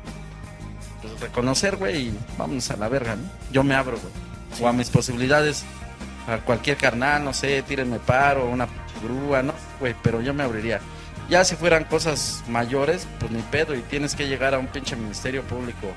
pues 1.01 1.19
reconocer, 1.19 1.75
güey, 1.75 2.07
y 2.07 2.19
vámonos 2.37 2.69
a 2.71 2.77
la 2.77 2.87
verga, 2.87 3.15
¿no? 3.15 3.23
Yo 3.51 3.63
me 3.63 3.75
abro, 3.75 3.97
güey. 3.97 4.61
O 4.61 4.67
a 4.67 4.73
mis 4.73 4.89
posibilidades, 4.89 5.63
a 6.27 6.37
cualquier 6.37 6.77
carnal, 6.77 7.23
no 7.23 7.33
sé, 7.33 7.61
tírenme 7.63 7.99
paro, 7.99 8.49
una 8.49 8.67
grúa, 9.03 9.41
¿no? 9.41 9.53
Güey, 9.79 9.95
pero 10.03 10.21
yo 10.21 10.33
me 10.33 10.43
abriría. 10.43 10.79
Ya 11.29 11.43
si 11.43 11.55
fueran 11.55 11.85
cosas 11.85 12.43
mayores, 12.47 13.07
pues 13.19 13.31
ni 13.31 13.41
pedo, 13.43 13.75
y 13.75 13.81
tienes 13.81 14.15
que 14.15 14.27
llegar 14.27 14.53
a 14.53 14.59
un 14.59 14.67
pinche 14.67 14.95
ministerio 14.95 15.43
público 15.43 15.87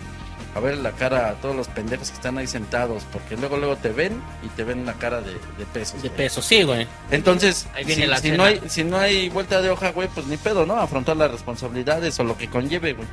a 0.55 0.61
ver 0.61 0.78
la 0.78 0.92
cara 0.92 1.30
a 1.30 1.34
todos 1.34 1.57
los 1.57 1.66
pendejos 1.68 2.11
que 2.11 2.14
están 2.16 2.38
ahí 2.38 2.46
sentados, 2.46 3.02
porque 3.12 3.36
luego 3.36 3.57
luego 3.57 3.76
te 3.76 3.88
ven 3.90 4.22
y 4.44 4.48
te 4.48 4.62
ven 4.64 4.86
la 4.86 4.92
cara 4.94 5.20
de, 5.20 5.32
de 5.32 5.66
pesos. 5.72 6.00
De 6.02 6.09
güey. 6.09 6.16
peso, 6.16 6.40
sí, 6.42 6.62
güey. 6.62 6.86
Entonces, 7.11 7.66
Ahí 7.74 7.84
viene 7.84 8.02
si, 8.05 8.09
la 8.09 8.16
si 8.18 8.22
cena. 8.22 8.36
no 8.36 8.44
hay, 8.44 8.61
si 8.68 8.84
no 8.84 8.98
hay 8.98 9.28
vuelta 9.30 9.61
de 9.61 9.70
hoja, 9.70 9.90
güey, 9.90 10.09
pues 10.09 10.26
ni 10.26 10.36
pedo, 10.36 10.64
¿no? 10.64 10.76
Afrontar 10.76 11.16
las 11.16 11.30
responsabilidades 11.30 12.18
o 12.20 12.24
lo 12.24 12.36
que 12.38 12.48
conlleve, 12.48 12.92
güey. 12.92 13.09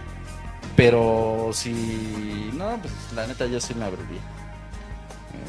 Pero 0.75 1.49
si 1.53 2.51
no, 2.53 2.77
pues 2.81 2.93
la 3.15 3.27
neta 3.27 3.45
yo 3.47 3.59
sí 3.59 3.73
me 3.73 3.85
abriría. 3.85 4.21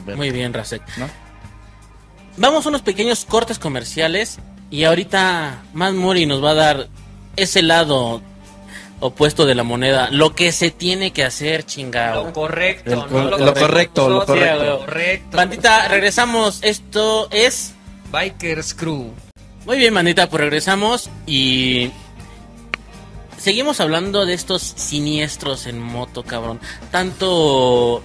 Ver, 0.07 0.17
Muy 0.17 0.31
bien, 0.31 0.53
Rasek. 0.53 0.83
¿No? 0.97 1.09
Vamos 2.39 2.65
a 2.67 2.71
unos 2.71 2.83
pequeños 2.83 3.25
cortes 3.25 3.59
comerciales 3.59 4.39
y 4.71 4.85
ahorita 4.85 5.63
Más 5.75 5.93
Mori 5.93 6.25
nos 6.27 6.43
va 6.43 6.51
a 6.51 6.55
dar 6.55 6.89
ese 7.37 7.63
lado 7.63 8.23
opuesto 9.03 9.45
de 9.47 9.55
la 9.55 9.63
moneda, 9.65 10.09
lo 10.11 10.35
que 10.35 10.53
se 10.53 10.71
tiene 10.71 11.13
que 11.13 11.25
hacer, 11.25 11.67
chingado. 11.67 12.25
Lo 12.25 12.33
correcto, 12.33 12.91
El 12.93 12.99
¿no? 13.01 13.09
co- 13.09 13.23
lo 13.39 13.55
correcto, 13.55 14.09
lo 14.09 14.21
Sí, 14.21 14.27
correcto. 14.29 14.65
lo 14.65 14.79
correcto. 14.81 15.37
Bandita, 15.37 15.89
regresamos. 15.89 16.61
Esto 16.63 17.29
es 17.31 17.75
Bikers 18.13 18.75
Crew. 18.75 19.11
Muy 19.67 19.79
bien, 19.79 19.93
manita, 19.93 20.29
pues 20.29 20.41
regresamos 20.41 21.11
y 21.27 21.91
seguimos 23.39 23.81
hablando 23.81 24.25
de 24.27 24.35
estos 24.35 24.63
siniestros 24.63 25.67
en 25.67 25.81
moto, 25.81 26.23
cabrón. 26.23 26.61
Tanto 26.91 28.03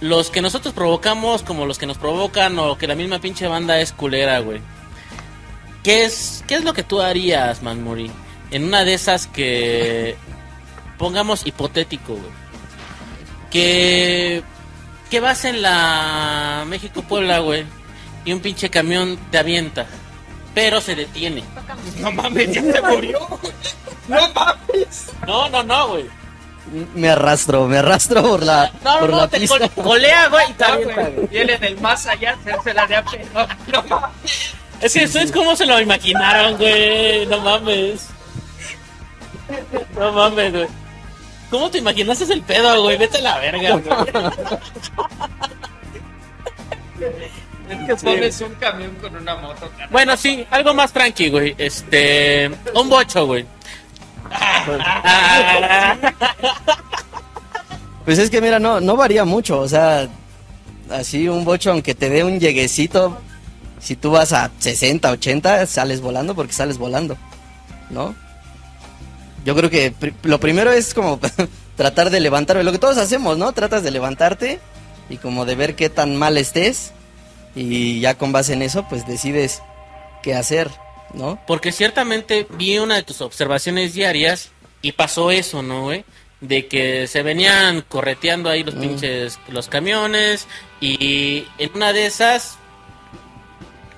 los 0.00 0.30
que 0.30 0.42
nosotros 0.42 0.74
provocamos 0.74 1.42
como 1.42 1.66
los 1.66 1.78
que 1.78 1.86
nos 1.86 1.98
provocan 1.98 2.58
o 2.58 2.76
que 2.76 2.86
la 2.86 2.94
misma 2.94 3.18
pinche 3.20 3.46
banda 3.46 3.80
es 3.80 3.92
culera, 3.92 4.38
güey. 4.40 4.60
¿Qué 5.82 6.04
es, 6.04 6.44
¿Qué 6.46 6.54
es 6.54 6.64
lo 6.64 6.72
que 6.72 6.82
tú 6.82 7.00
harías, 7.00 7.62
Manmuri? 7.62 8.10
En 8.50 8.64
una 8.64 8.84
de 8.84 8.94
esas 8.94 9.26
que 9.26 10.16
pongamos 10.98 11.46
hipotético, 11.46 12.14
güey. 12.14 12.30
Que 13.50 14.42
que 15.10 15.20
vas 15.20 15.44
en 15.44 15.62
la 15.62 16.64
México 16.66 17.02
Puebla, 17.02 17.38
güey, 17.38 17.64
y 18.24 18.32
un 18.32 18.40
pinche 18.40 18.68
camión 18.68 19.16
te 19.30 19.38
avienta, 19.38 19.86
pero 20.54 20.80
se 20.80 20.94
detiene. 20.96 21.44
No 21.98 22.10
mames, 22.10 22.52
ya 22.52 22.62
se 22.62 22.80
murió. 22.82 23.20
No 24.08 24.28
mames. 24.34 25.06
No, 25.26 25.48
no, 25.50 25.62
no, 25.62 25.88
güey. 25.88 26.06
Me 26.94 27.10
arrastro, 27.10 27.66
me 27.68 27.78
arrastro 27.78 28.22
por 28.22 28.42
la, 28.42 28.72
No, 28.82 28.98
por 29.00 29.10
no, 29.10 29.16
la 29.18 29.28
te 29.28 29.38
pista. 29.40 29.68
col- 29.68 29.84
colea, 29.84 30.28
güey, 30.28 30.50
y 30.50 30.52
te 30.54 30.64
avienta, 30.64 31.08
güey. 31.10 31.28
del 31.58 31.80
más 31.80 32.06
allá, 32.06 32.36
se 32.64 32.74
la 32.74 32.86
de 32.86 32.96
a. 32.96 33.04
No 33.72 33.82
mames. 33.88 34.54
Es 34.80 34.92
que 34.94 35.04
eso 35.04 35.20
es 35.20 35.30
como 35.30 35.54
se 35.54 35.66
lo 35.66 35.80
imaginaron, 35.80 36.56
güey. 36.56 37.26
No 37.26 37.40
mames. 37.40 38.08
No 39.98 40.12
mames, 40.12 40.52
güey. 40.52 40.66
¿Cómo 41.50 41.70
te 41.70 41.78
imaginaste 41.78 42.32
el 42.32 42.42
pedo, 42.42 42.82
güey? 42.82 42.96
Vete 42.98 43.18
a 43.18 43.22
la 43.22 43.38
verga, 43.38 43.76
güey. 43.76 43.94
Es 47.68 47.86
que 47.86 47.96
pones 48.04 48.40
un 48.40 48.54
camión 48.54 48.94
con 49.00 49.16
una 49.16 49.36
moto, 49.36 49.68
carnal. 49.70 49.88
Bueno, 49.90 50.16
sí, 50.16 50.46
algo 50.50 50.74
más 50.74 50.92
tranqui, 50.92 51.30
güey. 51.30 51.54
Este. 51.58 52.50
Un 52.74 52.88
bocho, 52.88 53.26
güey. 53.26 53.46
Pues 58.04 58.18
es 58.18 58.30
que 58.30 58.40
mira, 58.40 58.58
no, 58.58 58.80
no 58.80 58.96
varía 58.96 59.24
mucho, 59.24 59.60
o 59.60 59.68
sea, 59.68 60.08
así 60.90 61.28
un 61.28 61.44
bocho, 61.44 61.70
aunque 61.70 61.94
te 61.94 62.10
dé 62.10 62.22
un 62.22 62.38
lleguecito, 62.38 63.18
si 63.80 63.96
tú 63.96 64.10
vas 64.10 64.32
a 64.32 64.50
60, 64.58 65.10
80, 65.10 65.66
sales 65.66 66.00
volando 66.00 66.34
porque 66.34 66.52
sales 66.52 66.76
volando, 66.76 67.16
¿no? 67.90 68.14
Yo 69.44 69.54
creo 69.54 69.70
que 69.70 69.90
pri- 69.92 70.14
lo 70.22 70.40
primero 70.40 70.72
es 70.72 70.94
como 70.94 71.20
tratar 71.76 72.10
de 72.10 72.20
levantarme, 72.20 72.64
lo 72.64 72.72
que 72.72 72.78
todos 72.78 72.98
hacemos, 72.98 73.36
¿no? 73.38 73.52
Tratas 73.52 73.82
de 73.82 73.90
levantarte 73.90 74.60
y 75.10 75.16
como 75.18 75.44
de 75.44 75.54
ver 75.54 75.74
qué 75.76 75.90
tan 75.90 76.16
mal 76.16 76.38
estés 76.38 76.92
y 77.54 78.00
ya 78.00 78.16
con 78.16 78.32
base 78.32 78.54
en 78.54 78.62
eso, 78.62 78.86
pues 78.88 79.06
decides 79.06 79.62
qué 80.22 80.34
hacer, 80.34 80.70
¿no? 81.12 81.38
Porque 81.46 81.72
ciertamente 81.72 82.46
vi 82.56 82.78
una 82.78 82.96
de 82.96 83.02
tus 83.02 83.20
observaciones 83.20 83.92
diarias 83.94 84.50
y 84.82 84.92
pasó 84.92 85.30
eso, 85.30 85.62
¿no, 85.62 85.82
güey? 85.82 86.04
De 86.40 86.66
que 86.66 87.06
se 87.06 87.22
venían 87.22 87.82
correteando 87.82 88.48
ahí 88.50 88.64
los 88.64 88.74
Mm. 88.74 88.80
pinches, 88.80 89.38
los 89.48 89.68
camiones 89.68 90.46
y 90.80 91.46
en 91.58 91.70
una 91.74 91.92
de 91.92 92.06
esas 92.06 92.56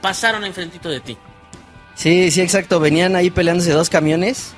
pasaron 0.01 0.45
enfrentito 0.45 0.89
de 0.89 1.01
ti. 1.01 1.17
Sí, 1.95 2.31
sí, 2.31 2.41
exacto. 2.43 2.79
Venían 2.79 3.17
ahí 3.17 3.31
peleándose 3.31 3.73
dos 3.73 3.89
camiones. 3.89 4.53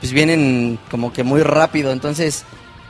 Pues 0.00 0.12
vienen 0.12 0.78
como 0.90 1.12
que 1.12 1.22
muy 1.22 1.42
rápido. 1.42 1.92
Entonces 1.92 2.44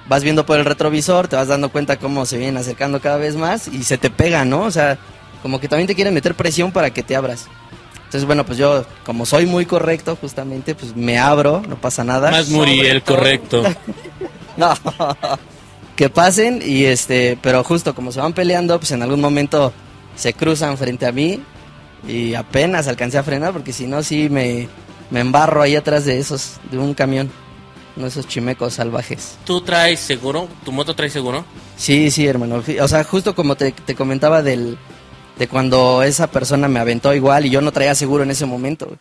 vas 0.09 0.25
viendo 0.25 0.47
por 0.47 0.59
el 0.59 0.65
retrovisor, 0.65 1.29
te 1.29 1.37
vas 1.37 1.49
dando 1.49 1.71
cuenta 1.71 1.99
cómo 1.99 2.27
se 2.27 2.39
vienen 2.39 2.57
acercando 2.57 3.01
cada 3.01 3.17
vez 3.17 3.37
más 3.37 3.69
y 3.69 3.85
se 3.85 3.99
te 3.99 4.11
pega, 4.11 4.45
¿no? 4.45 4.63
O 4.63 4.71
sea, 4.71 4.99
como 5.43 5.61
que 5.61 5.69
también 5.69 5.87
te 5.87 5.95
quieren 5.95 6.15
meter 6.15 6.35
presión 6.35 6.73
para 6.73 6.91
que 6.91 7.03
te 7.03 7.17
abras. 7.17 7.47
Entonces, 7.97 8.27
bueno, 8.27 8.45
pues 8.45 8.59
yo, 8.59 8.85
como 9.05 9.25
soy 9.25 9.47
muy 9.47 9.67
correcto, 9.67 10.19
justamente, 10.21 10.75
pues 10.75 10.97
me 10.97 11.19
abro, 11.19 11.63
no 11.69 11.77
pasa 11.77 12.03
nada. 12.03 12.33
Más 12.33 12.49
Muri, 12.49 12.81
el 12.81 13.03
correcto. 13.03 13.63
No, 14.57 14.75
que 15.97 16.11
pasen 16.11 16.61
y 16.63 16.85
este, 16.85 17.39
pero 17.41 17.63
justo 17.65 17.95
como 17.95 18.11
se 18.11 18.21
van 18.21 18.33
peleando, 18.33 18.79
pues 18.79 18.91
en 18.91 19.03
algún 19.03 19.21
momento 19.21 19.73
se 20.17 20.35
cruzan 20.35 20.77
frente 20.77 21.07
a 21.07 21.13
mí 21.13 21.41
y 22.07 22.35
apenas 22.35 22.89
alcancé 22.89 23.17
a 23.17 23.23
frenar 23.23 23.53
porque 23.53 23.73
si 23.73 23.87
no 23.87 24.03
sí 24.03 24.29
me, 24.29 24.69
me 25.11 25.21
embarro 25.21 25.63
ahí 25.63 25.77
atrás 25.77 26.05
de 26.05 26.19
esos, 26.19 26.61
de 26.71 26.79
un 26.79 26.95
camión, 26.95 27.31
de 27.97 28.07
esos 28.07 28.27
chimecos 28.27 28.75
salvajes. 28.75 29.37
¿Tú 29.45 29.61
traes 29.61 30.01
seguro? 30.01 30.49
¿Tu 30.65 30.73
moto 30.73 30.95
trae 30.95 31.11
seguro? 31.11 31.45
Sí, 31.77 32.11
sí, 32.11 32.27
hermano. 32.27 32.63
O 32.81 32.89
sea, 32.89 33.05
justo 33.05 33.35
como 33.35 33.57
te, 33.57 33.73
te 33.73 33.95
comentaba 33.95 34.43
del, 34.43 34.79
de 35.39 35.49
cuando 35.49 36.03
esa 36.03 36.27
persona 36.29 36.69
me 36.69 36.81
aventó 36.81 37.15
igual 37.15 37.47
y 37.47 37.51
yo 37.51 37.61
no 37.61 37.73
traía 37.73 37.95
seguro 37.95 38.23
en 38.23 38.31
ese 38.31 38.47
momento. 38.47 38.97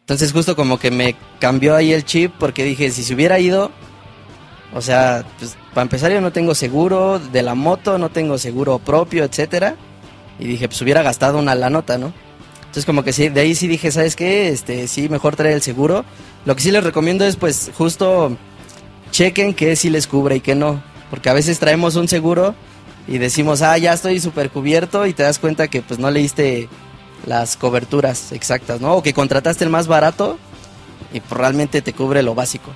Entonces 0.00 0.32
justo 0.32 0.56
como 0.56 0.78
que 0.78 0.90
me 0.90 1.16
cambió 1.38 1.76
ahí 1.76 1.92
el 1.92 2.04
chip 2.04 2.32
porque 2.38 2.64
dije, 2.64 2.90
si 2.90 3.02
se 3.02 3.14
hubiera 3.14 3.38
ido, 3.38 3.70
o 4.74 4.80
sea, 4.80 5.24
pues 5.38 5.56
para 5.74 5.82
empezar 5.82 6.10
yo 6.10 6.20
no 6.20 6.32
tengo 6.32 6.54
seguro 6.54 7.18
de 7.18 7.42
la 7.42 7.54
moto, 7.54 7.98
no 7.98 8.08
tengo 8.08 8.38
seguro 8.38 8.78
propio, 8.78 9.24
etcétera. 9.24 9.76
Y 10.38 10.46
dije, 10.46 10.68
pues 10.68 10.80
hubiera 10.82 11.02
gastado 11.02 11.38
una 11.38 11.54
la 11.54 11.70
nota, 11.70 11.98
¿no? 11.98 12.12
Entonces 12.68 12.84
como 12.84 13.02
que 13.02 13.12
sí, 13.12 13.30
de 13.30 13.40
ahí 13.40 13.54
sí 13.54 13.66
dije, 13.66 13.90
¿sabes 13.90 14.14
qué? 14.14 14.48
Este, 14.48 14.88
sí, 14.88 15.08
mejor 15.08 15.36
traer 15.36 15.54
el 15.54 15.62
seguro. 15.62 16.04
Lo 16.44 16.54
que 16.54 16.62
sí 16.62 16.70
les 16.70 16.84
recomiendo 16.84 17.24
es 17.24 17.36
pues 17.36 17.70
justo 17.76 18.36
chequen 19.10 19.54
qué 19.54 19.74
sí 19.74 19.88
les 19.90 20.06
cubre 20.06 20.36
y 20.36 20.40
qué 20.40 20.54
no. 20.54 20.82
Porque 21.10 21.30
a 21.30 21.32
veces 21.32 21.58
traemos 21.58 21.96
un 21.96 22.08
seguro 22.08 22.54
y 23.06 23.16
decimos, 23.16 23.62
ah, 23.62 23.76
ya 23.78 23.94
estoy 23.94 24.20
súper 24.20 24.50
cubierto 24.50 25.06
y 25.06 25.14
te 25.14 25.22
das 25.22 25.38
cuenta 25.38 25.68
que 25.68 25.80
pues 25.80 25.98
no 25.98 26.10
leíste 26.10 26.68
las 27.26 27.56
coberturas 27.56 28.32
exactas, 28.32 28.82
¿no? 28.82 28.96
O 28.96 29.02
que 29.02 29.14
contrataste 29.14 29.64
el 29.64 29.70
más 29.70 29.86
barato 29.86 30.38
y 31.12 31.20
pues, 31.20 31.40
realmente 31.40 31.80
te 31.80 31.94
cubre 31.94 32.22
lo 32.22 32.34
básico. 32.34 32.70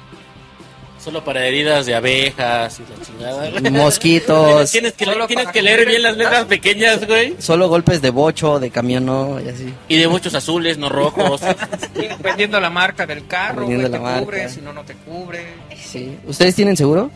Solo 1.02 1.24
para 1.24 1.44
heridas 1.46 1.84
de 1.86 1.96
abejas 1.96 2.78
y 2.78 2.82
la 2.82 3.04
chingada. 3.04 3.70
Mosquitos, 3.72 4.70
Tienes 4.70 4.92
que, 4.92 5.04
tienes 5.26 5.48
que 5.48 5.60
leer 5.62 5.84
bien 5.84 6.00
las 6.02 6.16
letras 6.16 6.44
pequeñas, 6.44 7.04
güey. 7.08 7.34
solo 7.40 7.68
golpes 7.68 8.00
de 8.00 8.10
bocho, 8.10 8.60
de 8.60 8.70
camión, 8.70 9.06
no, 9.06 9.40
y 9.40 9.48
así. 9.48 9.74
Y 9.88 9.96
de 9.96 10.06
muchos 10.06 10.32
azules, 10.34 10.78
no 10.78 10.88
rojos. 10.88 11.40
Dependiendo 11.94 12.60
la 12.60 12.70
marca 12.70 13.04
del 13.04 13.26
carro, 13.26 13.64
güey, 13.64 13.78
Dependiendo 13.78 13.98
te 13.98 14.02
la 14.04 14.10
marca. 14.10 14.24
cubre, 14.24 14.48
si 14.48 14.60
no, 14.60 14.72
no 14.72 14.84
te 14.84 14.94
cubre. 14.94 15.44
Sí. 15.76 16.16
¿Ustedes 16.24 16.54
tienen 16.54 16.76
seguro? 16.76 17.10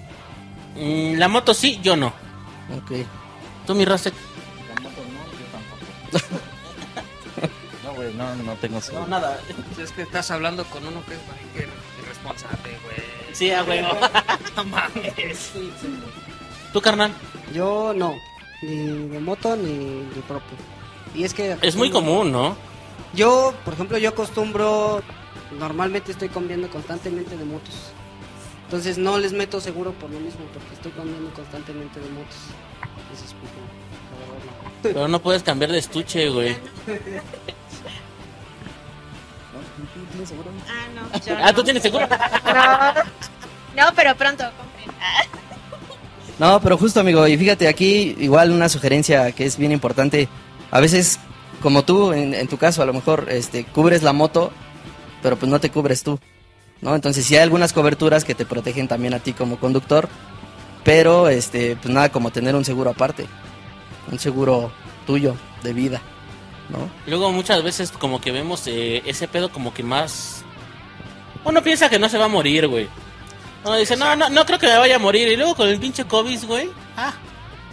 Mm, 0.74 1.14
la 1.18 1.28
moto 1.28 1.54
sí, 1.54 1.78
yo 1.82 1.94
no. 1.96 2.08
Ok. 2.76 2.90
Tú, 3.66 3.74
mi 3.76 3.84
Rosek. 3.84 4.14
No, 7.84 7.94
güey, 7.94 8.12
no, 8.14 8.34
no 8.36 8.54
tengo 8.54 8.80
seguro. 8.80 9.06
nada. 9.06 9.38
Si 9.76 9.82
es 9.82 9.92
que 9.92 10.02
estás 10.02 10.30
hablando 10.32 10.64
con 10.64 10.84
uno 10.86 11.02
que 11.06 11.14
es 11.14 11.20
irresponsable, 12.02 12.76
güey. 12.82 13.15
Sí, 13.36 13.50
a 13.50 13.62
huevo. 13.64 13.88
No 14.56 14.64
mames. 14.64 15.52
¿Tú, 16.72 16.80
carnal? 16.80 17.12
Yo 17.52 17.92
no, 17.94 18.14
ni 18.62 19.08
de 19.08 19.20
moto 19.20 19.54
ni 19.54 19.74
de 20.14 20.22
propio. 20.26 20.56
Y 21.14 21.24
es 21.24 21.34
que 21.34 21.58
Es 21.60 21.76
muy 21.76 21.90
común, 21.90 22.32
¿no? 22.32 22.56
Yo, 23.12 23.52
por 23.66 23.74
ejemplo, 23.74 23.98
yo 23.98 24.08
acostumbro, 24.08 25.02
normalmente 25.58 26.12
estoy 26.12 26.30
cambiando 26.30 26.70
constantemente 26.70 27.36
de 27.36 27.44
motos. 27.44 27.74
Entonces 28.64 28.96
no 28.96 29.18
les 29.18 29.34
meto 29.34 29.60
seguro 29.60 29.92
por 29.92 30.08
lo 30.08 30.18
mismo, 30.18 30.40
porque 30.54 30.72
estoy 30.72 30.92
cambiando 30.92 31.30
constantemente 31.34 32.00
de 32.00 32.08
motos. 32.08 32.36
Eso 33.14 33.24
es. 33.26 33.34
Pero 34.82 35.08
no 35.08 35.20
puedes 35.20 35.42
cambiar 35.42 35.70
de 35.70 35.78
estuche, 35.78 36.30
güey. 36.30 36.56
Ah, 40.68 40.88
no. 40.94 41.20
yo 41.20 41.34
Ah, 41.40 41.46
no. 41.46 41.54
¿tú 41.54 41.64
tienes 41.64 41.82
seguro? 41.82 42.06
No, 42.06 43.84
no 43.84 43.92
pero 43.94 44.14
pronto 44.16 44.44
compren. 44.56 44.90
Ah. 45.00 45.24
No, 46.38 46.60
pero 46.60 46.76
justo 46.76 47.00
amigo, 47.00 47.26
y 47.26 47.38
fíjate 47.38 47.66
aquí 47.66 48.14
igual 48.18 48.50
una 48.50 48.68
sugerencia 48.68 49.32
que 49.32 49.46
es 49.46 49.56
bien 49.56 49.72
importante. 49.72 50.28
A 50.70 50.80
veces, 50.80 51.18
como 51.62 51.82
tú, 51.82 52.12
en, 52.12 52.34
en 52.34 52.46
tu 52.46 52.58
caso, 52.58 52.82
a 52.82 52.84
lo 52.84 52.92
mejor 52.92 53.28
este, 53.30 53.64
cubres 53.64 54.02
la 54.02 54.12
moto, 54.12 54.52
pero 55.22 55.36
pues 55.36 55.50
no 55.50 55.60
te 55.60 55.70
cubres 55.70 56.02
tú. 56.02 56.20
¿no? 56.80 56.94
Entonces 56.94 57.24
sí 57.24 57.36
hay 57.36 57.42
algunas 57.42 57.72
coberturas 57.72 58.24
que 58.24 58.34
te 58.34 58.46
protegen 58.46 58.88
también 58.88 59.14
a 59.14 59.18
ti 59.20 59.32
como 59.32 59.58
conductor, 59.58 60.08
pero 60.84 61.28
este, 61.28 61.76
pues 61.76 61.92
nada 61.92 62.10
como 62.10 62.30
tener 62.30 62.54
un 62.54 62.64
seguro 62.64 62.90
aparte, 62.90 63.26
un 64.10 64.18
seguro 64.18 64.70
tuyo 65.06 65.34
de 65.62 65.72
vida, 65.72 66.02
¿no? 66.68 66.90
Luego 67.06 67.32
muchas 67.32 67.62
veces 67.62 67.92
como 67.92 68.20
que 68.20 68.32
vemos 68.32 68.66
eh, 68.66 69.02
ese 69.06 69.28
pedo 69.28 69.50
como 69.50 69.72
que 69.72 69.82
más... 69.82 70.44
Uno 71.44 71.62
piensa 71.62 71.88
que 71.88 71.98
no 71.98 72.08
se 72.08 72.18
va 72.18 72.24
a 72.24 72.28
morir, 72.28 72.66
güey. 72.66 72.88
Uno 73.64 73.76
dice, 73.76 73.96
no, 73.96 74.16
no, 74.16 74.28
no 74.28 74.44
creo 74.46 74.58
que 74.58 74.66
me 74.66 74.76
vaya 74.78 74.96
a 74.96 75.00
morir. 75.00 75.28
Y 75.28 75.36
luego 75.36 75.54
con 75.54 75.68
el 75.68 75.78
pinche 75.78 76.04
COVID, 76.04 76.44
güey. 76.44 76.68
Ah, 76.96 77.14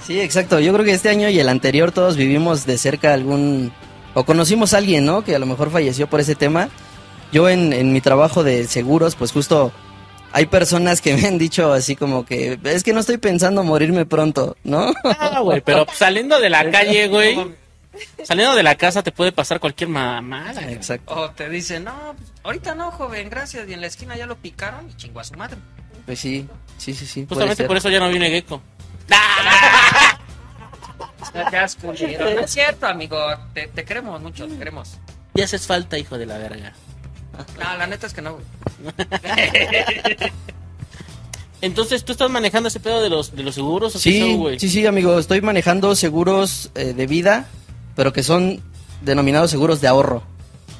Sí, 0.06 0.20
exacto. 0.20 0.60
Yo 0.60 0.74
creo 0.74 0.86
que 0.86 0.92
este 0.92 1.10
año 1.10 1.30
y 1.30 1.40
el 1.40 1.50
anterior 1.50 1.92
todos 1.92 2.18
vivimos 2.18 2.66
de 2.66 2.78
cerca 2.78 3.14
algún... 3.14 3.72
o 4.14 4.26
conocimos 4.26 4.74
a 4.74 4.78
alguien, 4.80 5.06
¿no? 5.06 5.24
Que 5.24 5.36
a 5.36 5.40
lo 5.40 5.46
mejor 5.46 5.72
falleció 5.72 6.08
por 6.08 6.20
ese 6.20 6.36
tema. 6.36 6.70
Yo 7.32 7.50
en, 7.50 7.74
en 7.74 7.94
mi 7.94 8.02
trabajo 8.02 8.44
de 8.44 8.68
seguros, 8.68 9.16
pues 9.16 9.32
justo 9.32 9.72
hay 10.34 10.48
personas 10.48 11.00
que 11.00 11.16
me 11.18 11.28
han 11.28 11.38
dicho 11.38 11.72
así 11.72 11.96
como 11.96 12.26
que 12.26 12.60
es 12.64 12.84
que 12.84 12.92
no 12.92 13.00
estoy 13.00 13.18
pensando 13.18 13.64
morirme 13.64 14.06
pronto, 14.06 14.58
¿no? 14.64 14.92
ah, 15.06 15.40
güey. 15.40 15.62
Pero 15.62 15.86
saliendo 15.94 16.40
de 16.40 16.50
la 16.50 16.70
calle, 16.70 17.08
güey. 17.08 17.63
Saliendo 18.24 18.56
de 18.56 18.64
la 18.64 18.76
casa 18.76 19.04
te 19.04 19.12
puede 19.12 19.32
pasar 19.32 19.60
cualquier 19.60 19.90
mamada. 19.90 20.72
Exacto. 20.72 21.14
O 21.16 21.30
te 21.32 21.50
dicen, 21.50 21.84
no, 21.84 22.16
ahorita 22.44 22.76
no, 22.76 22.92
joven, 22.92 23.30
gracias. 23.30 23.68
Y 23.70 23.74
en 23.74 23.82
la 23.82 23.88
esquina 23.88 24.16
ya 24.18 24.26
lo 24.26 24.36
picaron 24.38 24.90
y 24.90 24.96
chingó 24.96 25.20
a 25.20 25.24
su 25.24 25.34
madre. 25.36 25.58
Pues 26.06 26.20
sí, 26.20 26.48
sí, 26.78 26.94
sí, 26.94 27.06
sí. 27.06 27.22
puede 27.24 27.30
Justamente 27.36 27.58
ser. 27.64 27.68
por 27.68 27.78
eso 27.78 27.90
ya 27.90 28.00
no 28.00 28.10
viene 28.10 28.30
Gecko. 28.30 28.62
Culero. 31.82 32.26
No 32.36 32.42
es 32.42 32.52
cierto, 32.52 32.88
amigo. 32.88 33.18
Te, 33.54 33.68
te 33.68 33.86
queremos 33.86 34.22
mucho, 34.22 34.48
te 34.48 34.58
queremos. 34.58 34.98
Ya 35.34 35.46
haces 35.46 35.66
falta, 35.66 35.98
hijo 35.98 36.18
de 36.18 36.26
la 36.26 36.38
verga. 36.38 36.74
No, 37.58 37.78
la 37.78 37.88
neta 37.88 38.08
es 38.08 38.14
que 38.14 38.22
no, 38.22 38.34
güey. 38.34 38.46
Entonces, 41.62 42.04
¿tú 42.04 42.12
estás 42.12 42.30
manejando 42.30 42.68
ese 42.68 42.80
pedo 42.82 43.02
de 43.02 43.10
los, 43.10 43.34
de 43.36 43.44
los 43.44 43.56
seguros 43.56 43.96
o 43.96 44.00
qué 44.00 44.04
Sí, 44.04 44.36
güey? 44.36 44.60
sí, 44.60 44.70
sí, 44.70 44.86
amigo. 44.86 45.18
Estoy 45.18 45.42
manejando 45.42 45.96
seguros 45.96 46.72
eh, 46.76 46.94
de 46.94 47.08
vida, 47.08 47.48
pero 47.96 48.14
que 48.14 48.24
son 48.24 48.62
denominados 49.02 49.52
seguros 49.52 49.82
de 49.82 49.88
ahorro. 49.88 50.24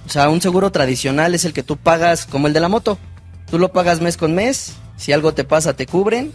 O 0.06 0.10
sea, 0.10 0.30
un 0.30 0.42
seguro 0.42 0.72
tradicional 0.72 1.34
es 1.34 1.46
el 1.46 1.54
que 1.54 1.64
tú 1.64 1.78
pagas 1.78 2.26
como 2.26 2.48
el 2.48 2.54
de 2.54 2.60
la 2.60 2.70
moto. 2.70 2.98
Tú 3.50 3.60
lo 3.60 3.72
pagas 3.72 4.02
mes 4.02 4.18
con 4.18 4.36
mes. 4.36 4.74
Si 4.98 5.12
algo 5.12 5.34
te 5.34 5.44
pasa, 5.44 5.74
te 5.74 5.86
cubren. 5.86 6.32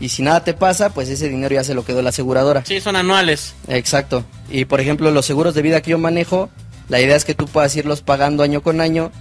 Y 0.00 0.08
si 0.08 0.22
nada 0.22 0.42
te 0.42 0.54
pasa, 0.54 0.90
pues 0.90 1.08
ese 1.08 1.28
dinero 1.28 1.54
ya 1.54 1.64
se 1.64 1.74
lo 1.74 1.84
quedó 1.84 2.02
la 2.02 2.08
aseguradora. 2.08 2.64
Sí, 2.64 2.80
son 2.80 2.96
anuales. 2.96 3.54
Exacto. 3.68 4.24
Y 4.50 4.64
por 4.64 4.80
ejemplo, 4.80 5.10
los 5.10 5.26
seguros 5.26 5.54
de 5.54 5.62
vida 5.62 5.80
que 5.80 5.92
yo 5.92 5.98
manejo, 5.98 6.50
la 6.88 7.00
idea 7.00 7.14
es 7.14 7.24
que 7.24 7.34
tú 7.34 7.46
puedas 7.46 7.74
irlos 7.76 8.00
pagando 8.00 8.42
año 8.42 8.62
con 8.62 8.80
año. 8.80 9.12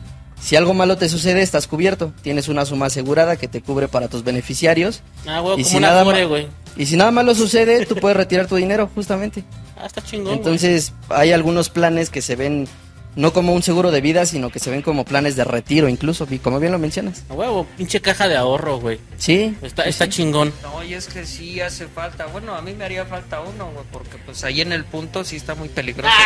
Si 0.41 0.55
algo 0.55 0.73
malo 0.73 0.97
te 0.97 1.07
sucede, 1.07 1.41
estás 1.41 1.67
cubierto. 1.67 2.11
Tienes 2.23 2.47
una 2.47 2.65
suma 2.65 2.87
asegurada 2.87 3.35
que 3.35 3.47
te 3.47 3.61
cubre 3.61 3.87
para 3.87 4.07
tus 4.07 4.23
beneficiarios. 4.23 5.03
Ah, 5.27 5.39
güey, 5.39 5.59
Y 5.59 5.63
como 5.63 5.69
si 5.69 5.77
una 5.77 5.87
nada 5.89 6.25
güey. 6.25 6.47
Y 6.75 6.85
si 6.87 6.97
nada 6.97 7.11
malo 7.11 7.35
sucede, 7.35 7.85
tú 7.85 7.95
puedes 7.95 8.17
retirar 8.17 8.47
tu 8.47 8.55
dinero, 8.55 8.89
justamente. 8.93 9.43
Ah, 9.77 9.85
está 9.85 10.03
chingón. 10.03 10.33
Entonces, 10.33 10.93
hay 11.09 11.31
algunos 11.31 11.69
planes 11.69 12.09
que 12.09 12.21
se 12.21 12.35
ven 12.35 12.67
no 13.15 13.33
como 13.33 13.53
un 13.53 13.61
seguro 13.61 13.91
de 13.91 14.01
vida, 14.01 14.25
sino 14.25 14.49
que 14.49 14.59
se 14.59 14.69
ven 14.69 14.81
como 14.81 15.03
planes 15.05 15.35
de 15.35 15.43
retiro, 15.43 15.89
incluso, 15.89 16.27
y 16.29 16.39
como 16.39 16.59
bien 16.59 16.71
lo 16.71 16.79
mencionas. 16.79 17.23
A 17.29 17.33
huevo, 17.33 17.67
pinche 17.77 17.99
caja 18.01 18.27
de 18.27 18.37
ahorro, 18.37 18.79
güey. 18.79 18.99
Sí, 19.17 19.55
Está, 19.61 19.83
está 19.83 20.07
chingón. 20.07 20.53
No, 20.63 20.83
y 20.83 20.93
es 20.93 21.07
que 21.07 21.25
sí 21.25 21.59
hace 21.59 21.87
falta. 21.87 22.27
Bueno, 22.27 22.55
a 22.55 22.61
mí 22.61 22.73
me 22.73 22.85
haría 22.85 23.05
falta 23.05 23.41
uno, 23.41 23.69
güey, 23.71 23.85
porque 23.91 24.17
pues 24.25 24.43
ahí 24.43 24.61
en 24.61 24.71
el 24.71 24.85
punto 24.85 25.23
sí 25.23 25.35
está 25.35 25.55
muy 25.55 25.69
peligroso. 25.69 26.13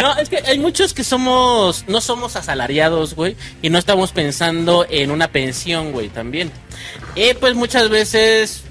No, 0.00 0.16
es 0.18 0.28
que 0.28 0.38
hay 0.38 0.58
muchos 0.58 0.92
que 0.92 1.04
somos, 1.04 1.84
no 1.88 2.00
somos 2.00 2.36
asalariados, 2.36 3.14
güey, 3.14 3.36
y 3.62 3.70
no 3.70 3.78
estamos 3.78 4.12
pensando 4.12 4.86
en 4.88 5.10
una 5.10 5.28
pensión, 5.28 5.92
güey, 5.92 6.08
también. 6.08 6.50
Y 7.14 7.34
pues 7.34 7.54
muchas 7.54 7.88
veces 7.88 8.64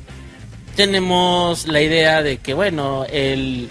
tenemos 0.76 1.68
la 1.68 1.82
idea 1.82 2.22
de 2.22 2.38
que, 2.38 2.54
bueno, 2.54 3.06
el, 3.10 3.70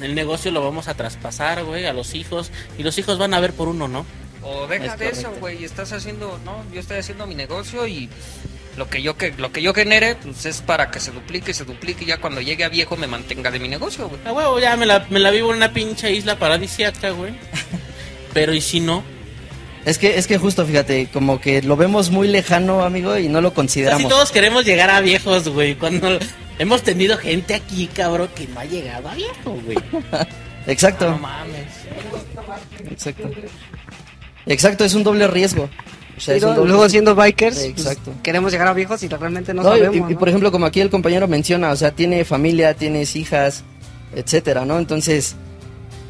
el 0.00 0.14
negocio 0.14 0.50
lo 0.50 0.62
vamos 0.62 0.88
a 0.88 0.94
traspasar, 0.94 1.64
güey, 1.64 1.86
a 1.86 1.92
los 1.92 2.14
hijos, 2.14 2.50
y 2.78 2.82
los 2.82 2.98
hijos 2.98 3.18
van 3.18 3.34
a 3.34 3.40
ver 3.40 3.52
por 3.52 3.68
uno, 3.68 3.88
¿no? 3.88 4.06
O 4.42 4.66
deja 4.66 4.94
Es 4.94 4.98
de 4.98 5.08
eso, 5.08 5.32
güey, 5.40 5.64
estás 5.64 5.92
haciendo, 5.92 6.38
no, 6.44 6.62
yo 6.72 6.80
estoy 6.80 6.98
haciendo 6.98 7.26
mi 7.26 7.34
negocio 7.34 7.86
y 7.86 8.08
lo 8.76 8.88
que 8.88 9.00
yo 9.00 9.16
que 9.16 9.32
lo 9.38 9.52
que 9.52 9.62
yo 9.62 9.72
genere 9.72 10.16
pues 10.16 10.44
es 10.44 10.60
para 10.60 10.90
que 10.90 11.00
se 11.00 11.10
duplique, 11.10 11.54
se 11.54 11.64
duplique 11.64 12.04
y 12.04 12.08
ya 12.08 12.18
cuando 12.18 12.42
llegue 12.42 12.62
a 12.62 12.68
viejo 12.68 12.94
me 12.96 13.06
mantenga 13.06 13.50
de 13.50 13.58
mi 13.58 13.68
negocio, 13.68 14.08
güey. 14.08 14.20
A 14.24 14.32
huevo, 14.32 14.60
ya 14.60 14.76
me 14.76 14.86
la, 14.86 15.06
me 15.10 15.18
la 15.18 15.30
vivo 15.30 15.50
en 15.50 15.56
una 15.56 15.72
pinche 15.72 16.12
isla 16.12 16.38
paradisiaca, 16.38 17.10
güey. 17.10 17.34
Pero 18.34 18.52
¿y 18.52 18.60
si 18.60 18.80
no? 18.80 19.02
es 19.86 19.98
que, 19.98 20.18
es 20.18 20.26
que 20.26 20.36
justo, 20.36 20.66
fíjate, 20.66 21.08
como 21.12 21.40
que 21.40 21.62
lo 21.62 21.76
vemos 21.76 22.10
muy 22.10 22.26
lejano, 22.26 22.82
amigo, 22.82 23.16
y 23.16 23.28
no 23.28 23.40
lo 23.40 23.54
consideramos. 23.54 24.08
todos 24.08 24.32
queremos 24.32 24.64
llegar 24.64 24.90
a 24.90 25.00
viejos, 25.00 25.48
güey. 25.48 25.76
Cuando 25.76 26.18
hemos 26.58 26.82
tenido 26.82 27.16
gente 27.18 27.54
aquí, 27.54 27.86
cabrón, 27.88 28.28
que 28.34 28.46
no 28.48 28.60
ha 28.60 28.64
llegado 28.64 29.08
a 29.08 29.14
viejo, 29.14 29.58
güey. 29.64 29.78
Exacto. 30.66 31.10
No 31.10 31.18
mames. 31.18 31.66
Exacto. 32.90 33.30
Exacto, 34.46 34.84
es 34.84 34.94
un 34.94 35.04
doble 35.04 35.26
riesgo. 35.26 35.68
O 36.16 36.20
sea, 36.20 36.34
es 36.34 36.42
un 36.42 36.54
doble- 36.54 36.68
Luego 36.68 36.88
siendo 36.88 37.14
bikers, 37.14 37.56
pues, 37.56 37.66
Exacto. 37.68 38.12
queremos 38.22 38.50
llegar 38.52 38.68
a 38.68 38.72
viejos 38.72 39.02
y 39.02 39.08
realmente 39.08 39.52
no, 39.52 39.62
No, 39.62 39.76
y- 39.76 39.80
sabemos. 39.80 40.10
y, 40.10 40.12
¿no? 40.14 40.18
por 40.18 40.28
ejemplo, 40.28 40.50
como 40.52 40.66
aquí 40.66 40.80
el 40.80 40.88
compañero 40.90 41.28
menciona, 41.28 41.70
o 41.70 41.76
sea, 41.76 41.90
tiene 41.90 42.24
familia, 42.24 42.74
tienes 42.74 43.16
hijas, 43.16 43.64
etcétera, 44.14 44.64
¿no? 44.64 44.78
Entonces, 44.78 45.36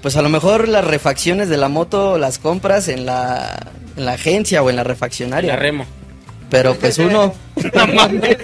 pues 0.02 0.16
a 0.16 0.22
lo 0.22 0.28
mejor 0.28 0.68
las 0.68 0.84
refacciones 0.84 1.48
de 1.48 1.56
la 1.56 1.68
moto 1.68 2.18
las 2.18 2.38
compras 2.38 2.88
en 2.88 3.04
la, 3.04 3.72
en 3.96 4.04
la 4.04 4.12
agencia 4.12 4.62
o 4.62 4.70
en 4.70 4.76
la 4.76 4.84
refaccionaria. 4.84 5.54
La 5.54 5.58
remo. 5.58 5.86
Pero 6.50 6.74
pues 6.76 6.98
uno, 6.98 7.34
No 7.74 7.86
mames. 7.88 8.36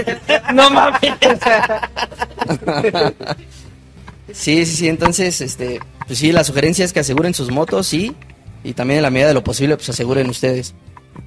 No 0.54 0.70
mames. 0.70 1.00
sí, 4.32 4.64
sí, 4.66 4.76
sí, 4.76 4.88
entonces, 4.88 5.40
este, 5.40 5.80
pues 6.06 6.18
sí, 6.18 6.32
la 6.32 6.44
sugerencia 6.44 6.84
es 6.84 6.92
que 6.92 7.00
aseguren 7.00 7.34
sus 7.34 7.50
motos, 7.50 7.86
sí, 7.86 8.14
y 8.64 8.72
también 8.74 8.98
en 8.98 9.02
la 9.02 9.10
medida 9.10 9.28
de 9.28 9.34
lo 9.34 9.44
posible, 9.44 9.76
pues 9.76 9.88
aseguren 9.90 10.28
ustedes, 10.30 10.74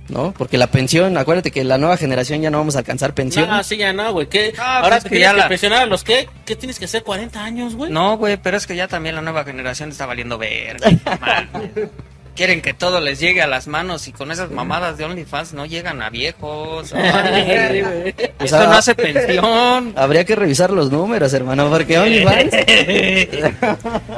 ¿no? 0.10 0.34
Porque 0.38 0.58
la 0.58 0.68
pensión, 0.68 1.18
acuérdate 1.18 1.52
que 1.52 1.64
la 1.64 1.78
nueva 1.78 1.98
generación 1.98 2.42
ya 2.42 2.50
no 2.50 2.58
vamos 2.58 2.76
a 2.76 2.80
alcanzar 2.80 3.14
pensión. 3.14 3.48
No, 3.50 3.64
sí, 3.64 3.78
ya 3.78 3.94
no, 3.94 4.12
güey. 4.14 4.28
¿Qué? 4.28 4.54
Ah, 4.58 4.80
Ahora 4.80 4.96
pues 4.98 5.04
te 5.04 5.10
que 5.10 5.16
tienes 5.18 5.28
ya 5.30 5.34
que 5.34 5.40
la- 5.42 5.50
pensionar 5.50 5.82
a 5.84 5.86
los 5.86 6.04
que, 6.04 6.28
¿qué 6.46 6.56
tienes 6.56 6.80
que 6.80 6.86
hacer? 6.86 7.04
¿40 7.04 7.36
años, 7.38 7.76
güey? 7.76 7.92
No, 7.92 8.18
güey, 8.18 8.38
pero 8.38 8.58
es 8.58 8.66
que 8.68 8.76
ya 8.76 8.88
también 8.88 9.16
la 9.16 9.22
nueva 9.22 9.44
generación 9.44 9.90
está 9.90 10.06
valiendo 10.06 10.38
verga. 10.38 10.90
mames. 11.22 11.90
Quieren 12.36 12.62
que 12.62 12.74
todo 12.74 13.00
les 13.00 13.20
llegue 13.20 13.42
a 13.42 13.48
las 13.48 13.68
manos 13.68 14.08
y 14.10 14.12
con 14.12 14.30
esas 14.32 14.52
mamadas 14.52 14.98
de 14.98 15.06
OnlyFans 15.06 15.54
no 15.54 15.66
llegan 15.66 16.02
a 16.02 16.10
viejos. 16.10 16.92
Esto 18.40 18.68
no 18.68 18.74
hace 18.74 18.94
pensión. 18.94 19.94
Habría 19.96 20.26
que 20.26 20.36
revisar 20.36 20.72
los 20.72 20.92
números, 20.92 21.34
hermano, 21.34 21.70
porque 21.70 21.98
OnlyFans... 21.98 22.54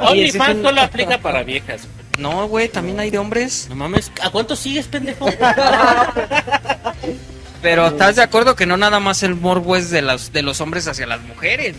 OnlyFans 0.00 0.62
solo 0.62 0.80
aplica 0.80 1.18
para 1.18 1.44
viejas. 1.44 1.86
No, 2.18 2.48
güey, 2.48 2.68
también 2.68 2.98
hay 2.98 3.10
de 3.10 3.18
hombres. 3.18 3.66
No 3.68 3.76
mames, 3.76 4.10
¿a 4.20 4.30
cuánto 4.30 4.56
sigues, 4.56 4.88
pendejo? 4.88 5.26
Pero 7.62 7.86
estás 7.86 8.16
de 8.16 8.22
acuerdo 8.22 8.56
que 8.56 8.66
no 8.66 8.76
nada 8.76 8.98
más 9.00 9.22
el 9.22 9.36
morbo 9.36 9.76
es 9.76 9.90
de 9.90 10.02
los, 10.02 10.32
de 10.32 10.42
los 10.42 10.60
hombres 10.60 10.88
hacia 10.88 11.06
las 11.06 11.20
mujeres. 11.22 11.76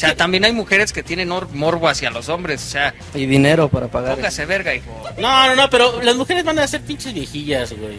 O 0.00 0.06
sea, 0.06 0.16
también 0.16 0.46
hay 0.46 0.52
mujeres 0.52 0.94
que 0.94 1.02
tienen 1.02 1.30
or- 1.30 1.50
morbo 1.52 1.86
hacia 1.86 2.08
los 2.10 2.30
hombres. 2.30 2.64
O 2.64 2.70
sea, 2.70 2.94
Y 3.14 3.26
dinero 3.26 3.68
para 3.68 3.88
pagar. 3.88 4.14
póngase 4.14 4.46
verga, 4.46 4.74
hijo. 4.74 4.86
No, 5.18 5.46
no, 5.48 5.54
no, 5.56 5.68
pero 5.68 6.00
las 6.00 6.16
mujeres 6.16 6.42
van 6.42 6.58
a 6.58 6.66
ser 6.66 6.80
pinches 6.80 7.12
viejillas, 7.12 7.74
güey. 7.74 7.98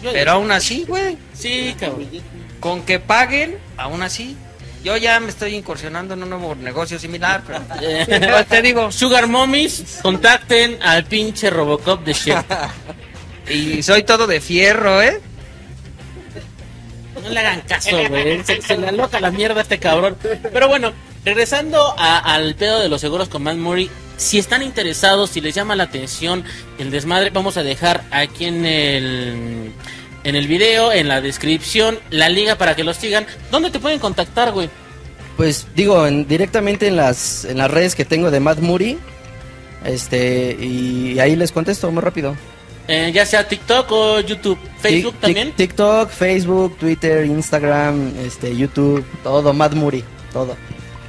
Yo- 0.00 0.12
Pero 0.12 0.30
aún 0.30 0.52
así, 0.52 0.84
güey, 0.86 1.18
Sí, 1.32 1.74
cabrón. 1.80 2.08
con 2.60 2.82
que 2.82 3.00
paguen, 3.00 3.58
aún 3.76 4.04
así. 4.04 4.36
Yo 4.84 4.96
ya 4.96 5.18
me 5.18 5.30
estoy 5.30 5.56
incursionando 5.56 6.14
en 6.14 6.22
un 6.22 6.30
nuevo 6.30 6.54
negocio 6.54 6.96
similar, 7.00 7.42
pero 7.44 7.60
Pues 8.06 8.46
te 8.46 8.62
digo, 8.62 8.92
Sugar 8.92 9.26
Mommies, 9.26 9.98
contacten 10.00 10.80
al 10.80 11.06
pinche 11.06 11.50
Robocop 11.50 12.04
de 12.04 12.12
Shep. 12.12 12.44
y 13.50 13.82
soy 13.82 14.04
todo 14.04 14.28
de 14.28 14.40
fierro, 14.40 15.02
¿eh? 15.02 15.20
No 17.24 17.30
le 17.30 17.40
hagan 17.40 17.60
caso, 17.62 17.90
güey. 18.08 18.44
Se, 18.44 18.60
se 18.62 18.76
le 18.76 18.92
la 18.92 19.30
mierda 19.30 19.62
este 19.62 19.78
cabrón. 19.78 20.16
Pero 20.52 20.68
bueno, 20.68 20.92
regresando 21.24 21.94
a- 21.98 22.18
al 22.34 22.54
pedo 22.54 22.80
de 22.80 22.88
los 22.88 23.00
seguros 23.00 23.28
con 23.28 23.42
Matt 23.42 23.56
Murray. 23.56 23.90
Si 24.16 24.38
están 24.38 24.62
interesados, 24.62 25.30
si 25.30 25.40
les 25.40 25.54
llama 25.54 25.74
la 25.74 25.84
atención 25.84 26.44
el 26.78 26.90
desmadre, 26.92 27.30
vamos 27.30 27.56
a 27.56 27.62
dejar 27.64 28.04
aquí 28.12 28.44
en 28.44 28.64
el 28.64 29.72
en 30.22 30.36
el 30.36 30.46
video, 30.48 30.90
en 30.92 31.08
la 31.08 31.20
descripción, 31.20 31.98
la 32.10 32.28
liga 32.28 32.56
para 32.56 32.74
que 32.76 32.84
los 32.84 32.96
sigan. 32.96 33.26
¿Dónde 33.50 33.70
te 33.70 33.78
pueden 33.80 33.98
contactar, 33.98 34.52
güey? 34.52 34.70
Pues 35.36 35.66
digo, 35.74 36.06
en- 36.06 36.26
directamente 36.28 36.86
en 36.86 36.96
las, 36.96 37.44
en 37.44 37.58
las 37.58 37.70
redes 37.70 37.94
que 37.94 38.04
tengo 38.04 38.30
de 38.30 38.40
Matt 38.40 38.60
Muri. 38.60 38.98
Este, 39.84 40.56
y 40.60 41.18
ahí 41.18 41.36
les 41.36 41.52
contesto 41.52 41.90
muy 41.90 42.02
rápido. 42.02 42.36
Eh, 42.86 43.10
ya 43.14 43.24
sea 43.24 43.48
TikTok 43.48 43.90
o 43.92 44.20
YouTube, 44.20 44.58
Facebook 44.80 45.14
Tic- 45.14 45.16
tic- 45.16 45.20
también. 45.20 45.52
TikTok, 45.52 46.10
Facebook, 46.10 46.76
Twitter, 46.78 47.24
Instagram, 47.24 48.12
este, 48.24 48.54
YouTube, 48.54 49.04
todo, 49.22 49.52
Matt 49.54 49.72
Muri, 49.74 50.04
todo. 50.32 50.56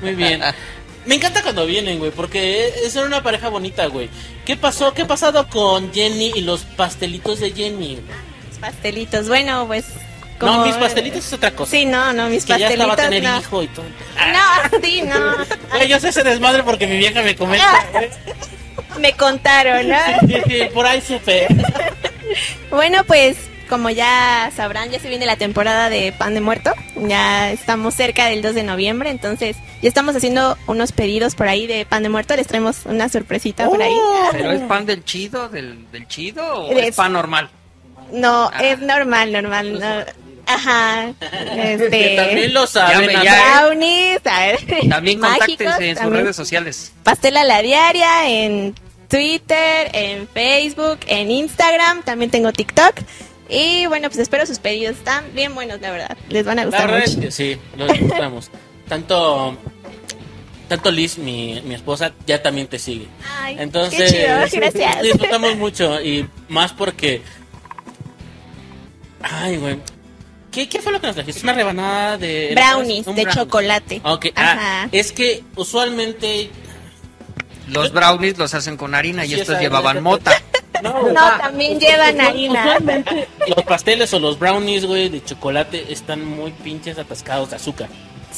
Muy 0.02 0.16
bien. 0.16 0.42
Me 1.06 1.16
encanta 1.16 1.44
cuando 1.44 1.66
vienen, 1.68 2.00
güey, 2.00 2.10
porque 2.12 2.70
es 2.84 2.96
una 2.96 3.22
pareja 3.22 3.50
bonita, 3.50 3.86
güey. 3.88 4.10
¿Qué 4.46 4.56
pasó? 4.56 4.94
¿Qué 4.94 5.04
ha 5.04 5.08
pasado 5.08 5.48
con 5.50 5.94
Jenny 5.94 6.32
y 6.36 6.42
los 6.42 6.62
pastelitos 6.62 7.40
de 7.42 7.52
Jenny? 7.52 8.00
Pastelitos, 8.60 9.28
bueno, 9.28 9.68
pues. 9.68 9.86
como- 10.40 10.54
No, 10.60 10.66
mis 10.66 10.76
pastelitos 10.78 11.26
es 11.28 11.34
otra 11.34 11.52
cosa. 11.52 11.70
Sí, 11.72 11.86
no, 11.86 12.12
no, 12.14 12.28
mis 12.30 12.44
que 12.46 12.58
ya 12.58 12.70
estaba 12.70 12.94
a 12.94 12.96
pastelitos. 12.96 13.22
tener 13.24 13.34
no. 13.36 13.40
hijo 13.42 13.64
y 13.64 13.68
todo. 13.68 13.86
No, 14.16 14.80
sí, 14.82 15.02
no. 15.04 15.36
Güey, 15.76 15.88
yo 15.90 16.00
sé 16.00 16.10
ese 16.10 16.24
desmadre 16.24 16.64
porque 16.64 16.88
mi 16.88 16.98
vieja 16.98 17.22
me 17.22 17.36
comenta. 17.36 17.86
Me 19.00 19.14
contaron, 19.14 19.88
¿no? 19.90 19.98
Sí, 20.28 20.36
sí, 20.48 20.60
por 20.74 20.86
ahí 20.86 21.02
supe. 21.02 21.48
Bueno, 22.70 23.04
pues 23.06 23.38
como 23.70 23.90
ya 23.90 24.52
sabrán, 24.56 24.90
ya 24.92 25.00
se 25.00 25.10
viene 25.10 25.26
la 25.26 25.38
temporada 25.38 25.90
de 25.90 26.12
pan 26.12 26.34
de 26.34 26.42
muerto. 26.42 26.72
Ya 27.08 27.52
estamos 27.52 27.94
cerca 27.96 28.26
del 28.28 28.42
2 28.42 28.54
de 28.56 28.64
noviembre, 28.64 29.10
entonces 29.10 29.58
ya 29.82 29.88
estamos 29.90 30.16
haciendo 30.16 30.58
unos 30.68 30.92
pedidos 30.92 31.36
por 31.36 31.48
ahí 31.48 31.66
de 31.68 31.86
pan 31.86 32.04
de 32.04 32.10
muerto. 32.10 32.36
Les 32.36 32.48
traemos 32.48 32.86
una 32.86 33.10
sorpresita 33.10 33.68
por 33.68 33.82
ahí. 33.82 33.96
¿Pero 34.32 34.52
es 34.52 34.62
pan 34.62 34.86
del 34.86 35.04
chido, 35.04 35.50
del, 35.50 35.90
del 35.92 36.08
chido 36.08 36.66
o 36.68 36.72
Es- 36.78 36.90
es 36.90 36.96
pan 36.96 37.14
normal? 37.14 37.50
No, 38.12 38.52
es 38.62 38.80
normal, 38.80 39.32
normal. 39.32 39.80
no. 39.80 40.06
Ajá. 40.46 41.14
Que 41.20 41.74
Este. 41.74 42.16
también 42.16 42.54
lo 42.54 42.68
saben. 42.68 43.02
Ya 43.02 43.08
me- 43.08 43.16
a- 43.18 43.24
ya- 43.24 43.60
Brownies, 43.62 44.20
a 44.26 44.40
ver, 44.40 44.60
También 44.90 45.20
mágicos, 45.22 45.48
contáctense 45.58 45.90
en 45.90 45.96
sus 45.96 46.02
también. 46.04 46.24
redes 46.24 46.36
sociales. 46.36 46.92
Pastel 47.04 47.38
a 47.38 47.44
la 47.44 47.62
diaria 47.62 48.30
en 48.30 48.76
Twitter, 49.10 49.90
en 49.94 50.28
Facebook, 50.28 51.00
en 51.08 51.32
Instagram. 51.32 52.04
También 52.04 52.32
tengo 52.32 52.52
TikTok. 52.52 52.96
Y 53.50 53.86
bueno, 53.86 54.10
pues 54.10 54.20
espero 54.20 54.46
sus 54.46 54.58
pedidos. 54.60 54.96
Están 54.98 55.24
bien 55.34 55.54
buenos, 55.54 55.80
la 55.82 55.92
verdad. 55.92 56.18
Les 56.30 56.46
van 56.46 56.58
a 56.60 56.66
La 56.66 56.70
gustar 56.72 57.04
es 57.04 57.16
que 57.16 57.32
sí, 57.32 57.58
lo 57.78 57.88
disfrutamos. 57.88 58.50
Tanto, 58.90 59.58
tanto 60.68 60.92
Liz, 60.92 61.18
mi, 61.18 61.62
mi 61.66 61.74
esposa, 61.76 62.12
ya 62.28 62.42
también 62.44 62.68
te 62.68 62.78
sigue. 62.80 63.08
Ay, 63.40 63.56
Entonces, 63.60 64.12
qué 64.12 64.18
chido, 64.20 64.62
gracias. 64.62 65.02
disfrutamos 65.04 65.56
mucho 65.58 66.00
y 66.02 66.28
más 66.50 66.72
porque. 66.74 67.22
Ay, 69.22 69.58
güey. 69.58 69.78
¿Qué, 70.56 70.70
¿Qué 70.70 70.82
fue 70.82 70.94
lo 70.94 71.02
que 71.02 71.08
nos 71.08 71.16
trajiste? 71.18 71.44
¿Una 71.44 71.52
rebanada 71.52 72.18
de. 72.18 72.52
Brownies 72.56 73.06
de 73.06 73.12
brownie? 73.12 73.34
chocolate. 73.34 74.02
Ok, 74.06 74.28
ah, 74.38 74.52
Ajá. 74.54 74.90
es 74.94 75.12
que 75.12 75.44
usualmente. 75.58 76.50
Los 77.68 77.92
brownies 77.92 78.38
los 78.38 78.54
hacen 78.54 78.78
con 78.78 78.96
harina 78.96 79.26
y 79.26 79.34
estos 79.34 79.60
llevaban 79.60 80.02
mota. 80.02 80.32
No, 80.84 81.02
No, 81.12 81.38
también 81.40 81.80
llevan 81.80 82.20
harina. 82.20 82.62
Usualmente 82.66 83.28
los 83.48 83.64
pasteles 83.66 84.14
o 84.14 84.20
los 84.20 84.38
brownies, 84.38 84.86
güey, 84.86 85.08
de 85.10 85.24
chocolate 85.24 85.92
están 85.92 86.24
muy 86.24 86.52
pinches 86.52 87.00
atascados 87.00 87.50
de 87.50 87.56
azúcar. 87.56 87.88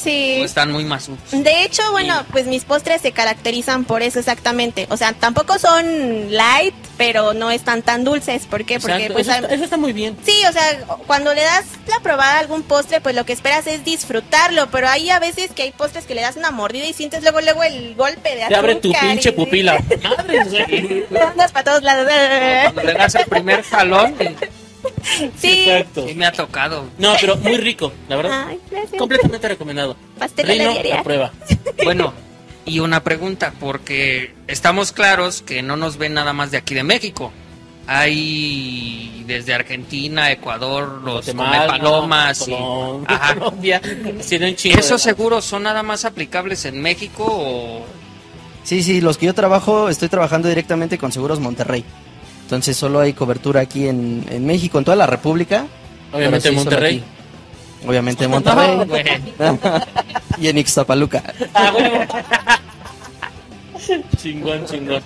Sí. 0.02 0.38
O 0.40 0.44
están 0.44 0.70
muy 0.72 0.84
masudos. 0.84 1.18
De 1.32 1.64
hecho, 1.64 1.82
bueno, 1.92 2.24
pues 2.30 2.46
mis 2.46 2.64
postres 2.64 3.02
se 3.02 3.12
caracterizan 3.12 3.84
por 3.84 4.02
eso 4.02 4.18
exactamente. 4.18 4.86
O 4.90 4.96
sea, 4.96 5.12
tampoco 5.12 5.58
son 5.58 6.32
light, 6.32 6.74
pero 6.96 7.34
no 7.34 7.50
están 7.50 7.82
tan 7.82 8.04
dulces. 8.04 8.46
¿Por 8.46 8.64
qué? 8.64 8.78
Porque 8.78 9.10
pues 9.12 9.26
eso, 9.28 9.36
está, 9.36 9.54
eso 9.54 9.64
está 9.64 9.76
muy 9.76 9.92
bien. 9.92 10.16
Sí, 10.24 10.36
o 10.48 10.52
sea, 10.52 10.62
cuando 11.06 11.34
le 11.34 11.42
das 11.42 11.64
la 11.88 12.00
probada 12.00 12.36
a 12.36 12.38
algún 12.40 12.62
postre, 12.62 13.00
pues 13.00 13.14
lo 13.14 13.24
que 13.24 13.32
esperas 13.32 13.66
es 13.66 13.84
disfrutarlo, 13.84 14.68
pero 14.70 14.88
hay 14.88 15.10
a 15.10 15.18
veces 15.18 15.50
que 15.52 15.62
hay 15.62 15.72
postres 15.72 16.04
que 16.04 16.14
le 16.14 16.20
das 16.22 16.36
una 16.36 16.50
mordida 16.50 16.86
y 16.86 16.92
sientes 16.92 17.22
luego 17.22 17.40
luego 17.40 17.62
el 17.64 17.94
golpe 17.96 18.36
de 18.36 18.46
Te 18.46 18.54
abre 18.54 18.76
tu 18.76 18.92
pinche 18.92 19.30
y- 19.30 19.32
pupila. 19.32 19.78
Madres, 20.02 20.50
güey. 20.50 21.04
Andas 21.20 21.52
para 21.52 21.64
todos 21.64 21.82
lados. 21.82 22.06
Cuando 22.64 22.82
le 22.82 22.94
das 22.94 23.14
el 23.16 23.24
primer 23.26 23.62
jalón, 23.64 24.14
Sí. 25.38 25.64
Exacto. 25.68 26.06
sí 26.06 26.14
me 26.14 26.26
ha 26.26 26.32
tocado. 26.32 26.84
No, 26.98 27.14
pero 27.20 27.36
muy 27.36 27.56
rico, 27.56 27.92
la 28.08 28.16
verdad. 28.16 28.46
Ay, 28.48 28.60
gracias. 28.70 28.98
Completamente 28.98 29.48
recomendado. 29.48 29.96
Pastel 30.18 30.46
Reino, 30.46 30.74
la 30.82 31.02
prueba. 31.02 31.32
Bueno, 31.84 32.12
y 32.64 32.80
una 32.80 33.02
pregunta, 33.02 33.52
porque 33.58 34.34
estamos 34.46 34.92
claros 34.92 35.42
que 35.42 35.62
no 35.62 35.76
nos 35.76 35.96
ven 35.96 36.14
nada 36.14 36.32
más 36.32 36.50
de 36.50 36.58
aquí 36.58 36.74
de 36.74 36.82
México. 36.84 37.32
Hay 37.86 39.24
desde 39.26 39.54
Argentina, 39.54 40.30
Ecuador, 40.30 41.00
los 41.02 41.14
Guatemala, 41.26 41.66
palomas 41.66 42.46
y... 42.48 42.52
Colom- 42.52 43.04
Ajá. 43.06 43.34
Colombia. 43.34 43.80
¿Esos 44.64 45.02
seguros 45.02 45.44
son 45.44 45.62
nada 45.64 45.82
más 45.82 46.04
aplicables 46.04 46.64
en 46.64 46.80
México 46.80 47.24
o...? 47.26 47.84
Sí, 48.64 48.82
sí, 48.82 49.00
los 49.00 49.16
que 49.16 49.26
yo 49.26 49.34
trabajo, 49.34 49.88
estoy 49.88 50.08
trabajando 50.10 50.48
directamente 50.48 50.98
con 50.98 51.10
Seguros 51.12 51.40
Monterrey. 51.40 51.84
Entonces 52.48 52.78
solo 52.78 53.00
hay 53.00 53.12
cobertura 53.12 53.60
aquí 53.60 53.88
en, 53.88 54.24
en 54.30 54.46
México, 54.46 54.78
en 54.78 54.84
toda 54.86 54.96
la 54.96 55.06
República. 55.06 55.66
Obviamente 56.14 56.48
sí, 56.48 56.54
solo 56.54 56.64
Monterrey. 56.64 57.04
Obviamente 57.86 58.24
en 58.24 58.30
Monterrey. 58.30 59.34
No, 59.38 59.58
y 60.38 60.48
en 60.48 60.56
Ixtapaluca. 60.56 61.22
Ah, 61.52 61.74
huevo. 61.76 62.06
chingón, 64.16 64.64
chingón. 64.64 65.02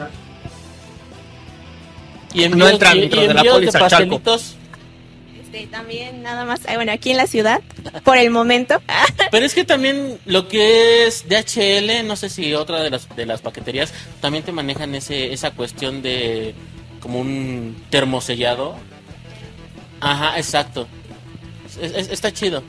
Y 2.33 2.49
No 2.49 2.69
entra 2.69 2.95
dentro 2.95 3.23
de 3.23 3.35
la 3.35 3.41
envíos 3.41 3.55
póliza 3.57 3.89
Chalco. 3.89 4.21
pastelitos. 4.21 4.55
Este, 5.43 5.67
también 5.67 6.23
nada 6.23 6.45
más, 6.45 6.61
bueno, 6.63 6.93
aquí 6.93 7.11
en 7.11 7.17
la 7.17 7.27
ciudad, 7.27 7.61
por 8.05 8.19
el 8.19 8.31
momento. 8.31 8.81
Pero 9.33 9.45
es 9.45 9.53
que 9.53 9.65
también 9.65 10.17
lo 10.27 10.47
que 10.47 11.09
es 11.09 11.25
DHL, 11.29 12.07
no 12.07 12.15
sé 12.15 12.29
si 12.29 12.55
otra 12.55 12.85
de 12.85 12.91
las 12.91 13.09
de 13.17 13.27
las 13.27 13.41
paqueterías 13.41 13.93
también 14.21 14.45
te 14.45 14.53
manejan 14.53 14.95
ese 14.95 15.33
esa 15.33 15.51
cuestión 15.51 16.03
de 16.03 16.55
como 17.03 17.21
un 17.21 17.77
termosellado. 17.91 18.77
Ajá, 20.01 20.39
exacto. 20.39 20.87
Es- 21.81 21.93
es- 21.93 22.09
está 22.11 22.33
chido. 22.33 22.63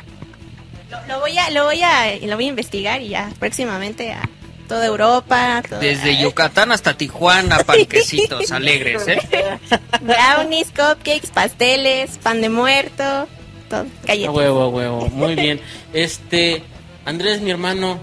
Lo, 0.89 1.07
lo 1.07 1.19
voy 1.21 1.37
a, 1.37 1.49
lo 1.51 1.65
voy 1.65 1.81
a, 1.81 2.15
lo 2.21 2.35
voy 2.35 2.45
a 2.45 2.49
investigar 2.49 3.01
y 3.01 3.09
ya 3.09 3.31
próximamente 3.39 4.11
a 4.11 4.21
toda 4.67 4.85
Europa, 4.85 5.61
todo- 5.67 5.79
Desde 5.79 6.17
Yucatán 6.21 6.71
hasta 6.71 6.95
Tijuana, 6.95 7.57
panquecitos 7.65 8.51
alegres, 8.51 9.07
¿eh? 9.07 9.19
brownies, 10.01 10.67
cupcakes, 10.69 11.31
pasteles, 11.33 12.17
pan 12.19 12.41
de 12.41 12.49
muerto, 12.49 13.27
todo, 13.69 13.81
A 13.81 14.07
galletas. 14.07 14.35
huevo, 14.35 14.61
a 14.61 14.67
huevo. 14.69 15.07
Muy 15.09 15.35
bien. 15.35 15.59
Este, 15.93 16.61
Andrés, 17.05 17.41
mi 17.41 17.49
hermano, 17.51 17.99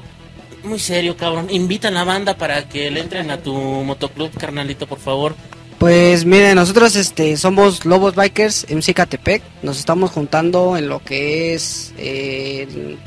muy 0.64 0.78
serio, 0.80 1.16
cabrón. 1.16 1.46
Invita 1.50 1.88
a 1.88 1.92
la 1.92 2.04
banda 2.04 2.34
para 2.36 2.68
que 2.68 2.90
le 2.90 3.00
entren 3.00 3.30
a 3.30 3.38
tu 3.38 3.54
motoclub, 3.54 4.36
carnalito, 4.36 4.86
por 4.86 4.98
favor. 4.98 5.34
Pues 5.80 6.26
miren, 6.26 6.56
nosotros 6.56 6.94
este 6.94 7.38
somos 7.38 7.86
Lobos 7.86 8.14
Bikers 8.14 8.66
MC 8.68 8.92
Catepec. 8.92 9.42
Nos 9.62 9.78
estamos 9.78 10.10
juntando 10.10 10.76
en 10.76 10.88
lo 10.88 11.02
que 11.02 11.54
es 11.54 11.94
eh, 11.96 12.98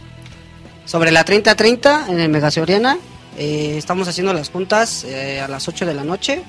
sobre 0.84 1.12
la 1.12 1.24
30-30 1.24 2.10
en 2.10 2.20
el 2.20 2.30
Mega 2.30 2.50
Soriana. 2.50 2.98
Eh, 3.38 3.76
estamos 3.78 4.08
haciendo 4.08 4.34
las 4.34 4.50
juntas 4.50 5.04
eh, 5.04 5.40
a 5.40 5.48
las 5.48 5.68
8 5.68 5.86
de 5.86 5.94
la 5.94 6.04
noche. 6.04 6.42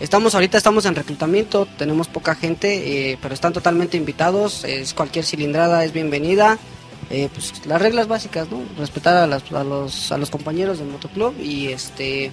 Estamos 0.00 0.34
ahorita 0.34 0.58
estamos 0.58 0.84
en 0.84 0.96
reclutamiento, 0.96 1.68
tenemos 1.78 2.08
poca 2.08 2.34
gente, 2.34 3.12
eh, 3.12 3.18
pero 3.22 3.32
están 3.32 3.52
totalmente 3.52 3.96
invitados. 3.96 4.64
Es 4.64 4.94
cualquier 4.94 5.24
cilindrada 5.24 5.84
es 5.84 5.92
bienvenida. 5.92 6.58
Pues 7.08 7.64
las 7.66 7.80
reglas 7.80 8.08
básicas, 8.08 8.50
¿no? 8.50 8.62
Respetar 8.78 9.14
a, 9.16 9.22
a 9.22 9.64
los 9.64 10.10
a 10.10 10.18
los 10.18 10.28
compañeros 10.28 10.80
del 10.80 10.88
motoclub 10.88 11.38
y 11.40 11.68
este 11.68 12.32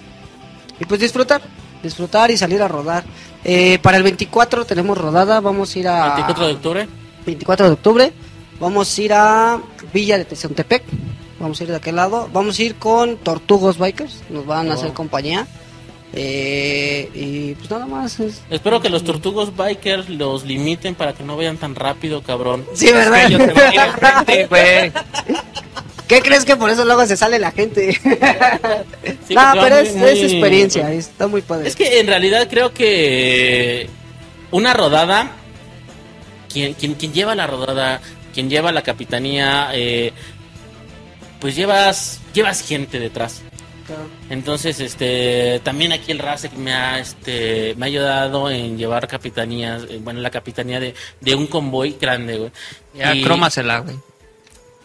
y 0.80 0.84
pues 0.84 0.98
disfrutar. 0.98 1.42
Disfrutar 1.82 2.30
y 2.30 2.36
salir 2.36 2.62
a 2.62 2.68
rodar. 2.68 3.04
Eh, 3.44 3.78
para 3.82 3.96
el 3.96 4.02
24 4.02 4.64
tenemos 4.64 4.96
rodada, 4.98 5.40
vamos 5.40 5.74
a 5.74 5.78
ir 5.78 5.88
a... 5.88 6.04
24 6.14 6.46
de 6.46 6.52
octubre. 6.54 6.88
24 7.26 7.66
de 7.66 7.72
octubre. 7.72 8.12
Vamos 8.58 8.98
a 8.98 9.02
ir 9.02 9.12
a 9.14 9.60
Villa 9.92 10.18
de 10.18 10.24
Tezontepec. 10.26 10.82
Vamos 11.38 11.58
a 11.60 11.64
ir 11.64 11.70
de 11.70 11.76
aquel 11.76 11.96
lado. 11.96 12.28
Vamos 12.32 12.58
a 12.58 12.62
ir 12.62 12.74
con 12.76 13.16
Tortugos 13.16 13.78
Bikers. 13.78 14.22
Nos 14.28 14.44
van 14.44 14.70
a 14.70 14.74
hacer 14.74 14.92
compañía. 14.92 15.46
Eh, 16.12 17.08
y 17.14 17.54
pues 17.54 17.70
nada 17.70 17.86
más. 17.86 18.18
es- 18.20 18.42
Espero 18.50 18.80
que 18.82 18.90
los 18.90 19.04
tortugos 19.04 19.56
bikers 19.56 20.08
los 20.08 20.44
limiten 20.44 20.94
para 20.96 21.12
que 21.12 21.22
no 21.22 21.36
vayan 21.36 21.56
tan 21.56 21.74
rápido, 21.76 22.22
cabrón. 22.22 22.66
Sí, 22.74 22.90
¿verdad? 22.92 23.30
¿Qué 26.10 26.20
crees 26.22 26.44
que 26.44 26.56
por 26.56 26.68
eso 26.70 26.84
luego 26.84 27.06
se 27.06 27.16
sale 27.16 27.38
la 27.38 27.52
gente? 27.52 27.92
Sí, 29.28 29.34
no, 29.34 29.52
pero 29.62 29.76
es, 29.76 29.94
muy- 29.94 30.08
es 30.08 30.18
muy- 30.18 30.32
experiencia. 30.32 30.92
Está 30.92 31.28
muy 31.28 31.40
padre. 31.40 31.68
Es 31.68 31.76
que 31.76 32.00
en 32.00 32.08
realidad 32.08 32.48
creo 32.50 32.74
que 32.74 33.88
una 34.50 34.74
rodada, 34.74 35.30
quien, 36.52 36.74
quien, 36.74 36.94
quien 36.94 37.12
lleva 37.12 37.36
la 37.36 37.46
rodada, 37.46 38.00
quien 38.34 38.50
lleva 38.50 38.72
la 38.72 38.82
capitanía, 38.82 39.70
eh, 39.72 40.12
pues 41.40 41.54
llevas, 41.54 42.20
llevas 42.34 42.60
gente 42.66 42.98
detrás. 42.98 43.42
Entonces, 44.30 44.78
este, 44.80 45.60
también 45.64 45.92
aquí 45.92 46.10
el 46.12 46.18
RASEC 46.18 46.52
me 46.54 46.72
ha, 46.72 46.98
este, 47.00 47.74
me 47.76 47.86
ha 47.86 47.88
ayudado 47.88 48.50
en 48.50 48.76
llevar 48.78 49.06
capitanías, 49.08 49.82
eh, 49.88 49.98
bueno, 50.02 50.20
la 50.20 50.30
capitanía 50.30 50.80
de, 50.80 50.94
de 51.20 51.34
un 51.36 51.46
convoy 51.46 51.96
grande, 52.00 52.36
güey. 52.38 52.50
Ya, 52.94 53.14
Y 53.14 53.22
crómasela, 53.22 53.78
güey. 53.80 53.96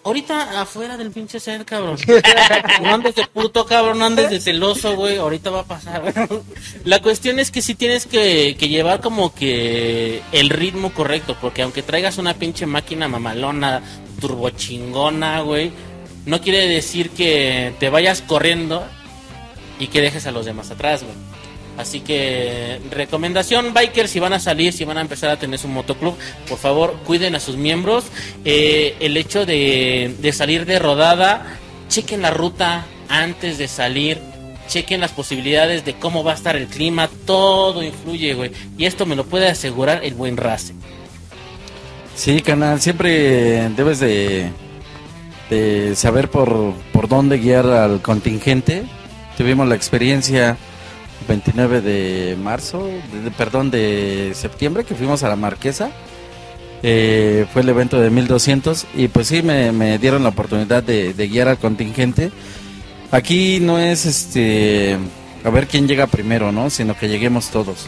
Ahorita 0.05 0.61
afuera 0.61 0.97
del 0.97 1.09
pinche 1.09 1.39
ser, 1.39 1.65
cabrón. 1.65 1.97
No 2.83 2.93
andes 2.93 3.15
de 3.15 3.25
puto, 3.25 3.65
cabrón, 3.65 3.97
no 3.97 4.05
andes 4.05 4.29
de 4.29 4.39
celoso, 4.39 4.95
güey. 4.95 5.17
Ahorita 5.17 5.49
va 5.49 5.61
a 5.61 5.65
pasar. 5.65 6.13
La 6.83 7.01
cuestión 7.01 7.39
es 7.39 7.49
que 7.49 7.63
sí 7.63 7.73
tienes 7.73 8.05
que, 8.05 8.55
que 8.59 8.69
llevar 8.69 9.01
como 9.01 9.33
que 9.33 10.21
el 10.31 10.49
ritmo 10.49 10.93
correcto, 10.93 11.35
porque 11.41 11.63
aunque 11.63 11.81
traigas 11.81 12.19
una 12.19 12.35
pinche 12.35 12.67
máquina 12.67 13.07
mamalona, 13.07 13.81
turbochingona, 14.21 15.41
güey, 15.41 15.71
no 16.27 16.39
quiere 16.39 16.67
decir 16.67 17.09
que 17.09 17.73
te 17.79 17.89
vayas 17.89 18.21
corriendo 18.21 18.85
y 19.79 19.87
que 19.87 20.01
dejes 20.01 20.27
a 20.27 20.31
los 20.31 20.45
demás 20.45 20.69
atrás, 20.69 21.03
güey. 21.03 21.15
Así 21.77 21.99
que 21.99 22.79
recomendación 22.89 23.73
bikers 23.73 24.09
si 24.09 24.19
van 24.19 24.33
a 24.33 24.39
salir, 24.39 24.71
si 24.71 24.85
van 24.85 24.97
a 24.97 25.01
empezar 25.01 25.29
a 25.29 25.37
tener 25.37 25.59
su 25.59 25.67
motoclub, 25.67 26.15
por 26.47 26.57
favor 26.57 26.95
cuiden 27.05 27.35
a 27.35 27.39
sus 27.39 27.57
miembros. 27.57 28.05
Eh, 28.45 28.95
el 28.99 29.17
hecho 29.17 29.45
de, 29.45 30.15
de 30.19 30.31
salir 30.31 30.65
de 30.65 30.79
rodada, 30.79 31.57
chequen 31.89 32.21
la 32.21 32.31
ruta 32.31 32.85
antes 33.09 33.57
de 33.57 33.67
salir, 33.67 34.19
chequen 34.67 35.01
las 35.01 35.11
posibilidades 35.11 35.83
de 35.85 35.95
cómo 35.95 36.23
va 36.23 36.31
a 36.31 36.35
estar 36.35 36.55
el 36.55 36.67
clima, 36.67 37.09
todo 37.25 37.83
influye, 37.83 38.33
güey. 38.33 38.51
Y 38.77 38.85
esto 38.85 39.05
me 39.05 39.15
lo 39.15 39.25
puede 39.25 39.47
asegurar 39.49 40.03
el 40.03 40.13
buen 40.13 40.37
Race. 40.37 40.73
Sí, 42.15 42.41
canal, 42.41 42.79
siempre 42.79 43.69
debes 43.75 43.99
de, 43.99 44.49
de 45.49 45.95
saber 45.95 46.29
por, 46.29 46.73
por 46.93 47.09
dónde 47.09 47.37
guiar 47.37 47.65
al 47.67 48.01
contingente. 48.01 48.83
Tuvimos 49.37 49.67
la 49.67 49.75
experiencia 49.75 50.57
29 51.27 51.81
de 51.81 52.35
marzo, 52.41 52.87
de- 53.23 53.31
perdón, 53.31 53.71
de 53.71 54.31
septiembre 54.35 54.83
que 54.83 54.95
fuimos 54.95 55.23
a 55.23 55.29
la 55.29 55.35
Marquesa. 55.35 55.89
Eh, 56.83 57.45
fue 57.51 57.63
el 57.63 57.69
evento 57.69 57.99
de 57.99 58.09
1200 58.11 58.85
y 58.95 59.07
pues 59.07 59.27
sí 59.27 59.41
me, 59.41 59.71
me 59.71 59.97
dieron 59.97 60.21
la 60.23 60.29
oportunidad 60.29 60.83
de, 60.83 61.13
de 61.13 61.27
guiar 61.27 61.47
al 61.47 61.57
contingente. 61.57 62.31
Aquí 63.11 63.59
no 63.59 63.79
es 63.79 64.05
este 64.05 64.97
a 65.43 65.49
ver 65.49 65.67
quién 65.67 65.87
llega 65.87 66.07
primero, 66.07 66.51
¿no? 66.51 66.69
Sino 66.69 66.95
que 66.97 67.07
lleguemos 67.07 67.49
todos. 67.49 67.87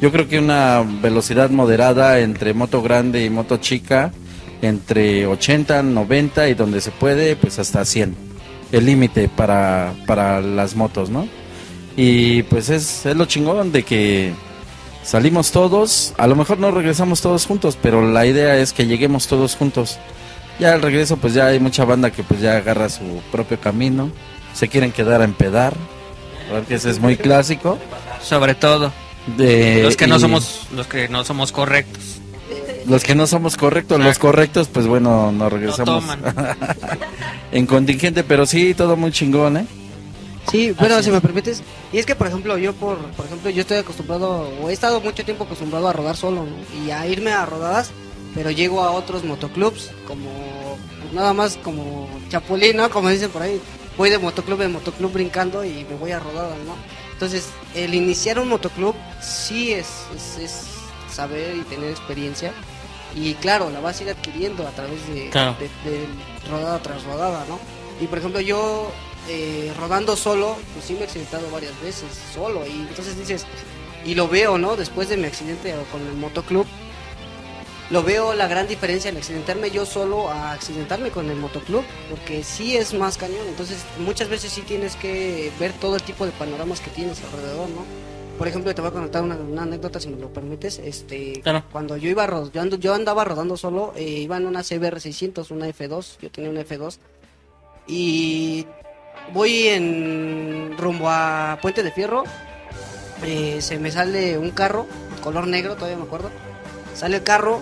Yo 0.00 0.10
creo 0.10 0.28
que 0.28 0.38
una 0.38 0.82
velocidad 1.00 1.50
moderada 1.50 2.18
entre 2.20 2.54
moto 2.54 2.82
grande 2.82 3.24
y 3.24 3.30
moto 3.30 3.58
chica, 3.58 4.12
entre 4.60 5.26
80, 5.26 5.82
90 5.84 6.48
y 6.48 6.54
donde 6.54 6.80
se 6.80 6.90
puede, 6.90 7.36
pues 7.36 7.58
hasta 7.60 7.84
100. 7.84 8.16
El 8.72 8.86
límite 8.86 9.28
para, 9.28 9.92
para 10.06 10.40
las 10.40 10.74
motos, 10.74 11.10
¿no? 11.10 11.28
Y 11.96 12.42
pues 12.44 12.68
es, 12.70 13.04
es 13.06 13.16
lo 13.16 13.26
chingón 13.26 13.70
de 13.72 13.82
que 13.82 14.32
salimos 15.04 15.50
todos, 15.50 16.14
a 16.16 16.26
lo 16.26 16.36
mejor 16.36 16.58
no 16.58 16.70
regresamos 16.70 17.20
todos 17.20 17.46
juntos, 17.46 17.76
pero 17.80 18.06
la 18.10 18.24
idea 18.26 18.56
es 18.56 18.72
que 18.72 18.86
lleguemos 18.86 19.26
todos 19.26 19.56
juntos. 19.56 19.98
Ya 20.58 20.72
al 20.74 20.82
regreso 20.82 21.16
pues 21.16 21.34
ya 21.34 21.46
hay 21.46 21.60
mucha 21.60 21.84
banda 21.84 22.10
que 22.10 22.22
pues 22.22 22.40
ya 22.40 22.56
agarra 22.56 22.88
su 22.88 23.20
propio 23.30 23.58
camino, 23.60 24.10
se 24.54 24.68
quieren 24.68 24.92
quedar 24.92 25.20
a 25.20 25.24
empedar, 25.24 25.74
porque 26.50 26.74
ese 26.76 26.90
es 26.90 26.98
muy 26.98 27.16
clásico. 27.16 27.78
Sobre 28.22 28.54
todo. 28.54 28.92
De, 29.36 29.82
Los 29.82 29.96
que 29.96 30.06
no 30.06 30.16
y- 30.16 30.20
somos, 30.20 30.66
los 30.74 30.86
que 30.86 31.08
no 31.08 31.24
somos 31.24 31.52
correctos. 31.52 32.02
Los 32.86 33.04
que 33.04 33.14
no 33.14 33.26
somos 33.28 33.56
correctos, 33.56 34.00
los 34.00 34.18
correctos, 34.18 34.66
pues 34.68 34.86
bueno, 34.88 35.30
nos 35.30 35.34
No 35.38 35.48
regresamos 35.48 36.02
toman. 36.04 36.20
en 37.52 37.66
contingente, 37.66 38.24
pero 38.24 38.44
sí, 38.46 38.74
todo 38.74 38.96
muy 38.96 39.12
chingón, 39.12 39.56
¿eh? 39.58 39.66
Sí, 40.50 40.72
bueno, 40.72 40.94
Así 40.96 41.04
si 41.04 41.10
es. 41.10 41.14
me 41.14 41.20
permites. 41.20 41.62
Y 41.92 41.98
es 41.98 42.06
que, 42.06 42.14
por 42.14 42.26
ejemplo, 42.26 42.58
yo, 42.58 42.72
por, 42.74 42.98
por 43.12 43.26
ejemplo, 43.26 43.50
yo 43.50 43.60
estoy 43.62 43.78
acostumbrado, 43.78 44.48
o 44.62 44.68
he 44.68 44.72
estado 44.72 45.00
mucho 45.00 45.24
tiempo 45.24 45.44
acostumbrado 45.44 45.88
a 45.88 45.92
rodar 45.92 46.16
solo, 46.16 46.44
¿no? 46.44 46.84
Y 46.84 46.90
a 46.90 47.06
irme 47.06 47.32
a 47.32 47.46
rodadas, 47.46 47.90
pero 48.34 48.50
llego 48.50 48.82
a 48.82 48.90
otros 48.90 49.24
motoclubs, 49.24 49.90
como, 50.06 50.76
pues, 51.00 51.12
nada 51.12 51.32
más 51.32 51.56
como 51.62 52.08
chapulín, 52.28 52.76
¿no? 52.76 52.90
Como 52.90 53.08
dicen 53.08 53.30
por 53.30 53.42
ahí. 53.42 53.60
Voy 53.96 54.10
de 54.10 54.18
motoclub 54.18 54.60
en 54.62 54.72
motoclub 54.72 55.12
brincando 55.12 55.64
y 55.64 55.84
me 55.88 55.96
voy 55.96 56.10
a 56.12 56.18
rodadas, 56.18 56.56
¿no? 56.66 56.74
Entonces, 57.12 57.48
el 57.74 57.94
iniciar 57.94 58.38
un 58.38 58.48
motoclub 58.48 58.94
sí 59.20 59.72
es, 59.72 59.86
es, 60.16 60.38
es 60.42 60.64
saber 61.14 61.56
y 61.56 61.60
tener 61.62 61.90
experiencia. 61.90 62.52
Y 63.14 63.34
claro, 63.34 63.70
la 63.70 63.80
vas 63.80 64.00
a 64.00 64.04
ir 64.04 64.10
adquiriendo 64.10 64.66
a 64.66 64.70
través 64.70 65.06
de, 65.14 65.28
Claro. 65.30 65.54
de, 65.60 65.66
de 65.90 66.06
rodada 66.50 66.78
tras 66.82 67.04
rodada, 67.04 67.44
¿no? 67.48 67.58
Y 68.00 68.06
por 68.06 68.18
ejemplo, 68.18 68.40
yo 68.40 68.90
eh, 69.28 69.72
rodando 69.78 70.16
solo, 70.16 70.56
pues 70.74 70.84
sí 70.86 70.94
me 70.94 71.00
he 71.00 71.04
accidentado 71.04 71.50
varias 71.50 71.80
veces, 71.82 72.06
solo. 72.34 72.66
Y 72.66 72.70
entonces 72.88 73.18
dices, 73.18 73.46
y 74.04 74.14
lo 74.14 74.28
veo, 74.28 74.58
¿no? 74.58 74.76
Después 74.76 75.08
de 75.08 75.16
mi 75.16 75.24
accidente 75.26 75.74
con 75.90 76.00
el 76.06 76.14
motoclub, 76.14 76.66
lo 77.90 78.02
veo 78.02 78.32
la 78.32 78.48
gran 78.48 78.66
diferencia 78.68 79.10
en 79.10 79.18
accidentarme 79.18 79.70
yo 79.70 79.84
solo 79.84 80.30
a 80.30 80.52
accidentarme 80.52 81.10
con 81.10 81.28
el 81.28 81.36
motoclub, 81.36 81.84
porque 82.08 82.42
sí 82.42 82.76
es 82.76 82.94
más 82.94 83.18
cañón. 83.18 83.46
Entonces, 83.48 83.78
muchas 83.98 84.28
veces 84.28 84.50
sí 84.52 84.62
tienes 84.62 84.96
que 84.96 85.52
ver 85.60 85.72
todo 85.74 85.96
el 85.96 86.02
tipo 86.02 86.24
de 86.24 86.32
panoramas 86.32 86.80
que 86.80 86.90
tienes 86.90 87.22
alrededor, 87.22 87.68
¿no? 87.68 87.84
Por 88.38 88.48
ejemplo, 88.48 88.74
te 88.74 88.80
voy 88.80 88.88
a 88.90 88.94
contar 88.94 89.22
una, 89.22 89.36
una 89.36 89.62
anécdota, 89.64 90.00
si 90.00 90.08
me 90.08 90.16
lo 90.18 90.32
permites. 90.32 90.78
Este, 90.78 91.40
Claro. 91.42 91.64
Cuando 91.70 91.96
yo 91.98 92.08
iba 92.08 92.26
yo, 92.26 92.62
ando- 92.62 92.78
yo 92.78 92.94
andaba 92.94 93.24
rodando 93.24 93.58
solo, 93.58 93.92
eh, 93.94 94.04
iba 94.04 94.38
en 94.38 94.46
una 94.46 94.62
CBR 94.62 94.98
600, 94.98 95.50
una 95.50 95.68
F2, 95.68 96.16
yo 96.22 96.30
tenía 96.30 96.48
una 96.50 96.62
F2, 96.62 96.98
y 97.86 98.66
voy 99.32 99.68
en 99.68 100.76
rumbo 100.78 101.08
a 101.08 101.58
Puente 101.62 101.82
de 101.82 101.92
Fierro, 101.92 102.24
eh, 103.22 103.58
se 103.60 103.78
me 103.78 103.90
sale 103.90 104.38
un 104.38 104.50
carro, 104.50 104.86
color 105.22 105.46
negro, 105.46 105.74
todavía 105.74 105.96
me 105.96 106.04
acuerdo, 106.04 106.30
sale 106.94 107.16
el 107.16 107.22
carro, 107.22 107.60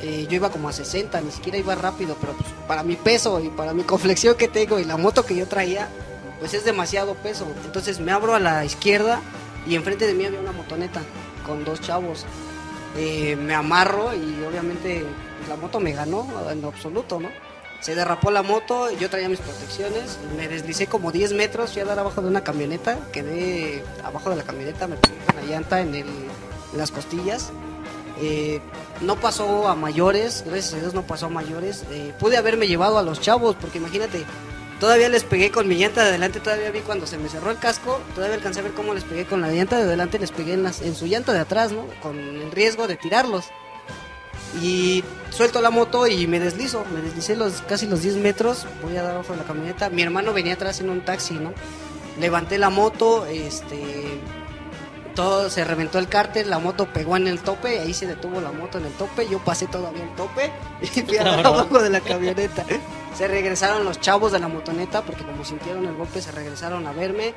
eh, 0.00 0.26
yo 0.28 0.36
iba 0.36 0.50
como 0.50 0.68
a 0.68 0.72
60, 0.72 1.20
ni 1.20 1.30
siquiera 1.30 1.58
iba 1.58 1.74
rápido, 1.74 2.16
pero 2.20 2.32
pues, 2.32 2.48
para 2.66 2.82
mi 2.82 2.96
peso 2.96 3.40
y 3.40 3.48
para 3.50 3.72
mi 3.72 3.84
conflexión 3.84 4.36
que 4.36 4.48
tengo 4.48 4.80
y 4.80 4.84
la 4.84 4.96
moto 4.96 5.24
que 5.24 5.36
yo 5.36 5.46
traía, 5.46 5.88
pues 6.40 6.54
es 6.54 6.64
demasiado 6.64 7.14
peso. 7.14 7.46
Entonces 7.64 8.00
me 8.00 8.10
abro 8.10 8.34
a 8.34 8.40
la 8.40 8.64
izquierda 8.64 9.20
y 9.64 9.76
enfrente 9.76 10.06
de 10.06 10.14
mí 10.14 10.24
había 10.24 10.40
una 10.40 10.50
motoneta 10.50 11.00
con 11.46 11.64
dos 11.64 11.80
chavos. 11.80 12.26
Eh, 12.96 13.36
me 13.36 13.54
amarro 13.54 14.12
y 14.14 14.42
obviamente 14.44 15.04
la 15.48 15.56
moto 15.56 15.78
me 15.78 15.92
ganó 15.92 16.26
en 16.50 16.64
absoluto, 16.64 17.20
¿no? 17.20 17.28
Se 17.82 17.94
derrapó 17.96 18.30
la 18.30 18.42
moto, 18.42 18.90
yo 18.92 19.10
traía 19.10 19.28
mis 19.28 19.40
protecciones, 19.40 20.16
me 20.36 20.46
deslicé 20.48 20.86
como 20.86 21.10
10 21.12 21.32
metros, 21.32 21.72
fui 21.72 21.82
a 21.82 21.84
dar 21.84 21.98
abajo 21.98 22.22
de 22.22 22.28
una 22.28 22.42
camioneta, 22.44 22.96
quedé 23.12 23.82
abajo 24.04 24.30
de 24.30 24.36
la 24.36 24.44
camioneta, 24.44 24.86
me 24.86 24.96
pegué 24.96 25.16
con 25.26 25.36
la 25.36 25.42
llanta 25.42 25.80
en, 25.80 25.94
el, 25.96 26.06
las 26.76 26.92
costillas. 26.92 27.50
Eh, 28.20 28.60
no 29.00 29.16
pasó 29.16 29.66
a 29.66 29.74
mayores, 29.74 30.44
gracias 30.46 30.74
a 30.74 30.78
Dios 30.78 30.94
no 30.94 31.02
pasó 31.02 31.26
a 31.26 31.28
mayores. 31.30 31.84
Eh, 31.90 32.14
pude 32.20 32.36
haberme 32.36 32.68
llevado 32.68 32.98
a 32.98 33.02
los 33.02 33.20
chavos, 33.20 33.56
porque 33.60 33.78
imagínate, 33.78 34.24
todavía 34.78 35.08
les 35.08 35.24
pegué 35.24 35.50
con 35.50 35.66
mi 35.66 35.74
llanta 35.74 36.02
de 36.04 36.10
adelante, 36.10 36.38
todavía 36.38 36.70
vi 36.70 36.80
cuando 36.82 37.08
se 37.08 37.18
me 37.18 37.28
cerró 37.28 37.50
el 37.50 37.58
casco, 37.58 37.98
todavía 38.14 38.36
alcancé 38.36 38.60
a 38.60 38.62
ver 38.62 38.74
cómo 38.74 38.94
les 38.94 39.02
pegué 39.02 39.24
con 39.26 39.40
la 39.40 39.50
llanta 39.50 39.76
de 39.78 39.82
adelante, 39.82 40.20
les 40.20 40.30
pegué 40.30 40.52
en, 40.52 40.62
las- 40.62 40.82
en 40.82 40.94
su 40.94 41.06
llanta 41.06 41.32
de 41.32 41.40
atrás, 41.40 41.72
¿no? 41.72 41.84
Con 42.00 42.16
el 42.16 42.52
riesgo 42.52 42.86
de 42.86 42.94
tirarlos. 42.96 43.46
Y 44.60 45.02
suelto 45.30 45.60
la 45.60 45.70
moto 45.70 46.06
y 46.06 46.26
me 46.26 46.38
deslizo, 46.38 46.84
me 46.92 47.00
deslicé 47.00 47.36
los, 47.36 47.62
casi 47.62 47.86
los 47.86 48.02
10 48.02 48.16
metros, 48.16 48.66
voy 48.82 48.96
a 48.96 49.02
dar 49.02 49.14
abajo 49.14 49.32
de 49.32 49.38
la 49.38 49.44
camioneta. 49.44 49.88
Mi 49.88 50.02
hermano 50.02 50.32
venía 50.32 50.54
atrás 50.54 50.80
en 50.80 50.90
un 50.90 51.00
taxi, 51.02 51.34
¿no? 51.34 51.54
Levanté 52.20 52.58
la 52.58 52.68
moto, 52.68 53.24
este, 53.24 54.20
todo 55.14 55.50
se 55.50 55.64
reventó 55.64 55.98
el 55.98 56.08
cárter, 56.08 56.46
la 56.46 56.58
moto 56.58 56.86
pegó 56.86 57.16
en 57.16 57.26
el 57.26 57.40
tope, 57.40 57.80
ahí 57.80 57.94
se 57.94 58.06
detuvo 58.06 58.40
la 58.40 58.52
moto 58.52 58.78
en 58.78 58.86
el 58.86 58.92
tope, 58.92 59.28
yo 59.28 59.38
pasé 59.38 59.66
todavía 59.66 60.02
el 60.02 60.14
tope 60.14 60.52
y 60.82 60.86
fui 60.86 61.16
a 61.16 61.34
abajo 61.34 61.78
de 61.82 61.90
la 61.90 62.00
camioneta. 62.00 62.64
Se 63.14 63.28
regresaron 63.28 63.84
los 63.84 64.00
chavos 64.00 64.32
de 64.32 64.38
la 64.38 64.48
motoneta 64.48 65.02
porque 65.02 65.24
como 65.24 65.44
sintieron 65.44 65.84
el 65.86 65.94
golpe 65.94 66.20
se 66.20 66.32
regresaron 66.32 66.86
a 66.86 66.92
verme. 66.92 67.34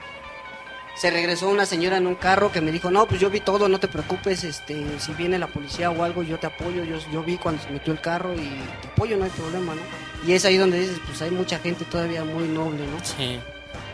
Se 0.95 1.11
regresó 1.11 1.49
una 1.49 1.65
señora 1.65 1.97
en 1.97 2.07
un 2.07 2.15
carro 2.15 2.51
que 2.51 2.61
me 2.61 2.71
dijo, 2.71 2.89
no, 2.89 3.05
pues 3.05 3.19
yo 3.19 3.29
vi 3.29 3.41
todo, 3.41 3.67
no 3.67 3.79
te 3.79 3.87
preocupes, 3.87 4.43
este, 4.43 4.85
si 4.99 5.13
viene 5.13 5.37
la 5.37 5.47
policía 5.47 5.91
o 5.91 6.03
algo, 6.03 6.23
yo 6.23 6.39
te 6.39 6.47
apoyo, 6.47 6.83
yo, 6.83 6.97
yo 7.11 7.21
vi 7.21 7.37
cuando 7.37 7.61
se 7.61 7.69
metió 7.69 7.91
el 7.91 7.99
carro 7.99 8.33
y 8.33 8.49
te 8.81 8.87
apoyo, 8.87 9.17
no 9.17 9.25
hay 9.25 9.29
problema, 9.31 9.75
¿no? 9.75 9.81
Y 10.25 10.33
es 10.33 10.45
ahí 10.45 10.57
donde 10.57 10.79
dices, 10.79 10.99
pues 11.05 11.21
hay 11.21 11.31
mucha 11.31 11.59
gente 11.59 11.83
todavía 11.85 12.23
muy 12.23 12.47
noble, 12.47 12.87
¿no? 12.87 13.03
Sí. 13.03 13.39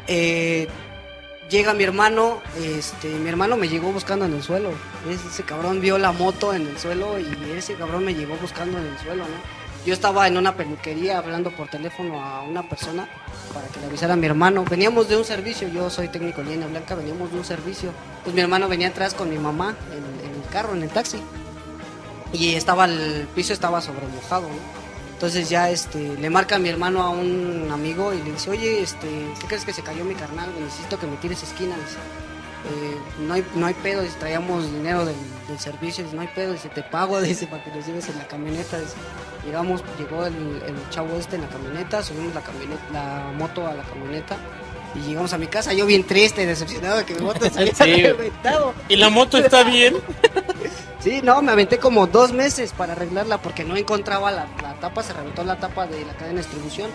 Eh, 0.07 0.67
llega 1.49 1.73
mi 1.73 1.83
hermano, 1.83 2.41
este, 2.63 3.09
mi 3.09 3.29
hermano 3.29 3.57
me 3.57 3.67
llegó 3.67 3.91
buscando 3.91 4.25
en 4.25 4.35
el 4.35 4.43
suelo. 4.43 4.71
Ese, 5.09 5.27
ese 5.27 5.43
cabrón 5.43 5.81
vio 5.81 5.97
la 5.97 6.11
moto 6.11 6.53
en 6.53 6.67
el 6.67 6.77
suelo 6.77 7.19
y 7.19 7.51
ese 7.57 7.73
cabrón 7.73 8.05
me 8.05 8.13
llegó 8.13 8.35
buscando 8.37 8.77
en 8.77 8.85
el 8.85 8.97
suelo, 8.99 9.23
¿no? 9.23 9.61
Yo 9.85 9.95
estaba 9.95 10.27
en 10.27 10.37
una 10.37 10.55
peluquería 10.55 11.17
hablando 11.17 11.49
por 11.51 11.67
teléfono 11.67 12.23
a 12.23 12.43
una 12.43 12.61
persona 12.69 13.09
para 13.53 13.67
que 13.67 13.79
le 13.79 13.87
avisara 13.87 14.13
a 14.13 14.17
mi 14.17 14.25
hermano. 14.25 14.63
Veníamos 14.69 15.07
de 15.07 15.17
un 15.17 15.25
servicio, 15.25 15.67
yo 15.67 15.89
soy 15.89 16.07
técnico 16.07 16.41
en 16.41 16.49
línea 16.49 16.67
blanca, 16.67 16.95
veníamos 16.95 17.31
de 17.31 17.37
un 17.37 17.45
servicio. 17.45 17.91
Pues 18.23 18.35
mi 18.35 18.41
hermano 18.41 18.67
venía 18.67 18.89
atrás 18.89 19.13
con 19.13 19.29
mi 19.29 19.37
mamá 19.37 19.75
en, 19.91 20.29
en 20.29 20.41
el 20.41 20.49
carro, 20.49 20.73
en 20.75 20.83
el 20.83 20.89
taxi. 20.89 21.21
Y 22.33 22.55
estaba 22.55 22.85
el 22.85 23.27
piso 23.35 23.53
estaba 23.53 23.81
sobremojado, 23.81 24.47
¿no? 24.47 24.81
Entonces 25.13 25.49
ya 25.49 25.69
este, 25.69 26.17
le 26.17 26.29
marca 26.31 26.55
a 26.55 26.59
mi 26.59 26.69
hermano 26.69 27.03
a 27.03 27.09
un 27.09 27.69
amigo 27.71 28.11
y 28.13 28.23
le 28.23 28.31
dice, 28.31 28.49
oye, 28.49 28.81
este, 28.81 29.07
¿qué 29.39 29.47
crees 29.47 29.65
que 29.65 29.73
se 29.73 29.83
cayó 29.83 30.03
mi 30.03 30.15
carnal? 30.15 30.49
Necesito 30.59 30.97
que 30.99 31.05
me 31.05 31.15
tires 31.17 31.43
esquina. 31.43 31.75
Dice, 31.75 31.97
"Eh, 32.71 32.97
no, 33.27 33.35
hay, 33.35 33.45
no 33.53 33.67
hay 33.67 33.75
pedo, 33.75 34.01
traíamos 34.19 34.71
dinero 34.71 35.05
del, 35.05 35.15
del 35.51 35.59
servicio, 35.59 36.03
dice, 36.03 36.15
no 36.15 36.21
hay 36.21 36.29
pedo, 36.29 36.53
dice, 36.53 36.69
te 36.69 36.83
pago, 36.83 37.21
dice, 37.21 37.47
para 37.47 37.63
que 37.63 37.71
los 37.71 37.85
lleves 37.85 38.09
en 38.09 38.17
la 38.17 38.27
camioneta. 38.27 38.79
Dice, 38.79 38.95
llegamos, 39.45 39.83
llegó 39.97 40.25
el, 40.25 40.35
el 40.65 40.89
chavo 40.89 41.15
este 41.17 41.35
en 41.35 41.43
la 41.43 41.49
camioneta, 41.49 42.01
subimos 42.01 42.33
la, 42.33 42.41
camioneta, 42.41 42.81
la 42.91 43.31
moto 43.37 43.67
a 43.67 43.73
la 43.73 43.83
camioneta 43.83 44.37
y 44.95 44.99
llegamos 44.99 45.31
a 45.33 45.37
mi 45.37 45.47
casa, 45.47 45.73
yo 45.73 45.85
bien 45.85 46.03
triste, 46.05 46.45
decepcionado 46.45 46.97
de 46.97 47.05
que 47.05 47.15
mi 47.15 47.21
moto 47.21 47.49
se 47.49 47.61
había 47.61 47.73
Sí, 47.73 48.03
reventado. 48.03 48.73
¿Y 48.89 48.97
la 48.97 49.09
moto 49.09 49.37
está 49.37 49.63
bien? 49.63 49.95
Sí, 50.99 51.21
no, 51.23 51.41
me 51.41 51.51
aventé 51.51 51.79
como 51.79 52.05
dos 52.05 52.31
meses 52.31 52.73
para 52.73 52.93
arreglarla 52.93 53.39
porque 53.39 53.63
no 53.63 53.75
encontraba 53.75 54.29
la, 54.29 54.45
la 54.61 54.75
tapa, 54.75 55.01
se 55.01 55.13
reventó 55.13 55.43
la 55.43 55.57
tapa 55.57 55.87
de 55.87 56.05
la 56.05 56.13
cadena 56.13 56.41
de 56.41 56.45
distribución. 56.45 56.91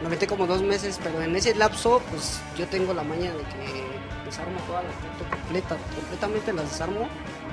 Me 0.00 0.08
aventé 0.08 0.26
como 0.26 0.48
dos 0.48 0.60
meses, 0.60 0.98
pero 1.00 1.22
en 1.22 1.36
ese 1.36 1.54
lapso, 1.54 2.02
pues 2.10 2.40
yo 2.56 2.66
tengo 2.66 2.92
la 2.94 3.04
maña 3.04 3.30
de 3.30 3.38
que 3.38 3.86
desarmo 4.24 4.58
toda 4.66 4.82
la 4.82 4.88
moto 4.88 5.30
completa, 5.30 5.76
completamente 5.94 6.52
las 6.52 6.68
desarmo, 6.68 7.08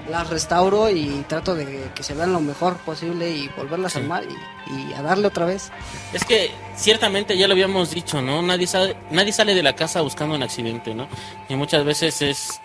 las 0.10 0.30
restauro 0.30 0.90
y 0.90 1.26
trato 1.28 1.56
de 1.56 1.90
que 1.96 2.04
se 2.04 2.14
vean 2.14 2.32
lo 2.34 2.40
mejor 2.40 2.78
posible 2.78 3.30
y 3.30 3.48
volverlas 3.58 3.94
Sí. 3.94 4.00
a 4.00 4.02
armar 4.02 4.24
y, 4.68 4.90
y 4.90 4.94
a 4.94 5.02
darle 5.02 5.28
otra 5.28 5.46
vez. 5.46 5.72
Es 6.14 6.24
que 6.26 6.52
ciertamente 6.76 7.38
ya 7.38 7.48
lo 7.48 7.54
habíamos 7.54 7.92
dicho, 7.92 8.22
¿no? 8.22 8.42
Nadie 8.42 8.68
sale, 8.68 8.96
nadie 9.12 9.32
sale 9.34 9.56
de 9.56 9.64
la 9.64 9.76
casa 9.76 10.02
buscando 10.02 10.36
un 10.36 10.44
accidente, 10.44 10.94
¿no? 10.94 11.08
Y 11.50 11.56
muchas 11.56 11.84
veces 11.86 12.22
es, 12.22 12.62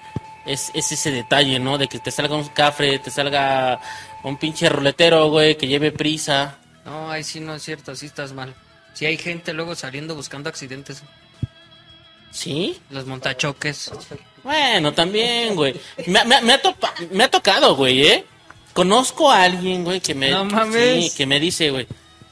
es, 0.47 0.71
es 0.75 0.93
ese 0.93 1.11
detalle, 1.13 1.59
¿no? 1.59 1.79
De 1.79 1.89
que 1.89 1.99
te 1.99 2.11
salga 2.11 2.37
un 2.37 2.49
cafre, 2.49 2.99
te 2.99 3.11
salga 3.11 3.81
un 4.23 4.37
pinche 4.37 4.69
ruletero, 4.69 5.29
güey, 5.31 5.57
que 5.57 5.67
lleve 5.67 5.93
prisa. 5.93 6.57
No, 6.85 7.11
ahí 7.11 7.25
sí 7.25 7.41
no 7.41 7.55
es 7.55 7.63
cierto, 7.63 7.95
sí 7.97 8.07
estás 8.07 8.33
mal. 8.33 8.55
Si 8.93 9.07
hay 9.07 9.17
gente 9.17 9.53
luego 9.55 9.75
saliendo 9.75 10.15
buscando 10.15 10.49
accidentes, 10.51 11.03
¿Sí? 12.31 12.81
los 12.91 13.07
montachoques. 13.07 13.91
Bueno, 14.43 14.93
también, 14.93 15.55
güey. 15.55 15.75
Me, 16.07 16.25
me- 16.25 16.41
me 16.43 16.53
ha 16.55 16.63
topa- 16.63 16.95
me 17.11 17.25
ha 17.25 17.31
tocado, 17.31 17.77
güey, 17.77 18.07
¿eh? 18.07 18.25
Conozco 18.73 19.31
a 19.31 19.43
alguien, 19.45 19.85
güey, 19.85 20.01
que 20.01 20.15
me, 20.15 20.31
No 20.31 20.45
mames. 20.45 21.11
sí, 21.11 21.17
que 21.17 21.27
me 21.27 21.41
dice, 21.41 21.71
güey, 21.71 21.87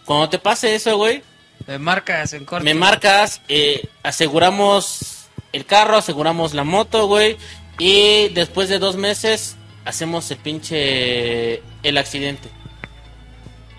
cuando 0.04 0.28
te 0.28 0.38
pase 0.38 0.74
eso, 0.74 0.96
güey, 0.96 1.22
Me 1.66 1.78
marcas 1.78 2.32
en 2.32 2.44
corto. 2.44 2.64
me 2.64 2.74
marcas, 2.74 3.42
eh, 3.48 3.88
aseguramos 4.02 5.26
el 5.52 5.66
carro, 5.66 5.96
aseguramos 5.96 6.54
la 6.54 6.64
moto, 6.64 7.06
güey, 7.08 7.36
y 7.78 8.28
después 8.28 8.68
de 8.68 8.78
dos 8.78 8.96
meses 8.96 9.56
hacemos 9.84 10.30
el 10.30 10.38
pinche 10.38 11.62
el 11.82 11.98
accidente. 11.98 12.48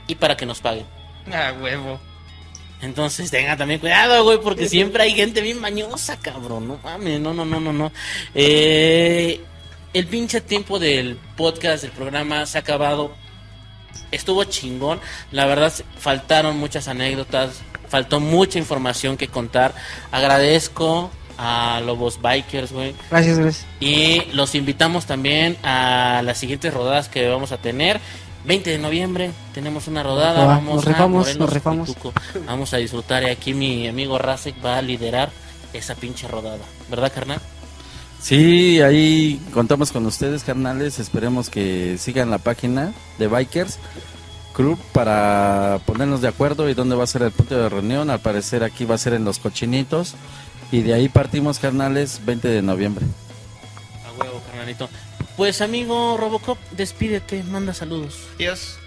Y 0.07 0.15
para 0.15 0.35
que 0.35 0.45
nos 0.45 0.59
paguen. 0.59 0.85
Ah, 1.31 1.53
huevo. 1.61 1.99
Entonces 2.81 3.29
tenga 3.29 3.57
también 3.57 3.79
cuidado, 3.79 4.23
güey, 4.23 4.39
porque 4.39 4.69
siempre 4.69 5.03
hay 5.03 5.13
gente 5.13 5.41
bien 5.41 5.59
mañosa, 5.59 6.17
cabrón. 6.17 6.67
No 6.67 6.79
mames, 6.83 7.19
no, 7.19 7.33
no, 7.33 7.45
no, 7.45 7.59
no, 7.59 7.73
no. 7.73 7.91
Eh, 8.33 9.41
el 9.93 10.07
pinche 10.07 10.39
tiempo 10.41 10.79
del 10.79 11.17
podcast, 11.35 11.83
del 11.83 11.91
programa, 11.91 12.45
se 12.45 12.57
ha 12.57 12.61
acabado. 12.61 13.11
Estuvo 14.11 14.43
chingón. 14.45 14.99
La 15.31 15.45
verdad, 15.45 15.73
faltaron 15.97 16.57
muchas 16.57 16.87
anécdotas. 16.87 17.61
Faltó 17.89 18.19
mucha 18.19 18.59
información 18.59 19.17
que 19.17 19.27
contar. 19.27 19.73
Agradezco 20.11 21.11
a 21.37 21.81
Lobos 21.85 22.21
Bikers, 22.21 22.71
güey. 22.71 22.93
Gracias, 23.09 23.39
gracias. 23.39 23.65
Y 23.79 24.23
los 24.33 24.55
invitamos 24.55 25.05
también 25.05 25.57
a 25.63 26.21
las 26.23 26.37
siguientes 26.37 26.73
rodadas 26.73 27.09
que 27.09 27.27
vamos 27.27 27.51
a 27.51 27.57
tener. 27.57 27.99
20 28.45 28.69
de 28.69 28.77
noviembre 28.77 29.31
tenemos 29.53 29.87
una 29.87 30.03
rodada. 30.03 30.45
Va, 30.45 30.55
vamos 30.55 30.75
nos 30.75 30.87
a 30.87 30.89
rifamos, 30.89 31.37
Morelos, 31.37 31.65
nos. 31.65 32.13
Vamos 32.45 32.73
a 32.73 32.77
disfrutar. 32.77 33.23
Y 33.23 33.27
aquí 33.27 33.53
mi 33.53 33.87
amigo 33.87 34.17
Rasek 34.17 34.63
va 34.63 34.77
a 34.77 34.81
liderar 34.81 35.29
esa 35.73 35.95
pinche 35.95 36.27
rodada. 36.27 36.63
¿Verdad, 36.89 37.11
carnal? 37.13 37.41
Sí, 38.21 38.81
ahí 38.81 39.41
contamos 39.53 39.91
con 39.91 40.05
ustedes, 40.05 40.43
carnales. 40.43 40.99
Esperemos 40.99 41.49
que 41.49 41.97
sigan 41.97 42.29
la 42.29 42.37
página 42.37 42.93
de 43.17 43.27
Bikers 43.27 43.79
Crew 44.53 44.77
para 44.91 45.79
ponernos 45.85 46.21
de 46.21 46.27
acuerdo 46.27 46.69
y 46.69 46.73
dónde 46.73 46.95
va 46.95 47.05
a 47.05 47.07
ser 47.07 47.21
el 47.21 47.31
punto 47.31 47.57
de 47.57 47.69
reunión. 47.69 48.09
Al 48.09 48.19
parecer 48.19 48.63
aquí 48.63 48.85
va 48.85 48.95
a 48.95 48.97
ser 48.97 49.13
en 49.13 49.25
Los 49.25 49.39
Cochinitos. 49.39 50.15
Y 50.71 50.81
de 50.81 50.93
ahí 50.93 51.09
partimos, 51.09 51.59
carnales, 51.59 52.21
20 52.25 52.47
de 52.47 52.61
noviembre. 52.61 53.05
A 54.05 54.21
huevo, 54.21 54.41
carnalito. 54.47 54.89
Pues, 55.39 55.61
amigo 55.61 56.17
Robocop, 56.17 56.57
despídete. 56.71 57.43
Manda 57.43 57.73
saludos. 57.73 58.27
Dios. 58.37 58.77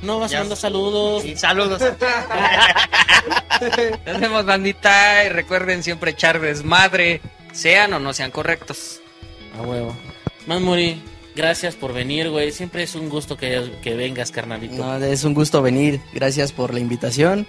No 0.00 0.20
vas 0.20 0.32
a 0.32 0.38
mandar 0.38 0.56
saludos. 0.56 1.24
Y 1.24 1.36
saludos. 1.36 1.82
Nos 4.06 4.20
vemos, 4.20 4.46
bandita. 4.46 5.24
Y 5.24 5.30
recuerden 5.30 5.82
siempre 5.82 6.12
echar 6.12 6.40
desmadre. 6.40 7.20
Sean 7.52 7.92
o 7.94 7.98
no 7.98 8.12
sean 8.12 8.30
correctos. 8.30 9.00
A 9.58 9.62
huevo. 9.62 9.92
Mamuri, 10.46 11.02
gracias 11.34 11.74
por 11.74 11.94
venir, 11.94 12.30
güey. 12.30 12.52
Siempre 12.52 12.84
es 12.84 12.94
un 12.94 13.08
gusto 13.08 13.36
que, 13.36 13.72
que 13.82 13.96
vengas, 13.96 14.30
carnalito. 14.30 14.76
No, 14.76 15.04
es 15.04 15.24
un 15.24 15.34
gusto 15.34 15.62
venir. 15.62 16.00
Gracias 16.12 16.52
por 16.52 16.72
la 16.72 16.78
invitación 16.78 17.44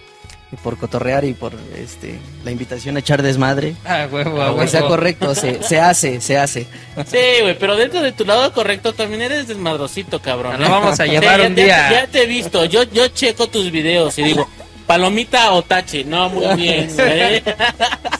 y 0.52 0.56
por 0.58 0.78
cotorrear 0.78 1.24
y 1.24 1.34
por 1.34 1.54
este 1.78 2.20
la 2.44 2.52
invitación 2.52 2.96
a 2.98 3.00
echar 3.00 3.22
desmadre. 3.22 3.76
Ah, 3.86 4.08
huevo, 4.12 4.42
a 4.42 4.48
Aunque 4.48 4.68
sea 4.68 4.82
huevo. 4.82 4.96
correcto, 4.96 5.34
se, 5.36 5.64
se 5.64 5.80
hace, 5.80 6.20
se 6.22 6.38
hace. 6.38 6.68
Sí, 7.08 7.18
güey, 7.42 7.58
pero 7.58 7.76
dentro 7.78 8.02
de 8.02 8.12
tu 8.12 8.26
lado 8.26 8.52
correcto 8.54 8.94
también 8.94 9.22
eres 9.22 9.48
desmadrosito, 9.48 10.22
cabrón. 10.22 10.60
Nos 10.60 10.70
vamos 10.70 11.00
a 11.00 11.06
llevar 11.06 11.40
ya 11.42 11.48
un 11.48 11.56
te- 11.56 11.64
día. 11.64 11.92
Ya 11.92 12.08
te 12.08 12.24
he 12.24 12.26
visto, 12.28 12.66
yo, 12.66 12.84
yo 12.84 13.08
checo 13.10 13.48
tus 13.48 13.72
videos 13.72 14.18
y 14.20 14.24
digo, 14.24 14.48
palomita 14.86 15.52
o 15.54 15.62
tache. 15.62 16.04
No, 16.04 16.30
muy 16.30 16.56
bien, 16.62 16.92
güey. 16.96 17.42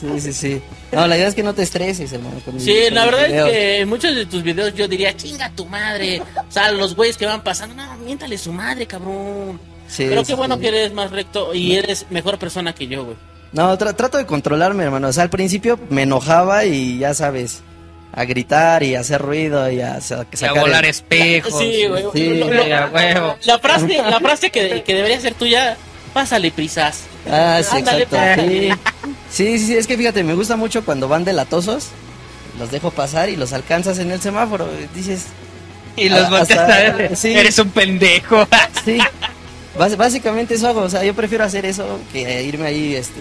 Sí, 0.00 0.20
sí, 0.20 0.32
sí. 0.32 0.62
No, 0.90 1.06
la 1.06 1.16
idea 1.16 1.28
es 1.28 1.34
que 1.34 1.42
no 1.42 1.54
te 1.54 1.62
estreses, 1.62 2.12
hermano. 2.12 2.38
con- 2.44 2.60
Sí, 2.60 2.74
la 2.90 3.06
verdad 3.06 3.26
videos. 3.26 3.48
es 3.48 3.52
que 3.54 3.78
en 3.80 3.88
muchos 3.88 4.14
de 4.14 4.26
tus 4.26 4.42
videos 4.42 4.74
yo 4.74 4.86
diría, 4.88 5.16
chinga 5.16 5.50
tu 5.50 5.64
madre. 5.66 6.20
O 6.20 6.52
sea, 6.52 6.70
los 6.72 6.94
güeyes 6.94 7.16
que 7.16 7.24
van 7.26 7.42
pasando, 7.42 7.74
no, 7.74 7.96
miéntale 7.98 8.36
su 8.38 8.52
madre, 8.52 8.86
cabrón. 8.86 9.58
Sí, 9.92 10.06
Pero 10.08 10.22
sí, 10.22 10.28
qué 10.28 10.34
bueno 10.34 10.58
que 10.58 10.68
eres 10.68 10.92
más 10.94 11.10
recto 11.10 11.52
y 11.54 11.74
eres 11.76 12.06
mejor 12.08 12.38
persona 12.38 12.74
que 12.74 12.86
yo, 12.86 13.04
güey. 13.04 13.16
No, 13.52 13.76
tra- 13.76 13.94
trato 13.94 14.16
de 14.16 14.24
controlarme, 14.24 14.84
hermano. 14.84 15.08
O 15.08 15.12
sea, 15.12 15.24
al 15.24 15.28
principio 15.30 15.78
me 15.90 16.02
enojaba 16.04 16.64
y 16.64 16.98
ya 16.98 17.12
sabes, 17.12 17.60
a 18.14 18.24
gritar 18.24 18.82
y 18.82 18.94
a 18.94 19.00
hacer 19.00 19.20
ruido 19.20 19.70
y 19.70 19.82
a, 19.82 20.00
sa- 20.00 20.24
Y 20.40 20.44
a 20.46 20.52
volar 20.54 20.84
el- 20.84 20.90
espejos. 20.90 21.58
Sí, 21.58 21.84
güey. 21.88 22.04
Sí. 22.14 22.38
Lo- 22.38 22.46
huevo. 22.46 23.36
La 23.44 23.58
frase, 23.58 23.98
la 23.98 24.18
frase 24.20 24.50
que, 24.50 24.82
que 24.82 24.94
debería 24.94 25.20
ser 25.20 25.34
tuya, 25.34 25.76
pásale 26.14 26.50
prisas. 26.50 27.02
Ah, 27.30 27.60
sí, 27.62 27.76
Ándale, 27.76 28.04
exacto. 28.04 28.42
Sí. 28.48 28.70
sí, 29.30 29.58
sí, 29.58 29.66
sí, 29.66 29.76
es 29.76 29.86
que 29.86 29.98
fíjate, 29.98 30.24
me 30.24 30.32
gusta 30.34 30.56
mucho 30.56 30.84
cuando 30.86 31.06
van 31.08 31.24
delatosos, 31.26 31.88
los 32.58 32.70
dejo 32.70 32.90
pasar 32.90 33.28
y 33.28 33.36
los 33.36 33.52
alcanzas 33.52 33.98
en 33.98 34.10
el 34.10 34.20
semáforo. 34.22 34.66
Dices, 34.94 35.26
Y 35.96 36.08
los 36.08 36.20
Ah, 36.20 36.30
volteas 36.30 36.58
hasta- 36.58 36.74
a 36.74 36.92
ver. 36.94 37.16
sí. 37.16 37.34
Eres 37.34 37.58
un 37.58 37.68
pendejo. 37.70 38.48
sí. 38.84 38.96
Bás- 39.78 39.96
básicamente 39.96 40.54
eso 40.54 40.68
hago, 40.68 40.80
o 40.82 40.90
sea, 40.90 41.02
yo 41.04 41.14
prefiero 41.14 41.44
hacer 41.44 41.64
eso 41.66 41.98
que 42.12 42.42
irme 42.42 42.66
ahí, 42.66 42.94
este, 42.94 43.20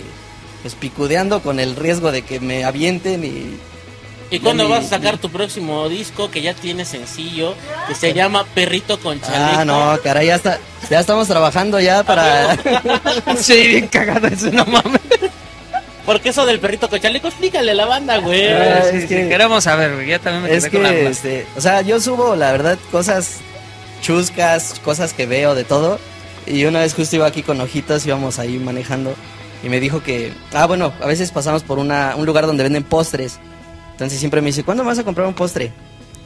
pues 0.61 0.75
picudeando 0.75 1.41
con 1.41 1.59
el 1.59 1.75
riesgo 1.75 2.11
de 2.11 2.21
que 2.23 2.39
me 2.39 2.63
avienten 2.65 3.23
y... 3.23 3.57
¿Y 4.33 4.39
cuándo 4.39 4.69
vas 4.69 4.85
a 4.85 4.89
sacar 4.89 5.17
tu 5.17 5.29
próximo 5.29 5.89
disco 5.89 6.31
que 6.31 6.41
ya 6.41 6.53
tiene 6.53 6.85
sencillo, 6.85 7.53
que 7.89 7.95
se 7.95 8.13
llama 8.13 8.45
Perrito 8.55 8.97
con 8.99 9.19
Chaleco? 9.19 9.59
Ah, 9.59 9.65
no, 9.65 9.99
caray, 10.01 10.27
ya 10.27 10.35
está, 10.35 10.57
ya 10.89 11.01
estamos 11.01 11.27
trabajando 11.27 11.79
ya 11.81 12.03
para... 12.03 12.55
sí, 13.37 13.67
bien 13.67 13.87
cagado 13.89 14.27
eso, 14.27 14.49
no 14.51 14.65
mames. 14.65 15.01
Porque 16.05 16.29
eso 16.29 16.45
del 16.45 16.59
Perrito 16.61 16.89
con 16.89 16.99
Chaleco, 17.01 17.27
explícale 17.27 17.71
a 17.71 17.75
la 17.75 17.85
banda, 17.85 18.17
güey. 18.19 18.51
Ah, 18.53 18.83
Sí, 18.89 18.95
es 18.97 19.01
sí, 19.03 19.07
que- 19.09 19.27
queremos 19.29 19.65
saber, 19.65 19.95
güey. 19.95 20.07
Ya 20.07 20.19
también 20.19 20.43
me 20.43 20.49
quedé 20.49 20.57
Es 20.57 20.63
con 20.63 20.71
que, 20.71 20.79
duda. 21.01 21.09
este, 21.09 21.45
o 21.57 21.61
sea, 21.61 21.81
yo 21.81 21.99
subo, 21.99 22.35
la 22.37 22.51
verdad, 22.53 22.77
cosas 22.89 23.37
chuscas, 24.01 24.79
cosas 24.83 25.13
que 25.13 25.25
veo 25.25 25.55
de 25.55 25.63
todo. 25.65 25.99
Y 26.47 26.65
una 26.65 26.79
vez 26.79 26.93
justo 26.93 27.15
iba 27.15 27.25
aquí 27.27 27.43
con 27.43 27.61
ojitos, 27.61 28.05
íbamos 28.05 28.39
ahí 28.39 28.57
manejando. 28.57 29.13
Y 29.63 29.69
me 29.69 29.79
dijo 29.79 30.01
que, 30.01 30.33
ah, 30.53 30.65
bueno, 30.65 30.91
a 31.01 31.05
veces 31.05 31.31
pasamos 31.31 31.63
por 31.63 31.77
una, 31.77 32.15
un 32.15 32.25
lugar 32.25 32.47
donde 32.47 32.63
venden 32.63 32.83
postres. 32.83 33.39
Entonces 33.91 34.19
siempre 34.19 34.41
me 34.41 34.47
dice, 34.47 34.63
¿cuándo 34.63 34.83
me 34.83 34.89
vas 34.89 34.99
a 34.99 35.03
comprar 35.03 35.27
un 35.27 35.35
postre? 35.35 35.71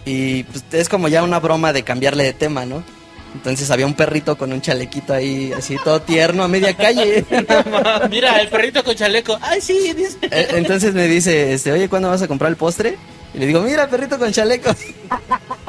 Y 0.05 0.43
pues 0.43 0.63
es 0.71 0.87
como 0.87 1.07
ya 1.07 1.23
una 1.23 1.39
broma 1.39 1.73
de 1.73 1.83
cambiarle 1.83 2.23
de 2.23 2.33
tema, 2.33 2.65
¿no? 2.65 2.83
Entonces 3.33 3.69
había 3.69 3.85
un 3.85 3.95
perrito 3.95 4.37
con 4.37 4.53
un 4.53 4.61
chalequito 4.61 5.13
ahí, 5.13 5.51
así 5.51 5.75
todo 5.83 6.01
tierno, 6.01 6.43
a 6.43 6.47
media 6.47 6.73
calle. 6.75 7.25
Mira, 8.09 8.39
el 8.39 8.47
perrito 8.47 8.81
con 8.81 8.95
chaleco. 8.95 9.37
Ay, 9.41 9.59
sí, 9.59 9.93
dice. 9.93 10.17
Eh, 10.21 10.47
Entonces 10.51 10.93
me 10.93 11.07
dice, 11.07 11.53
este, 11.53 11.73
oye, 11.73 11.89
¿cuándo 11.89 12.07
vas 12.07 12.21
a 12.21 12.29
comprar 12.29 12.49
el 12.49 12.55
postre? 12.55 12.97
Y 13.33 13.39
le 13.39 13.47
digo, 13.47 13.59
mira, 13.59 13.89
perrito 13.89 14.17
con 14.17 14.31
chaleco. 14.31 14.71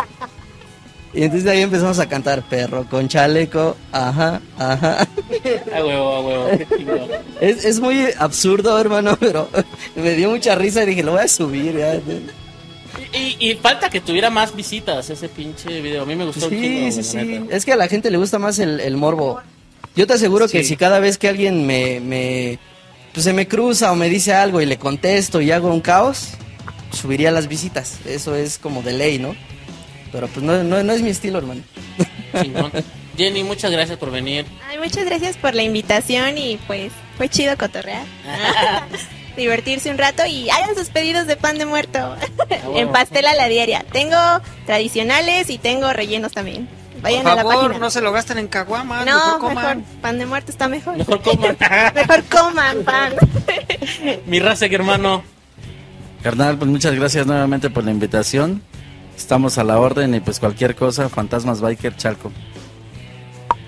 Y 1.17 1.23
entonces 1.23 1.45
de 1.45 1.51
ahí 1.53 1.62
empezamos 1.62 1.99
a 1.99 2.07
cantar, 2.09 2.43
perro 2.43 2.85
con 2.91 3.09
chaleco, 3.09 3.75
ajá, 3.91 4.43
ajá. 4.59 5.09
A 5.75 5.83
huevo, 5.85 6.14
a 6.14 6.21
huevo. 6.21 6.49
Es, 7.41 7.64
es 7.64 7.81
muy 7.81 8.05
absurdo, 8.19 8.79
hermano, 8.79 9.17
pero 9.19 9.49
me 9.97 10.12
dio 10.14 10.29
mucha 10.31 10.55
risa 10.55 10.83
y 10.83 10.87
dije, 10.87 11.03
lo 11.03 11.12
voy 11.12 11.23
a 11.23 11.29
subir. 11.29 11.79
ya". 11.79 11.95
Y, 13.14 13.37
y 13.51 13.55
falta 13.55 13.89
que 13.89 14.01
tuviera 14.01 14.29
más 14.29 14.55
visitas 14.55 15.09
ese 15.09 15.29
pinche 15.31 15.81
video. 15.81 16.03
A 16.03 16.07
mí 16.07 16.14
me 16.17 16.27
gustó 16.27 16.51
Sí, 16.51 16.61
chingo, 16.61 16.93
sí, 16.93 17.03
sí. 17.03 17.17
neta. 17.17 17.57
Es 17.57 17.64
que 17.64 17.73
a 17.73 17.77
la 17.77 17.89
gente 17.89 18.11
le 18.11 18.19
gusta 18.19 18.39
más 18.39 18.59
el, 18.59 18.79
el 18.81 18.97
morbo. 18.99 19.41
Yo 19.95 20.07
te 20.07 20.12
aseguro 20.12 20.47
que 20.49 20.64
si 20.64 20.77
cada 20.77 20.99
vez 20.99 21.17
que 21.17 21.29
alguien 21.29 21.67
me, 21.67 21.99
me 22.01 22.59
pues 23.14 23.25
se 23.25 23.33
me 23.33 23.49
cruza 23.49 23.91
o 23.91 23.97
me 23.97 24.11
dice 24.11 24.35
algo 24.35 24.61
y 24.61 24.67
le 24.67 24.77
contesto 24.77 25.41
y 25.41 25.51
hago 25.51 25.69
un 25.73 25.81
caos, 25.81 26.33
subiría 26.93 27.31
las 27.31 27.49
visitas. 27.49 28.01
Eso 28.05 28.35
es 28.35 28.59
como 28.59 28.83
de 28.83 28.93
ley, 28.93 29.19
¿no? 29.19 29.35
Pero 30.17 30.29
pues 30.29 30.47
no, 30.47 30.64
no, 30.64 30.83
no 30.83 30.93
es 30.95 31.03
mi 31.03 31.11
estilo, 31.11 31.37
hermano. 31.37 31.61
Chingón. 32.41 32.73
Jenny, 33.19 33.45
muchas 33.45 33.71
gracias 33.71 33.99
por 33.99 34.11
venir. 34.11 34.47
Ay, 34.67 34.79
muchas 34.79 35.05
gracias 35.05 35.37
por 35.37 35.55
la 35.55 35.62
invitación 35.62 36.39
y 36.39 36.57
pues 36.67 36.91
fue 37.19 37.29
chido 37.29 37.55
cotorrear. 37.59 38.03
Divertirse 39.37 39.91
un 39.91 39.99
rato 39.99 40.25
y 40.25 40.49
hagan 40.49 40.75
sus 40.75 40.89
pedidos 40.89 41.27
de 41.27 41.37
pan 41.37 41.59
de 41.59 41.67
muerto 41.67 42.17
en 42.75 42.91
pastel 42.93 43.27
a 43.27 43.35
la 43.35 43.47
diaria. 43.49 43.85
Tengo 43.93 44.17
tradicionales 44.64 45.51
y 45.51 45.59
tengo 45.59 45.93
rellenos 45.93 46.33
también. 46.33 46.67
Vayan 47.03 47.25
Por 47.25 47.33
a 47.33 47.35
la 47.35 47.43
favor, 47.43 47.67
página. 47.67 47.79
no 47.79 47.91
se 47.91 48.01
lo 48.01 48.12
gasten 48.12 48.39
en 48.39 48.49
caguamas, 48.49 49.05
No, 49.05 49.39
mejor 49.39 49.83
pan 50.01 50.19
de 50.19 50.25
muerto 50.25 50.51
está 50.51 50.67
mejor. 50.67 50.97
Mejor 50.97 51.21
coman. 51.21 51.59
Mejor 51.95 52.25
coman 52.25 52.85
pan. 52.85 53.12
Mi 54.25 54.41
Rasek, 54.41 54.73
hermano. 54.73 55.23
Carnal, 56.23 56.57
pues 56.57 56.71
muchas 56.71 56.95
gracias 56.95 57.27
nuevamente 57.27 57.69
por 57.69 57.85
la 57.85 57.91
invitación. 57.91 58.62
Estamos 59.17 59.59
a 59.59 59.64
la 59.64 59.79
orden 59.81 60.14
y 60.14 60.21
pues 60.21 60.39
cualquier 60.39 60.77
cosa, 60.77 61.09
Fantasmas 61.09 61.61
Biker 61.61 61.97
Chalco. 61.97 62.31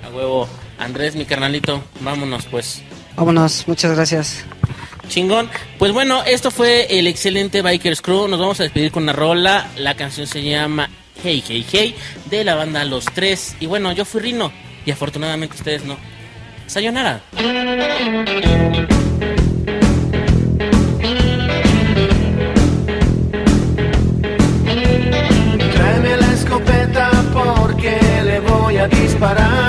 A 0.04 0.14
huevo. 0.14 0.48
Andrés, 0.78 1.16
mi 1.16 1.24
carnalito. 1.24 1.82
Vámonos, 2.00 2.46
pues. 2.46 2.82
Vámonos, 3.16 3.66
muchas 3.66 3.94
gracias. 3.96 4.44
Chingón. 5.08 5.48
Pues 5.78 5.92
bueno, 5.92 6.22
esto 6.24 6.50
fue 6.50 6.98
el 6.98 7.06
excelente 7.06 7.62
Bikers 7.62 8.02
Crew. 8.02 8.28
Nos 8.28 8.38
vamos 8.38 8.60
a 8.60 8.64
despedir 8.64 8.92
con 8.92 9.02
una 9.02 9.12
rola. 9.12 9.68
La 9.76 9.94
canción 9.94 10.26
se 10.26 10.42
llama 10.42 10.88
Hey, 11.22 11.42
Hey, 11.46 11.66
Hey 11.70 11.96
de 12.26 12.44
la 12.44 12.54
banda 12.54 12.84
Los 12.84 13.06
Tres. 13.06 13.56
Y 13.58 13.66
bueno, 13.66 13.90
yo 13.92 14.04
fui 14.04 14.20
Rino 14.20 14.52
y 14.84 14.90
afortunadamente 14.90 15.56
ustedes 15.56 15.84
no. 15.84 15.96
Sayonara. 16.66 17.22
Disparar 29.18 29.67